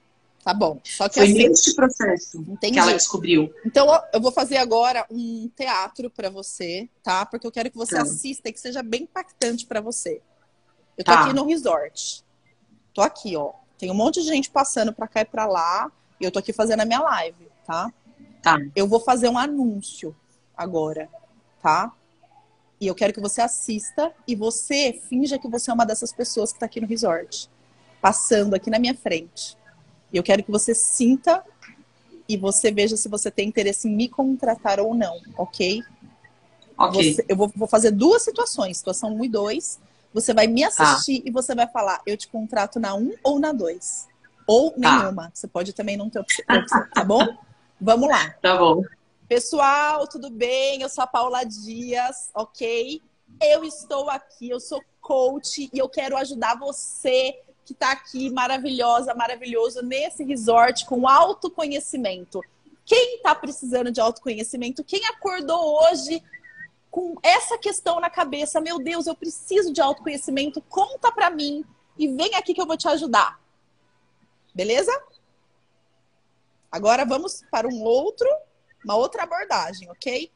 Tá 0.44 0.54
bom. 0.54 0.78
Só 0.84 1.08
que 1.08 1.14
Foi 1.14 1.24
assim, 1.24 1.48
neste 1.48 1.74
processo 1.74 2.38
Entendi. 2.48 2.74
que 2.74 2.78
ela 2.78 2.92
descobriu. 2.92 3.52
Então 3.66 3.88
eu 4.12 4.20
vou 4.20 4.30
fazer 4.30 4.58
agora 4.58 5.04
um 5.10 5.50
teatro 5.56 6.08
para 6.08 6.30
você, 6.30 6.88
tá? 7.02 7.26
Porque 7.26 7.46
eu 7.46 7.50
quero 7.50 7.70
que 7.70 7.76
você 7.76 7.96
tá. 7.96 8.02
assista 8.02 8.48
e 8.48 8.52
que 8.52 8.60
seja 8.60 8.82
bem 8.82 9.02
impactante 9.02 9.66
para 9.66 9.80
você. 9.80 10.20
Eu 10.96 11.04
tô 11.04 11.10
tá. 11.10 11.24
aqui 11.24 11.32
no 11.32 11.46
resort. 11.46 12.22
Tô 12.92 13.00
aqui, 13.00 13.34
ó. 13.36 13.52
Tem 13.78 13.90
um 13.90 13.94
monte 13.94 14.22
de 14.22 14.28
gente 14.28 14.50
passando 14.50 14.92
para 14.92 15.08
cá 15.08 15.22
e 15.22 15.24
para 15.24 15.46
lá. 15.46 15.90
Eu 16.24 16.32
tô 16.32 16.38
aqui 16.38 16.52
fazendo 16.52 16.80
a 16.80 16.84
minha 16.84 17.00
live, 17.00 17.48
tá? 17.66 17.92
Tá. 18.42 18.58
Eu 18.74 18.86
vou 18.86 19.00
fazer 19.00 19.28
um 19.28 19.38
anúncio 19.38 20.14
agora, 20.56 21.08
tá? 21.62 21.92
E 22.80 22.86
eu 22.86 22.94
quero 22.94 23.12
que 23.12 23.20
você 23.20 23.40
assista 23.40 24.12
e 24.26 24.34
você 24.34 25.00
finja 25.08 25.38
que 25.38 25.48
você 25.48 25.70
é 25.70 25.74
uma 25.74 25.86
dessas 25.86 26.12
pessoas 26.12 26.52
que 26.52 26.58
tá 26.58 26.66
aqui 26.66 26.80
no 26.80 26.86
resort, 26.86 27.50
passando 28.00 28.54
aqui 28.54 28.68
na 28.68 28.78
minha 28.78 28.94
frente. 28.94 29.56
E 30.12 30.16
eu 30.16 30.22
quero 30.22 30.42
que 30.42 30.50
você 30.50 30.74
sinta 30.74 31.42
e 32.28 32.36
você 32.36 32.70
veja 32.70 32.96
se 32.96 33.08
você 33.08 33.30
tem 33.30 33.48
interesse 33.48 33.88
em 33.88 33.94
me 33.94 34.08
contratar 34.08 34.80
ou 34.80 34.94
não, 34.94 35.20
ok? 35.36 35.82
Ok. 36.76 37.14
Você, 37.14 37.24
eu 37.28 37.36
vou, 37.36 37.52
vou, 37.54 37.68
fazer 37.68 37.90
duas 37.90 38.22
situações, 38.22 38.78
situação 38.78 39.14
1 39.16 39.24
e 39.24 39.28
2. 39.28 39.80
Você 40.12 40.34
vai 40.34 40.46
me 40.46 40.62
tá. 40.62 40.68
assistir 40.68 41.22
e 41.24 41.30
você 41.30 41.54
vai 41.54 41.66
falar, 41.68 42.00
eu 42.06 42.16
te 42.16 42.28
contrato 42.28 42.78
na 42.78 42.94
1 42.94 43.14
ou 43.22 43.38
na 43.38 43.52
2. 43.52 44.08
Ou 44.46 44.70
tá. 44.70 44.98
nenhuma. 44.98 45.30
Você 45.32 45.46
pode 45.46 45.72
também 45.72 45.96
não 45.96 46.10
ter 46.10 46.20
opção, 46.20 46.44
tá 46.94 47.04
bom? 47.04 47.26
Vamos 47.80 48.08
lá. 48.08 48.30
Tá 48.40 48.56
bom. 48.56 48.82
Pessoal, 49.28 50.06
tudo 50.06 50.30
bem? 50.30 50.82
Eu 50.82 50.88
sou 50.88 51.02
a 51.02 51.06
Paula 51.06 51.44
Dias, 51.44 52.30
ok? 52.34 53.00
Eu 53.42 53.64
estou 53.64 54.10
aqui, 54.10 54.50
eu 54.50 54.60
sou 54.60 54.82
coach 55.00 55.68
e 55.72 55.78
eu 55.78 55.88
quero 55.88 56.16
ajudar 56.16 56.58
você 56.58 57.38
que 57.64 57.72
está 57.72 57.92
aqui 57.92 58.30
maravilhosa, 58.30 59.14
maravilhoso 59.14 59.82
nesse 59.82 60.22
resort 60.24 60.84
com 60.86 61.08
autoconhecimento. 61.08 62.42
Quem 62.84 63.16
está 63.16 63.34
precisando 63.34 63.90
de 63.90 64.00
autoconhecimento? 64.00 64.84
Quem 64.84 65.04
acordou 65.06 65.80
hoje 65.82 66.22
com 66.90 67.16
essa 67.22 67.56
questão 67.56 67.98
na 67.98 68.10
cabeça? 68.10 68.60
Meu 68.60 68.78
Deus, 68.78 69.06
eu 69.06 69.14
preciso 69.14 69.72
de 69.72 69.80
autoconhecimento. 69.80 70.60
Conta 70.68 71.10
para 71.10 71.30
mim 71.30 71.64
e 71.98 72.08
vem 72.08 72.34
aqui 72.34 72.52
que 72.52 72.60
eu 72.60 72.66
vou 72.66 72.76
te 72.76 72.86
ajudar. 72.88 73.40
Beleza? 74.54 74.92
Agora 76.70 77.04
vamos 77.04 77.42
para 77.50 77.66
um 77.66 77.82
outro, 77.82 78.28
uma 78.84 78.94
outra 78.94 79.24
abordagem, 79.24 79.90
ok? 79.90 80.30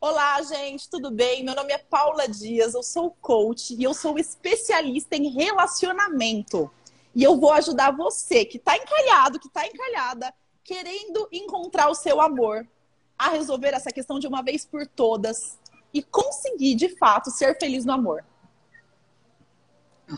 Olá, 0.00 0.40
gente, 0.42 0.88
tudo 0.88 1.10
bem? 1.10 1.42
Meu 1.42 1.56
nome 1.56 1.72
é 1.72 1.78
Paula 1.78 2.28
Dias, 2.28 2.74
eu 2.74 2.84
sou 2.84 3.10
coach 3.20 3.74
e 3.74 3.82
eu 3.82 3.92
sou 3.92 4.16
especialista 4.16 5.16
em 5.16 5.28
relacionamento. 5.30 6.70
E 7.12 7.24
eu 7.24 7.36
vou 7.36 7.52
ajudar 7.52 7.90
você 7.90 8.44
que 8.44 8.58
está 8.58 8.76
encalhado, 8.76 9.40
que 9.40 9.48
está 9.48 9.66
encalhada, 9.66 10.32
querendo 10.62 11.28
encontrar 11.32 11.88
o 11.90 11.96
seu 11.96 12.20
amor, 12.20 12.64
a 13.18 13.30
resolver 13.30 13.74
essa 13.74 13.90
questão 13.90 14.20
de 14.20 14.28
uma 14.28 14.40
vez 14.40 14.64
por 14.64 14.86
todas. 14.86 15.58
e 15.92 16.02
conseguir, 16.02 16.74
de 16.74 16.96
fato, 16.96 17.30
ser 17.30 17.58
feliz 17.58 17.84
no 17.84 17.92
amor? 17.92 18.22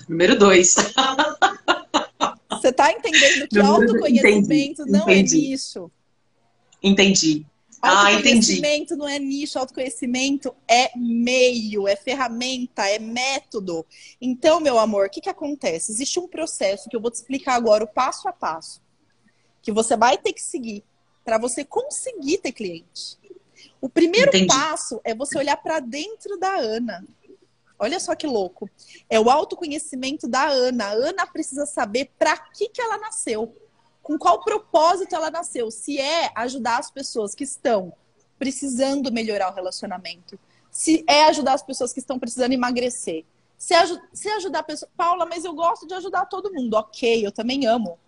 Número 0.09 0.39
dois. 0.39 0.75
Você 2.61 2.73
tá 2.73 2.93
entendendo 2.93 3.49
que 3.49 3.59
autoconhecimento 3.59 4.83
entendi, 4.83 4.91
não 4.91 5.09
é 5.09 5.19
entendi. 5.19 5.47
é 5.47 5.51
nicho. 5.51 5.91
Entendi. 6.83 7.47
Ah, 7.83 8.09
autoconhecimento 8.09 8.95
não 8.95 9.09
é 9.09 9.19
nicho, 9.19 9.59
autoconhecimento 9.59 10.55
é 10.69 10.91
meio, 10.97 11.89
é 11.89 11.97
ferramenta, 11.97 12.87
é 12.87 12.99
método. 12.99 13.87
Então, 14.21 14.61
meu 14.61 14.79
amor, 14.79 15.07
o 15.07 15.11
que, 15.11 15.21
que 15.21 15.31
acontece? 15.31 15.91
Existe 15.91 16.21
um 16.21 16.29
processo 16.29 16.91
que 16.91 16.97
eu 16.97 17.01
vou 17.01 17.11
te 17.11 17.15
explicar 17.15 17.55
agora, 17.55 17.85
o 17.85 17.89
passo 17.89 18.29
a 18.29 18.33
passo, 18.33 18.83
que 19.63 19.73
você 19.73 19.97
vai 19.97 20.19
ter 20.19 20.35
que 20.35 20.43
seguir 20.43 20.85
para 21.25 21.39
você 21.39 21.65
conseguir 21.65 22.39
ter 22.39 22.53
cliente. 22.53 23.19
O 23.81 23.89
primeiro 23.89 24.29
Entendi. 24.29 24.47
passo 24.47 25.01
é 25.03 25.15
você 25.15 25.39
olhar 25.39 25.57
para 25.57 25.81
dentro 25.81 26.39
da 26.39 26.55
Ana. 26.55 27.03
Olha 27.81 27.99
só 27.99 28.15
que 28.15 28.27
louco. 28.27 28.69
É 29.09 29.19
o 29.19 29.31
autoconhecimento 29.31 30.29
da 30.29 30.47
Ana. 30.47 30.85
A 30.85 30.93
Ana 30.93 31.27
precisa 31.27 31.65
saber 31.65 32.11
para 32.19 32.37
que, 32.37 32.69
que 32.69 32.81
ela 32.81 32.99
nasceu 32.99 33.57
com 34.03 34.19
qual 34.19 34.43
propósito 34.43 35.15
ela 35.15 35.31
nasceu. 35.31 35.71
Se 35.71 35.99
é 35.99 36.31
ajudar 36.35 36.79
as 36.79 36.91
pessoas 36.91 37.35
que 37.35 37.45
estão 37.45 37.93
precisando 38.39 39.13
melhorar 39.13 39.51
o 39.51 39.55
relacionamento, 39.55 40.39
se 40.71 41.05
é 41.09 41.25
ajudar 41.25 41.55
as 41.55 41.63
pessoas 41.63 41.93
que 41.93 42.01
estão 42.01 42.19
precisando 42.19 42.53
emagrecer, 42.53 43.25
se, 43.57 43.75
aj 43.75 43.99
se 44.13 44.29
ajudar 44.31 44.61
a 44.61 44.63
pessoa. 44.65 44.91
Paula, 44.97 45.27
mas 45.27 45.45
eu 45.45 45.55
gosto 45.55 45.87
de 45.87 45.95
ajudar 45.95 46.27
todo 46.27 46.53
mundo. 46.53 46.75
Ok, 46.75 47.25
eu 47.25 47.33
também 47.33 47.67
amo. 47.67 47.99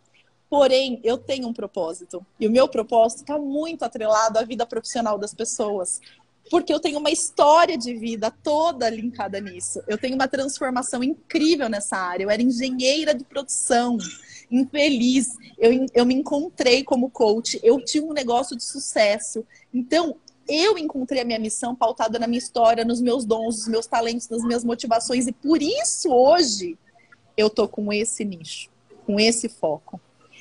Porém, 0.48 1.00
eu 1.02 1.16
tenho 1.16 1.48
um 1.48 1.52
propósito. 1.52 2.24
E 2.38 2.46
o 2.46 2.50
meu 2.50 2.68
propósito 2.68 3.20
está 3.20 3.38
muito 3.38 3.84
atrelado 3.84 4.38
à 4.38 4.42
vida 4.42 4.66
profissional 4.66 5.18
das 5.18 5.32
pessoas. 5.32 6.00
Porque 6.50 6.72
eu 6.72 6.80
tenho 6.80 6.98
uma 6.98 7.10
história 7.10 7.78
de 7.78 7.94
vida 7.94 8.30
toda 8.30 8.90
linkada 8.90 9.40
nisso. 9.40 9.80
Eu 9.86 9.96
tenho 9.96 10.14
uma 10.14 10.28
transformação 10.28 11.02
incrível 11.02 11.68
nessa 11.68 11.96
área. 11.96 12.24
Eu 12.24 12.30
era 12.30 12.42
engenheira 12.42 13.14
de 13.14 13.24
produção 13.24 13.96
infeliz. 14.50 15.36
Eu, 15.58 15.86
eu 15.94 16.04
me 16.04 16.14
encontrei 16.14 16.84
como 16.84 17.10
coach, 17.10 17.58
eu 17.62 17.82
tive 17.82 18.06
um 18.06 18.12
negócio 18.12 18.56
de 18.56 18.64
sucesso. 18.64 19.44
Então, 19.72 20.16
eu 20.48 20.76
encontrei 20.76 21.22
a 21.22 21.24
minha 21.24 21.38
missão 21.38 21.74
pautada 21.74 22.18
na 22.18 22.26
minha 22.26 22.38
história, 22.38 22.84
nos 22.84 23.00
meus 23.00 23.24
dons, 23.24 23.58
nos 23.58 23.68
meus 23.68 23.86
talentos, 23.86 24.28
nas 24.28 24.42
minhas 24.42 24.64
motivações. 24.64 25.26
E 25.26 25.32
por 25.32 25.62
isso, 25.62 26.10
hoje, 26.10 26.78
eu 27.36 27.48
tô 27.48 27.66
com 27.66 27.92
esse 27.92 28.24
nicho, 28.24 28.68
com 29.06 29.18
esse 29.18 29.48
foco. 29.48 30.00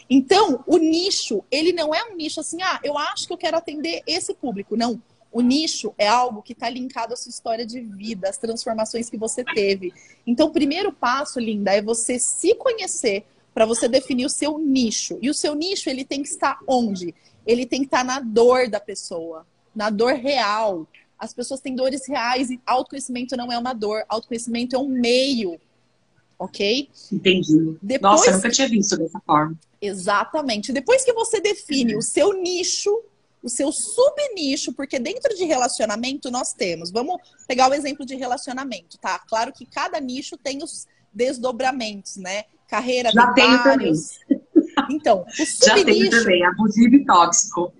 Então, 0.10 0.64
o 0.68 0.78
nicho, 0.78 1.43
ele 1.49 1.72
não 1.72 1.95
é 1.95 2.04
um 2.04 2.16
nicho 2.16 2.41
assim, 2.41 2.62
ah, 2.62 2.80
eu 2.84 2.97
acho 2.97 3.28
que 3.28 3.34
eu 3.34 3.38
quero 3.38 3.56
atender 3.56 4.04
esse 4.06 4.34
público. 4.34 4.76
Não. 4.76 5.02
O 5.32 5.41
nicho 5.41 5.93
é 5.97 6.07
algo 6.07 6.41
que 6.41 6.53
está 6.53 6.69
linkado 6.69 7.13
à 7.13 7.17
sua 7.17 7.29
história 7.29 7.65
de 7.65 7.79
vida, 7.79 8.29
às 8.29 8.38
transformações 8.38 9.09
que 9.09 9.17
você 9.17 9.43
teve. 9.43 9.93
Então, 10.27 10.47
o 10.47 10.51
primeiro 10.51 10.91
passo, 10.91 11.39
linda, 11.39 11.71
é 11.71 11.82
você 11.82 12.19
se 12.19 12.53
conhecer, 12.55 13.25
para 13.53 13.65
você 13.65 13.88
definir 13.88 14.25
o 14.25 14.29
seu 14.29 14.57
nicho. 14.57 15.17
E 15.21 15.29
o 15.29 15.34
seu 15.34 15.55
nicho, 15.55 15.89
ele 15.89 16.03
tem 16.03 16.21
que 16.21 16.29
estar 16.29 16.59
onde? 16.67 17.13
Ele 17.45 17.65
tem 17.65 17.82
que 17.82 17.88
estar 17.88 18.03
na 18.03 18.19
dor 18.19 18.69
da 18.69 18.79
pessoa, 18.79 19.45
na 19.75 19.89
dor 19.89 20.13
real. 20.13 20.88
As 21.17 21.34
pessoas 21.34 21.59
têm 21.59 21.75
dores 21.75 22.07
reais 22.07 22.49
e 22.49 22.59
autoconhecimento 22.65 23.36
não 23.36 23.51
é 23.51 23.57
uma 23.57 23.73
dor, 23.73 24.03
autoconhecimento 24.07 24.75
é 24.75 24.79
um 24.79 24.88
meio. 24.88 25.59
Ok? 26.38 26.89
Entendi. 27.11 27.77
Depois... 27.82 28.11
Nossa, 28.11 28.32
eu 28.32 28.36
nunca 28.36 28.49
tinha 28.49 28.67
visto 28.67 28.97
dessa 28.97 29.19
forma. 29.19 29.57
Exatamente. 29.82 30.71
Depois 30.71 31.03
que 31.03 31.13
você 31.13 31.39
define 31.39 31.95
o 31.95 32.01
seu 32.01 32.34
nicho, 32.34 33.03
o 33.43 33.49
seu 33.49 33.71
subnicho, 33.71 34.73
porque 34.73 34.99
dentro 34.99 35.35
de 35.35 35.45
relacionamento 35.45 36.29
nós 36.29 36.53
temos. 36.53 36.91
Vamos 36.91 37.17
pegar 37.47 37.69
o 37.69 37.73
exemplo 37.73 38.05
de 38.05 38.15
relacionamento, 38.15 38.97
tá? 38.97 39.19
Claro 39.19 39.51
que 39.51 39.65
cada 39.65 39.99
nicho 39.99 40.37
tem 40.37 40.63
os 40.63 40.87
desdobramentos, 41.11 42.17
né? 42.17 42.45
Carreira 42.67 43.11
Já 43.11 43.33
tenho 43.33 43.63
também. 43.63 43.93
Então, 44.89 45.25
o 45.27 45.45
subnicho... 45.45 45.65
Já 45.65 45.83
tenho 45.83 46.09
também, 46.09 46.45
abusivo 46.45 46.95
e 46.95 47.05
tóxico. 47.05 47.73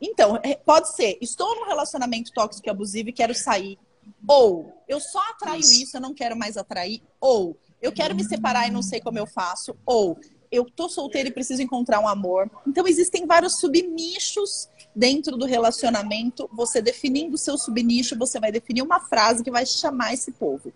Então, 0.00 0.38
é, 0.42 0.54
pode 0.54 0.94
ser, 0.94 1.16
estou 1.20 1.54
num 1.54 1.66
relacionamento 1.66 2.32
tóxico 2.32 2.68
e 2.68 2.70
abusivo 2.70 3.10
e 3.10 3.12
quero 3.12 3.34
sair. 3.34 3.78
Ou, 4.26 4.72
eu 4.88 5.00
só 5.00 5.20
atraio 5.30 5.60
isso, 5.60 5.82
isso 5.82 5.96
eu 5.96 6.00
não 6.00 6.14
quero 6.14 6.36
mais 6.36 6.56
atrair. 6.56 7.02
Ou, 7.20 7.56
eu 7.80 7.92
quero 7.92 8.14
me 8.14 8.24
separar 8.24 8.66
e 8.66 8.70
não 8.70 8.82
sei 8.82 9.00
como 9.00 9.18
eu 9.18 9.26
faço. 9.26 9.76
Ou, 9.84 10.18
eu 10.50 10.64
tô 10.64 10.88
solteira 10.88 11.28
e 11.28 11.32
preciso 11.32 11.62
encontrar 11.62 12.00
um 12.00 12.08
amor. 12.08 12.50
Então, 12.66 12.86
existem 12.86 13.26
vários 13.26 13.58
subnichos 13.58 14.68
dentro 14.94 15.36
do 15.36 15.46
relacionamento. 15.46 16.48
Você 16.52 16.80
definindo 16.80 17.34
o 17.34 17.38
seu 17.38 17.58
subnicho, 17.58 18.18
você 18.18 18.38
vai 18.38 18.52
definir 18.52 18.82
uma 18.82 19.00
frase 19.00 19.42
que 19.42 19.50
vai 19.50 19.66
chamar 19.66 20.14
esse 20.14 20.32
povo. 20.32 20.72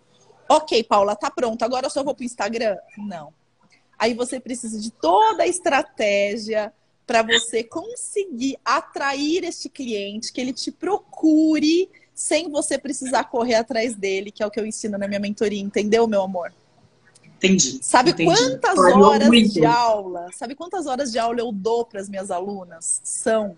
Ok, 0.49 0.83
Paula, 0.83 1.15
tá 1.15 1.29
pronto. 1.29 1.63
Agora 1.63 1.85
eu 1.85 1.89
só 1.89 2.03
vou 2.03 2.15
pro 2.15 2.25
Instagram? 2.25 2.77
Não. 2.97 3.31
Aí 3.97 4.13
você 4.13 4.39
precisa 4.39 4.79
de 4.79 4.91
toda 4.91 5.43
a 5.43 5.47
estratégia 5.47 6.73
para 7.05 7.21
você 7.23 7.63
conseguir 7.63 8.57
atrair 8.63 9.43
este 9.43 9.67
cliente, 9.67 10.31
que 10.31 10.39
ele 10.39 10.53
te 10.53 10.71
procure 10.71 11.89
sem 12.13 12.49
você 12.49 12.77
precisar 12.77 13.23
correr 13.25 13.55
atrás 13.55 13.95
dele, 13.95 14.31
que 14.31 14.43
é 14.43 14.45
o 14.45 14.51
que 14.51 14.59
eu 14.59 14.65
ensino 14.65 14.97
na 14.97 15.07
minha 15.07 15.19
mentoria, 15.19 15.61
entendeu, 15.61 16.05
meu 16.05 16.21
amor? 16.21 16.53
Entendi. 17.37 17.79
Sabe 17.81 18.11
entendi. 18.11 18.35
quantas 18.35 18.77
horas 18.77 19.53
de 19.53 19.65
aula? 19.65 20.27
Sabe 20.33 20.55
quantas 20.55 20.85
horas 20.85 21.11
de 21.11 21.17
aula 21.17 21.39
eu 21.39 21.51
dou 21.51 21.85
para 21.85 22.01
as 22.01 22.09
minhas 22.09 22.29
alunas? 22.29 23.01
São 23.03 23.55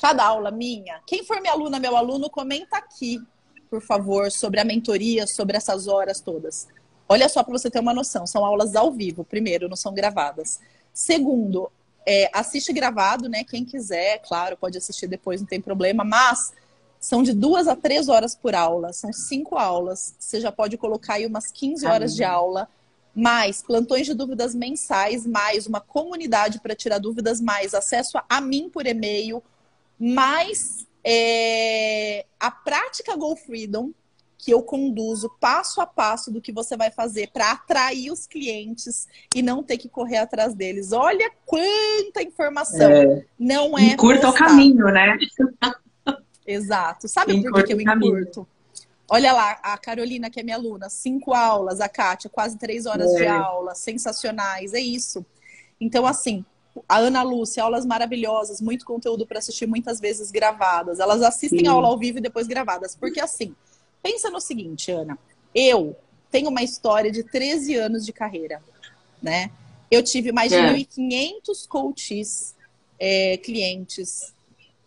cada 0.00 0.24
aula 0.24 0.50
minha. 0.50 1.00
Quem 1.06 1.24
for 1.24 1.40
minha 1.40 1.52
aluna, 1.52 1.78
meu 1.78 1.94
aluno, 1.94 2.30
comenta 2.30 2.78
aqui, 2.78 3.20
por 3.68 3.82
favor, 3.82 4.32
sobre 4.32 4.58
a 4.58 4.64
mentoria, 4.64 5.26
sobre 5.26 5.56
essas 5.56 5.86
horas 5.86 6.20
todas. 6.20 6.66
Olha 7.08 7.28
só 7.28 7.42
para 7.42 7.52
você 7.52 7.70
ter 7.70 7.80
uma 7.80 7.92
noção, 7.92 8.26
são 8.26 8.44
aulas 8.44 8.74
ao 8.74 8.90
vivo, 8.90 9.24
primeiro, 9.24 9.68
não 9.68 9.76
são 9.76 9.92
gravadas. 9.92 10.58
Segundo, 10.92 11.70
é, 12.06 12.30
assiste 12.32 12.72
gravado, 12.72 13.28
né? 13.28 13.44
Quem 13.44 13.64
quiser, 13.64 14.22
claro, 14.26 14.56
pode 14.56 14.78
assistir 14.78 15.06
depois, 15.06 15.40
não 15.40 15.46
tem 15.46 15.60
problema, 15.60 16.02
mas 16.02 16.52
são 16.98 17.22
de 17.22 17.32
duas 17.34 17.68
a 17.68 17.76
três 17.76 18.08
horas 18.08 18.34
por 18.34 18.54
aula, 18.54 18.92
são 18.92 19.12
cinco 19.12 19.58
aulas. 19.58 20.14
Você 20.18 20.40
já 20.40 20.50
pode 20.50 20.78
colocar 20.78 21.14
aí 21.14 21.26
umas 21.26 21.50
15 21.50 21.86
horas 21.86 22.14
de 22.14 22.24
aula, 22.24 22.68
mais 23.14 23.60
plantões 23.60 24.06
de 24.06 24.14
dúvidas 24.14 24.54
mensais, 24.54 25.26
mais 25.26 25.66
uma 25.66 25.80
comunidade 25.80 26.58
para 26.60 26.74
tirar 26.74 26.98
dúvidas, 26.98 27.40
mais 27.40 27.74
acesso 27.74 28.18
a 28.28 28.40
mim 28.40 28.70
por 28.70 28.86
e-mail, 28.86 29.42
mais 30.00 30.86
é, 31.04 32.24
a 32.38 32.50
prática 32.50 33.14
Go 33.16 33.36
Freedom, 33.36 33.92
que 34.38 34.52
eu 34.52 34.62
conduzo 34.62 35.30
passo 35.38 35.82
a 35.82 35.86
passo 35.86 36.30
do 36.32 36.40
que 36.40 36.50
você 36.50 36.74
vai 36.74 36.90
fazer 36.90 37.30
para 37.30 37.52
atrair 37.52 38.10
os 38.10 38.26
clientes 38.26 39.06
e 39.34 39.42
não 39.42 39.62
ter 39.62 39.76
que 39.76 39.88
correr 39.88 40.16
atrás 40.16 40.54
deles. 40.54 40.92
Olha 40.92 41.30
quanta 41.44 42.22
informação. 42.22 42.90
É, 42.90 43.26
não 43.38 43.78
é. 43.78 43.82
Encurta 43.82 44.30
o 44.30 44.32
caminho, 44.32 44.86
né? 44.86 45.18
Exato. 46.46 47.06
Sabe 47.06 47.42
por 47.42 47.52
que, 47.52 47.62
que 47.64 47.72
eu 47.74 47.80
encurto? 47.80 48.48
Olha 49.12 49.32
lá, 49.32 49.58
a 49.62 49.76
Carolina, 49.76 50.30
que 50.30 50.40
é 50.40 50.42
minha 50.42 50.56
aluna, 50.56 50.88
cinco 50.88 51.34
aulas, 51.34 51.80
a 51.80 51.88
Kátia, 51.88 52.30
quase 52.30 52.56
três 52.56 52.86
horas 52.86 53.12
é. 53.14 53.16
de 53.18 53.26
aula, 53.26 53.74
sensacionais, 53.74 54.72
é 54.72 54.78
isso. 54.78 55.26
Então, 55.80 56.06
assim, 56.06 56.44
a 56.88 56.98
Ana 56.98 57.22
Lúcia, 57.22 57.62
aulas 57.62 57.84
maravilhosas, 57.84 58.60
muito 58.60 58.84
conteúdo 58.84 59.26
para 59.26 59.38
assistir 59.38 59.66
muitas 59.66 60.00
vezes 60.00 60.30
gravadas. 60.30 61.00
Elas 61.00 61.22
assistem 61.22 61.60
Sim. 61.60 61.68
a 61.68 61.72
aula 61.72 61.88
ao 61.88 61.98
vivo 61.98 62.18
e 62.18 62.20
depois 62.20 62.46
gravadas, 62.46 62.96
porque 62.96 63.20
assim, 63.20 63.54
Pensa 64.02 64.30
no 64.30 64.40
seguinte, 64.40 64.90
Ana. 64.90 65.18
Eu 65.54 65.96
tenho 66.30 66.48
uma 66.48 66.62
história 66.62 67.10
de 67.10 67.22
13 67.22 67.74
anos 67.76 68.06
de 68.06 68.12
carreira, 68.12 68.62
né? 69.22 69.50
Eu 69.90 70.02
tive 70.02 70.32
mais 70.32 70.50
de 70.50 70.56
é. 70.56 70.72
1.500 70.72 71.68
coaches, 71.68 72.54
é, 72.98 73.36
clientes. 73.38 74.32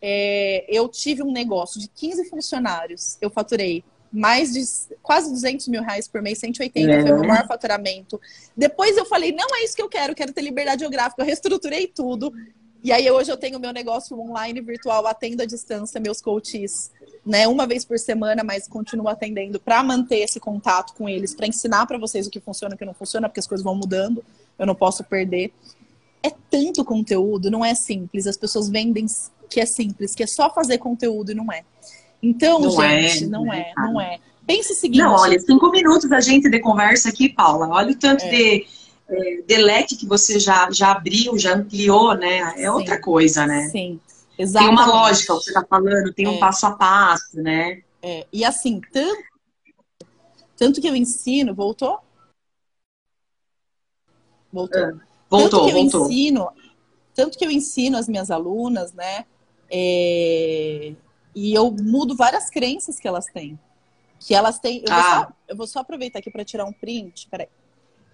É, 0.02 0.66
eu 0.68 0.88
tive 0.88 1.22
um 1.22 1.32
negócio 1.32 1.80
de 1.80 1.88
15 1.88 2.30
funcionários. 2.30 3.18
Eu 3.22 3.30
faturei 3.30 3.84
mais 4.14 4.54
de 4.54 4.64
quase 5.02 5.32
200 5.32 5.68
mil 5.68 5.82
reais 5.82 6.08
por 6.08 6.22
mês, 6.22 6.38
180, 6.38 6.92
é. 6.92 7.02
foi 7.02 7.12
o 7.12 7.20
meu 7.20 7.28
maior 7.28 7.48
faturamento. 7.48 8.22
Depois 8.56 8.96
eu 8.96 9.06
falei, 9.06 9.32
não 9.32 9.48
é 9.56 9.64
isso 9.64 9.76
que 9.76 9.82
eu 9.82 9.90
quero, 9.90 10.14
quero 10.14 10.32
ter 10.32 10.42
liberdade 10.42 10.82
geográfica. 10.82 11.22
Eu 11.22 11.26
reestruturei 11.26 11.88
tudo. 11.88 12.32
E 12.84 12.92
aí 12.92 13.10
hoje 13.10 13.32
eu 13.32 13.38
tenho 13.38 13.60
meu 13.60 13.74
negócio 13.74 14.20
online 14.20 14.62
virtual, 14.62 15.08
atendo 15.08 15.42
à 15.42 15.46
distância, 15.46 16.00
meus 16.00 16.22
coaches 16.22 16.92
né, 17.26 17.48
uma 17.48 17.66
vez 17.66 17.86
por 17.86 17.98
semana, 17.98 18.44
mas 18.44 18.68
continuo 18.68 19.08
atendendo 19.08 19.60
para 19.60 19.82
manter 19.82 20.18
esse 20.18 20.40
contato 20.40 20.94
com 20.94 21.08
eles, 21.08 21.34
para 21.34 21.48
ensinar 21.48 21.86
para 21.86 21.98
vocês 21.98 22.28
o 22.28 22.30
que 22.30 22.40
funciona 22.40 22.74
e 22.74 22.76
o 22.76 22.78
que 22.78 22.86
não 22.86 22.94
funciona, 22.94 23.30
porque 23.30 23.40
as 23.40 23.48
coisas 23.48 23.64
vão 23.64 23.76
mudando, 23.76 24.24
eu 24.60 24.66
não 24.66 24.76
posso 24.76 25.04
perder. 25.04 25.54
É 26.22 26.32
tanto 26.50 26.84
conteúdo, 26.84 27.50
não 27.50 27.64
é 27.64 27.74
simples. 27.74 28.28
As 28.28 28.38
pessoas 28.38 28.70
vendem 28.70 29.06
que 29.50 29.60
é 29.60 29.66
simples, 29.66 30.16
que 30.16 30.24
é 30.24 30.28
só 30.28 30.54
fazer 30.54 30.78
conteúdo 30.78 31.32
e 31.32 31.36
não 31.36 31.52
é. 31.52 31.64
Então, 32.24 32.58
não 32.62 32.72
gente, 32.72 33.26
é, 33.26 33.28
não 33.28 33.54
é, 33.54 33.74
é 33.78 33.82
não 33.82 34.00
é. 34.00 34.20
Pense 34.48 34.72
o 34.72 34.76
seguinte. 34.76 35.02
Não, 35.02 35.14
olha, 35.14 35.38
cinco 35.40 35.70
minutos 35.70 36.10
da 36.10 36.22
gente 36.22 36.50
de 36.50 36.60
conversa 36.62 37.10
aqui, 37.10 37.28
Paula. 37.28 37.68
Olha 37.68 37.92
o 37.92 38.00
tanto 38.00 38.24
é. 38.24 38.30
de, 38.30 38.68
é, 39.10 39.42
de 39.46 39.58
leque 39.58 39.98
que 39.98 40.08
você 40.08 40.40
já, 40.40 40.72
já 40.72 40.94
abriu, 40.94 41.38
já 41.38 41.54
ampliou, 41.54 42.16
né? 42.16 42.38
É 42.56 42.62
Sim. 42.62 42.68
outra 42.70 43.00
coisa, 43.00 43.46
né? 43.46 43.68
Sim. 43.68 44.00
Exatamente. 44.38 44.76
Tem 44.78 44.86
uma 44.86 45.02
lógica, 45.02 45.34
o 45.34 45.38
que 45.38 45.44
você 45.44 45.50
está 45.52 45.66
falando, 45.66 46.14
tem 46.14 46.26
é. 46.26 46.30
um 46.30 46.40
passo 46.40 46.66
a 46.66 46.72
passo, 46.72 47.42
né? 47.42 47.82
É, 48.02 48.26
e 48.32 48.46
assim, 48.46 48.80
tanto, 48.92 49.24
tanto 50.58 50.82
que 50.82 50.88
eu 50.88 50.96
ensino, 50.96 51.54
voltou? 51.54 52.00
Voltou. 54.52 54.80
É, 54.80 54.94
voltou, 55.30 55.50
tanto 55.50 55.66
que 55.66 55.74
voltou. 55.74 56.02
eu 56.02 56.06
ensino, 56.06 56.50
tanto 57.14 57.38
que 57.38 57.46
eu 57.46 57.52
ensino 57.52 57.98
as 57.98 58.08
minhas 58.08 58.32
alunas, 58.32 58.94
né? 58.94 59.26
É, 59.70 60.94
e 61.36 61.54
eu 61.54 61.72
mudo 61.72 62.16
várias 62.16 62.50
crenças 62.50 63.00
que 63.00 63.08
elas 63.08 63.26
têm. 63.26 63.60
Que 64.20 64.34
elas 64.34 64.60
têm. 64.60 64.84
Eu, 64.88 64.94
ah. 64.94 64.96
vou, 64.96 65.12
só, 65.12 65.34
eu 65.48 65.56
vou 65.58 65.68
só 65.68 65.80
aproveitar 65.80 66.20
aqui 66.20 66.32
para 66.32 66.46
tirar 66.46 66.66
um 66.66 66.74
print. 66.74 67.28
Peraí. 67.30 67.48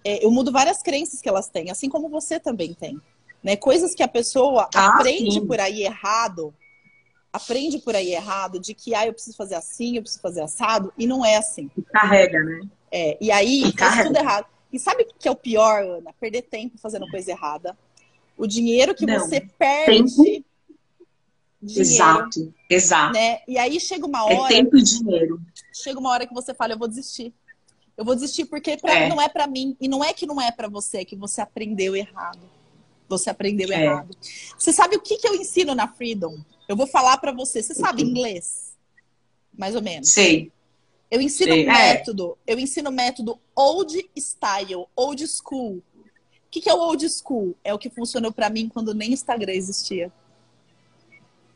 É, 0.04 0.24
eu 0.24 0.30
mudo 0.30 0.50
várias 0.50 0.82
crenças 0.82 1.20
que 1.20 1.28
elas 1.28 1.48
têm, 1.48 1.70
assim 1.70 1.88
como 1.88 2.08
você 2.08 2.40
também 2.40 2.72
tem. 2.72 2.98
Né? 3.42 3.56
Coisas 3.56 3.94
que 3.94 4.02
a 4.02 4.08
pessoa 4.08 4.68
ah, 4.74 4.86
aprende 4.94 5.32
sim. 5.32 5.46
por 5.46 5.60
aí 5.60 5.82
errado, 5.82 6.54
aprende 7.32 7.78
por 7.78 7.94
aí 7.94 8.12
errado, 8.12 8.58
de 8.58 8.74
que 8.74 8.94
ah, 8.94 9.06
eu 9.06 9.12
preciso 9.12 9.36
fazer 9.36 9.54
assim, 9.54 9.96
eu 9.96 10.02
preciso 10.02 10.22
fazer 10.22 10.42
assado, 10.42 10.92
e 10.96 11.06
não 11.06 11.24
é 11.24 11.36
assim. 11.36 11.70
E 11.76 11.82
carrega, 11.82 12.42
né? 12.42 12.60
É, 12.90 13.18
e 13.20 13.30
aí 13.30 13.64
e 13.64 13.78
faz 13.78 14.06
tudo 14.06 14.16
errado. 14.16 14.46
E 14.72 14.78
sabe 14.78 15.02
o 15.02 15.06
que 15.18 15.28
é 15.28 15.30
o 15.30 15.36
pior, 15.36 15.82
Ana? 15.82 16.12
Perder 16.18 16.42
tempo 16.42 16.78
fazendo 16.78 17.08
coisa 17.08 17.30
errada. 17.30 17.76
O 18.36 18.46
dinheiro 18.46 18.94
que 18.94 19.04
não. 19.04 19.18
você 19.18 19.40
perde. 19.40 20.14
Tempo. 20.16 20.44
Dinheiro, 21.62 21.82
exato, 21.82 22.54
exato. 22.70 23.12
Né? 23.12 23.40
E 23.46 23.58
aí 23.58 23.78
chega 23.78 24.06
uma 24.06 24.20
é 24.20 24.34
hora. 24.34 24.54
É 24.54 24.56
tempo 24.56 24.78
e 24.78 24.82
dinheiro. 24.82 25.40
Chega 25.74 26.00
uma 26.00 26.10
hora 26.10 26.26
que 26.26 26.32
você 26.32 26.54
fala, 26.54 26.72
eu 26.72 26.78
vou 26.78 26.88
desistir. 26.88 27.34
Eu 27.96 28.04
vou 28.04 28.14
desistir 28.14 28.46
porque 28.46 28.78
pra, 28.78 28.94
é. 28.94 29.08
não 29.10 29.20
é 29.20 29.28
para 29.28 29.46
mim. 29.46 29.76
E 29.78 29.86
não 29.86 30.02
é 30.02 30.14
que 30.14 30.26
não 30.26 30.40
é 30.40 30.50
para 30.50 30.68
você, 30.68 30.98
é 30.98 31.04
que 31.04 31.14
você 31.14 31.42
aprendeu 31.42 31.94
errado. 31.94 32.40
Você 33.10 33.28
aprendeu 33.28 33.70
é. 33.70 33.84
errado. 33.84 34.16
Você 34.56 34.72
sabe 34.72 34.96
o 34.96 35.00
que, 35.00 35.18
que 35.18 35.28
eu 35.28 35.34
ensino 35.34 35.74
na 35.74 35.86
Freedom? 35.86 36.38
Eu 36.66 36.76
vou 36.76 36.86
falar 36.86 37.18
para 37.18 37.32
você. 37.32 37.62
Você 37.62 37.74
sabe 37.74 38.02
inglês? 38.02 38.74
Mais 39.56 39.76
ou 39.76 39.82
menos. 39.82 40.10
Sei. 40.10 40.50
Eu 41.10 41.20
ensino 41.20 41.52
Sei. 41.52 41.64
É. 41.64 41.66
método. 41.66 42.38
É. 42.46 42.54
Eu 42.54 42.58
ensino 42.58 42.90
método 42.90 43.38
old 43.54 44.10
style, 44.16 44.86
old 44.96 45.26
school. 45.28 45.76
O 45.76 46.50
que, 46.50 46.62
que 46.62 46.70
é 46.70 46.74
o 46.74 46.78
old 46.78 47.06
school? 47.10 47.54
É 47.62 47.74
o 47.74 47.78
que 47.78 47.90
funcionou 47.90 48.32
para 48.32 48.48
mim 48.48 48.68
quando 48.68 48.94
nem 48.94 49.12
Instagram 49.12 49.52
existia. 49.52 50.10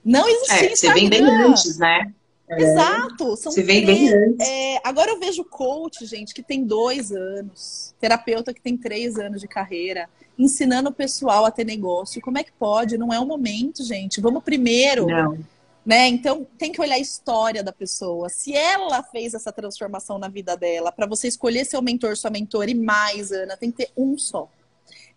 Não 0.05 0.29
existia 0.29 0.69
é, 0.69 0.73
Instagram. 0.73 0.95
Você 0.95 1.01
vem 1.01 1.11
bem 1.11 1.25
antes, 1.25 1.79
né? 1.79 2.13
É. 2.49 2.63
Exato. 2.63 3.37
São 3.37 3.51
Você 3.51 3.63
vem 3.63 3.87
bem 3.87 4.13
antes. 4.13 4.47
É, 4.47 4.81
agora 4.85 5.11
eu 5.11 5.19
vejo 5.19 5.45
coach, 5.45 6.05
gente, 6.05 6.35
que 6.35 6.43
tem 6.43 6.65
dois 6.65 7.11
anos, 7.11 7.95
terapeuta 7.99 8.53
que 8.53 8.61
tem 8.61 8.77
três 8.77 9.19
anos 9.19 9.41
de 9.41 9.49
carreira, 9.49 10.09
ensinando 10.39 10.91
o 10.91 10.93
pessoal 10.93 11.47
a 11.47 11.51
ter 11.51 11.65
negócio. 11.65 12.21
Como 12.21 12.39
é 12.39 12.45
que 12.45 12.53
pode? 12.53 12.99
Não 12.99 13.13
é 13.13 13.19
o 13.19 13.27
momento, 13.27 13.83
gente. 13.83 14.21
Vamos 14.21 14.45
primeiro. 14.45 15.07
Não. 15.07 15.39
Né? 15.85 16.09
Então 16.09 16.47
tem 16.59 16.73
que 16.73 16.81
olhar 16.81 16.95
a 16.95 16.99
história 16.99 17.63
da 17.63 17.73
pessoa. 17.73 18.29
Se 18.29 18.55
ela 18.55 19.03
fez 19.03 19.35
essa 19.35 19.53
transformação 19.53 20.19
na 20.19 20.29
vida 20.29 20.57
dela, 20.57 20.91
para 20.91 21.07
você 21.07 21.29
escolher 21.29 21.65
seu 21.67 21.83
mentor, 21.83 22.17
sua 22.17 22.31
mentora 22.31 22.71
e 22.71 22.75
mais, 22.75 23.31
Ana, 23.33 23.57
tem 23.57 23.71
que 23.71 23.79
ter 23.79 23.91
um 23.97 24.17
só. 24.17 24.49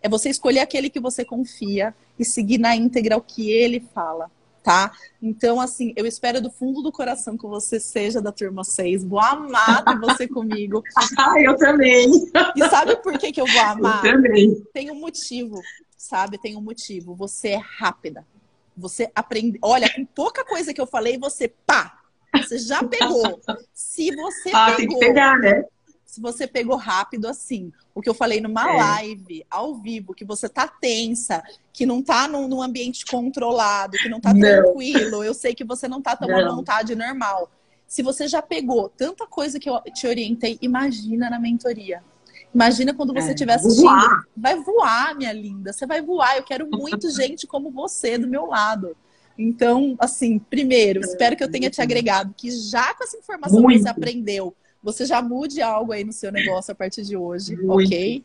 É 0.02 0.10
você 0.10 0.30
escolher 0.30 0.60
aquele 0.60 0.90
que 0.90 1.00
você 1.00 1.24
confia 1.24 1.96
e 2.20 2.26
seguir 2.26 2.58
na 2.58 2.76
íntegra 2.76 3.18
o 3.18 3.22
que 3.22 3.50
ele 3.50 3.80
fala 3.80 4.30
tá? 4.68 4.92
Então, 5.22 5.62
assim, 5.62 5.94
eu 5.96 6.06
espero 6.06 6.42
do 6.42 6.52
fundo 6.52 6.82
do 6.82 6.92
coração 6.92 7.38
que 7.38 7.48
você 7.48 7.80
seja 7.80 8.22
da 8.22 8.34
turma 8.34 8.66
6. 8.66 9.06
Vou 9.06 9.18
amar 9.18 9.86
ter 9.86 9.98
você 9.98 10.28
comigo. 10.28 10.84
ah, 11.18 11.42
eu 11.42 11.56
também. 11.56 12.12
E 12.54 12.70
sabe 12.70 12.98
por 12.98 13.18
que, 13.18 13.32
que 13.32 13.40
eu 13.40 13.46
vou 13.46 13.62
amar? 13.62 14.06
Eu 14.06 14.16
também. 14.16 14.62
Tem 14.74 14.92
um 14.92 15.00
motivo, 15.00 15.62
sabe? 15.98 16.38
Tem 16.38 16.58
um 16.58 16.62
motivo. 16.62 17.16
Você 17.16 17.52
é 17.52 17.62
rápida. 17.80 18.28
Você 18.76 19.10
aprende. 19.16 19.58
Olha, 19.62 19.90
com 19.96 20.04
pouca 20.04 20.44
coisa 20.44 20.74
que 20.74 20.82
eu 20.82 20.86
falei, 20.86 21.18
você 21.18 21.48
pá! 21.48 22.02
Você 22.36 22.60
já 22.60 22.84
pegou. 22.84 23.40
Se 23.74 24.14
você 24.14 24.52
ah, 24.54 24.74
pegou. 24.76 24.76
Tem 24.76 24.88
que 24.90 25.00
pegar, 25.00 25.40
né? 25.40 25.64
Se 26.08 26.22
você 26.22 26.48
pegou 26.48 26.78
rápido 26.78 27.28
assim. 27.28 27.72
O 27.94 28.02
que 28.02 28.10
eu 28.10 28.14
falei 28.14 28.40
numa 28.40 28.68
é. 28.68 28.78
live, 28.78 29.46
ao 29.52 29.76
vivo, 29.76 30.14
que 30.14 30.24
você 30.24 30.48
tá 30.48 30.66
tensa, 30.66 31.44
que 31.74 31.86
não 31.86 32.02
tá 32.02 32.28
num, 32.30 32.48
num 32.48 32.62
ambiente 32.62 33.06
controlado, 33.06 33.98
que 33.98 34.08
não 34.08 34.22
tá 34.22 34.34
não. 34.34 34.40
tranquilo. 34.40 35.22
Eu 35.22 35.34
sei 35.34 35.54
que 35.54 35.66
você 35.66 35.88
não 35.88 36.02
tá 36.02 36.16
tão 36.16 36.34
à 36.34 36.50
vontade 36.50 36.96
normal. 36.96 37.52
Se 37.86 38.02
você 38.02 38.28
já 38.28 38.42
pegou 38.42 38.88
tanta 38.90 39.28
coisa 39.28 39.60
que 39.60 39.70
eu 39.70 39.82
te 39.94 40.08
orientei, 40.08 40.58
imagina 40.62 41.30
na 41.30 41.40
mentoria. 41.40 42.02
Imagina 42.56 42.94
quando 42.94 43.14
você 43.14 43.34
estiver 43.34 43.54
é, 43.54 43.56
assistindo. 43.56 43.84
Voar. 43.84 44.24
Vai 44.36 44.56
voar, 44.56 45.16
minha 45.16 45.34
linda. 45.34 45.74
Você 45.74 45.86
vai 45.86 46.02
voar. 46.02 46.38
Eu 46.38 46.44
quero 46.44 46.70
muito 46.72 47.10
gente 47.12 47.46
como 47.46 47.70
você 47.70 48.18
do 48.18 48.28
meu 48.28 48.46
lado. 48.46 48.96
Então, 49.38 49.96
assim, 50.00 50.40
primeiro, 50.40 51.02
espero 51.02 51.36
que 51.36 51.44
eu 51.44 51.52
tenha 51.52 51.70
te 51.70 51.82
agregado 51.82 52.34
que 52.36 52.50
já 52.50 52.94
com 52.94 53.04
essa 53.04 53.18
informação 53.18 53.62
muito. 53.62 53.78
que 53.78 53.84
você 53.84 53.90
aprendeu, 53.90 54.56
você 54.88 55.06
já 55.06 55.22
mude 55.22 55.62
algo 55.62 55.92
aí 55.92 56.06
no 56.06 56.14
seu 56.14 56.32
negócio 56.32 56.72
a 56.72 56.76
partir 56.76 57.04
de 57.04 57.18
hoje, 57.18 57.58
Muito. 57.58 57.94
ok? 57.94 58.24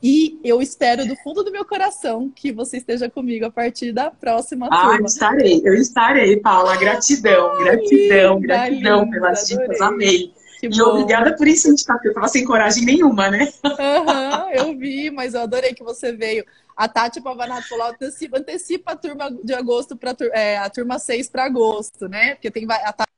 E 0.00 0.38
eu 0.44 0.62
espero 0.62 1.04
do 1.04 1.16
fundo 1.16 1.42
do 1.42 1.50
meu 1.50 1.64
coração 1.64 2.30
que 2.30 2.52
você 2.52 2.76
esteja 2.76 3.10
comigo 3.10 3.44
a 3.46 3.50
partir 3.50 3.90
da 3.90 4.08
próxima 4.08 4.68
ah, 4.70 4.80
turma. 4.80 4.98
Ah, 5.02 5.04
estarei, 5.04 5.60
eu 5.64 5.74
estarei, 5.74 6.36
Paula. 6.36 6.76
Gratidão, 6.76 7.50
Ai, 7.50 7.64
gratidão, 7.64 8.34
linda, 8.36 8.46
gratidão 8.46 9.04
linda, 9.04 9.10
pelas 9.10 9.48
dicas, 9.48 9.80
amei. 9.80 10.32
Que 10.60 10.66
e 10.66 10.68
bom. 10.68 10.84
obrigada 10.84 11.34
por 11.34 11.48
incentivar, 11.48 11.96
porque 11.96 12.10
eu 12.10 12.14
tava 12.14 12.28
sem 12.28 12.44
coragem 12.44 12.84
nenhuma, 12.84 13.28
né? 13.28 13.52
Uhum, 13.64 14.50
eu 14.52 14.78
vi, 14.78 15.10
mas 15.10 15.34
eu 15.34 15.40
adorei 15.40 15.74
que 15.74 15.82
você 15.82 16.12
veio. 16.12 16.44
A 16.76 16.86
Tati 16.86 17.20
Pavanato 17.20 17.68
falou, 17.68 17.88
antecipa, 17.88 18.38
antecipa 18.38 18.92
a 18.92 18.96
turma 18.96 19.36
de 19.42 19.52
agosto 19.52 19.96
para 19.96 20.14
é, 20.32 20.58
a 20.58 20.70
turma 20.70 20.96
6 20.96 21.28
para 21.28 21.44
agosto, 21.44 22.08
né? 22.08 22.36
Porque 22.36 22.52
tem 22.52 22.68
a 22.70 22.92
Tati, 22.92 23.08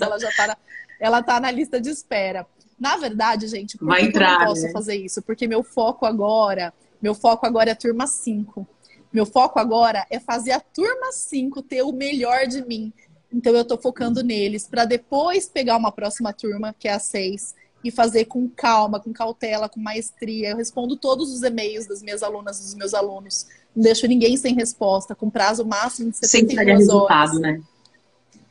ela 0.00 0.18
já 0.20 0.30
tá 0.30 0.46
na, 0.46 0.56
ela 1.00 1.22
tá 1.22 1.40
na 1.40 1.50
lista 1.50 1.80
de 1.80 1.90
espera. 1.90 2.46
Na 2.78 2.96
verdade, 2.96 3.46
gente, 3.46 3.78
por 3.78 3.86
Vai 3.86 4.02
que 4.02 4.08
entrar, 4.08 4.34
eu 4.34 4.38
não 4.38 4.46
posso 4.46 4.62
né? 4.62 4.72
fazer 4.72 4.96
isso? 4.96 5.22
Porque 5.22 5.46
meu 5.46 5.62
foco 5.62 6.04
agora, 6.04 6.72
meu 7.00 7.14
foco 7.14 7.46
agora 7.46 7.70
é 7.70 7.72
a 7.72 7.76
turma 7.76 8.06
5. 8.06 8.66
Meu 9.12 9.24
foco 9.24 9.58
agora 9.58 10.06
é 10.10 10.20
fazer 10.20 10.52
a 10.52 10.60
turma 10.60 11.12
5 11.12 11.62
ter 11.62 11.82
o 11.82 11.92
melhor 11.92 12.46
de 12.46 12.64
mim. 12.66 12.92
Então 13.32 13.54
eu 13.54 13.64
tô 13.64 13.78
focando 13.78 14.22
neles 14.22 14.66
para 14.66 14.84
depois 14.84 15.48
pegar 15.48 15.76
uma 15.76 15.90
próxima 15.90 16.32
turma, 16.32 16.74
que 16.78 16.86
é 16.86 16.92
a 16.92 16.98
6, 16.98 17.54
e 17.82 17.90
fazer 17.90 18.26
com 18.26 18.48
calma, 18.48 19.00
com 19.00 19.12
cautela, 19.12 19.68
com 19.68 19.80
maestria. 19.80 20.50
Eu 20.50 20.56
respondo 20.56 20.96
todos 20.96 21.32
os 21.32 21.42
e-mails 21.42 21.86
das 21.86 22.02
minhas 22.02 22.22
alunas, 22.22 22.58
dos 22.58 22.74
meus 22.74 22.94
alunos. 22.94 23.46
Não 23.74 23.82
deixo 23.82 24.06
ninguém 24.06 24.36
sem 24.36 24.54
resposta, 24.54 25.14
com 25.14 25.30
prazo 25.30 25.64
máximo 25.64 26.10
de 26.10 26.16
72 26.16 26.66
horas. 26.68 26.78
Resultado, 26.78 27.40
né? 27.40 27.62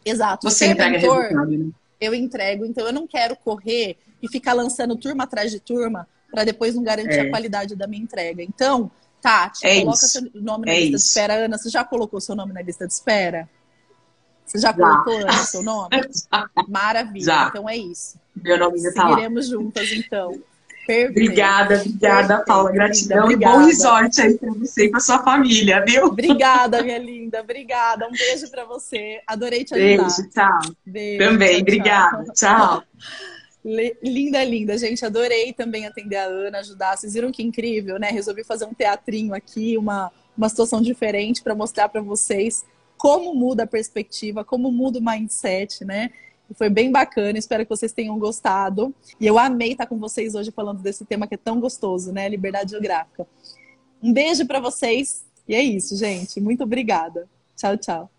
Exato. 0.03 0.49
Você 0.49 0.67
entrega 0.67 0.97
mentor, 0.99 1.21
resultado, 1.21 1.57
né? 1.57 1.69
Eu 1.99 2.13
entrego. 2.13 2.65
Então 2.65 2.85
eu 2.85 2.93
não 2.93 3.07
quero 3.07 3.35
correr 3.35 3.97
e 4.21 4.27
ficar 4.27 4.53
lançando 4.53 4.95
turma 4.95 5.23
atrás 5.23 5.51
de 5.51 5.59
turma 5.59 6.07
para 6.31 6.43
depois 6.43 6.75
não 6.75 6.83
garantir 6.83 7.19
é. 7.19 7.21
a 7.21 7.29
qualidade 7.29 7.75
da 7.75 7.87
minha 7.87 8.03
entrega. 8.03 8.43
Então, 8.43 8.91
Tati, 9.21 9.65
é 9.65 9.79
coloca 9.79 9.97
isso. 9.97 10.07
seu 10.07 10.21
nome 10.35 10.65
na 10.65 10.73
é 10.73 10.79
lista 10.79 10.95
isso. 10.95 11.03
de 11.03 11.09
espera. 11.09 11.33
Ana, 11.45 11.57
você 11.57 11.69
já 11.69 11.83
colocou 11.83 12.19
seu 12.19 12.35
nome 12.35 12.53
na 12.53 12.61
lista 12.61 12.85
de 12.85 12.93
espera? 12.93 13.49
Você 14.45 14.59
já 14.59 14.73
colocou, 14.73 15.17
Ana, 15.17 15.43
seu 15.43 15.63
nome? 15.63 15.89
Maravilha. 16.67 17.25
Já. 17.25 17.47
Então 17.47 17.67
é 17.67 17.77
isso. 17.77 18.19
Meu 18.35 18.59
nome 18.59 18.79
já 18.79 18.93
tá 18.93 19.03
lá. 19.03 19.09
Seguiremos 19.09 19.47
juntas, 19.47 19.91
então. 19.91 20.39
Perfeito. 20.85 21.11
Obrigada, 21.11 21.75
obrigada, 21.75 22.27
Perfeito, 22.27 22.45
Paula. 22.45 22.71
Gratidão 22.71 23.23
obrigada. 23.23 23.55
e 23.55 23.59
bom 23.59 23.65
resort 23.65 24.21
aí 24.21 24.37
para 24.37 24.51
você 24.51 24.85
e 24.85 24.89
para 24.91 24.99
sua 24.99 25.23
família, 25.23 25.83
viu? 25.85 26.05
Obrigada, 26.05 26.81
minha 26.83 26.97
linda. 26.97 27.41
Obrigada. 27.41 28.07
Um 28.07 28.11
beijo 28.11 28.49
para 28.49 28.65
você. 28.65 29.21
Adorei 29.25 29.63
te 29.63 29.73
ajudar. 29.73 30.03
Beijo, 30.03 30.29
tchau. 30.29 30.75
Beijo, 30.85 31.25
Também, 31.25 31.51
tchau, 31.51 31.61
obrigada. 31.61 32.23
Tchau. 32.33 32.83
Linda, 34.03 34.43
linda, 34.43 34.77
gente. 34.77 35.03
Adorei 35.03 35.51
também 35.51 35.87
atender 35.87 36.17
a 36.17 36.25
Ana, 36.25 36.59
ajudar. 36.59 36.95
Vocês 36.95 37.13
viram 37.13 37.31
que 37.31 37.41
incrível, 37.41 37.97
né? 37.97 38.09
Resolvi 38.11 38.43
fazer 38.43 38.65
um 38.65 38.73
teatrinho 38.73 39.33
aqui, 39.33 39.75
uma, 39.75 40.11
uma 40.37 40.47
situação 40.49 40.81
diferente 40.81 41.41
para 41.41 41.55
mostrar 41.55 41.89
para 41.89 42.01
vocês 42.01 42.63
como 42.95 43.33
muda 43.33 43.63
a 43.63 43.67
perspectiva, 43.67 44.43
como 44.43 44.71
muda 44.71 44.99
o 44.99 45.03
mindset, 45.03 45.83
né? 45.83 46.11
Foi 46.53 46.69
bem 46.69 46.91
bacana, 46.91 47.37
espero 47.37 47.63
que 47.63 47.69
vocês 47.69 47.91
tenham 47.91 48.17
gostado. 48.19 48.93
E 49.19 49.25
eu 49.25 49.39
amei 49.39 49.71
estar 49.71 49.87
com 49.87 49.97
vocês 49.97 50.35
hoje 50.35 50.51
falando 50.51 50.81
desse 50.81 51.03
tema 51.03 51.27
que 51.27 51.35
é 51.35 51.37
tão 51.37 51.59
gostoso, 51.59 52.11
né? 52.11 52.29
Liberdade 52.29 52.71
geográfica. 52.71 53.27
Um 54.01 54.13
beijo 54.13 54.45
para 54.45 54.59
vocês. 54.59 55.25
E 55.47 55.55
é 55.55 55.61
isso, 55.61 55.95
gente. 55.95 56.39
Muito 56.39 56.63
obrigada. 56.63 57.27
Tchau, 57.55 57.77
tchau. 57.77 58.14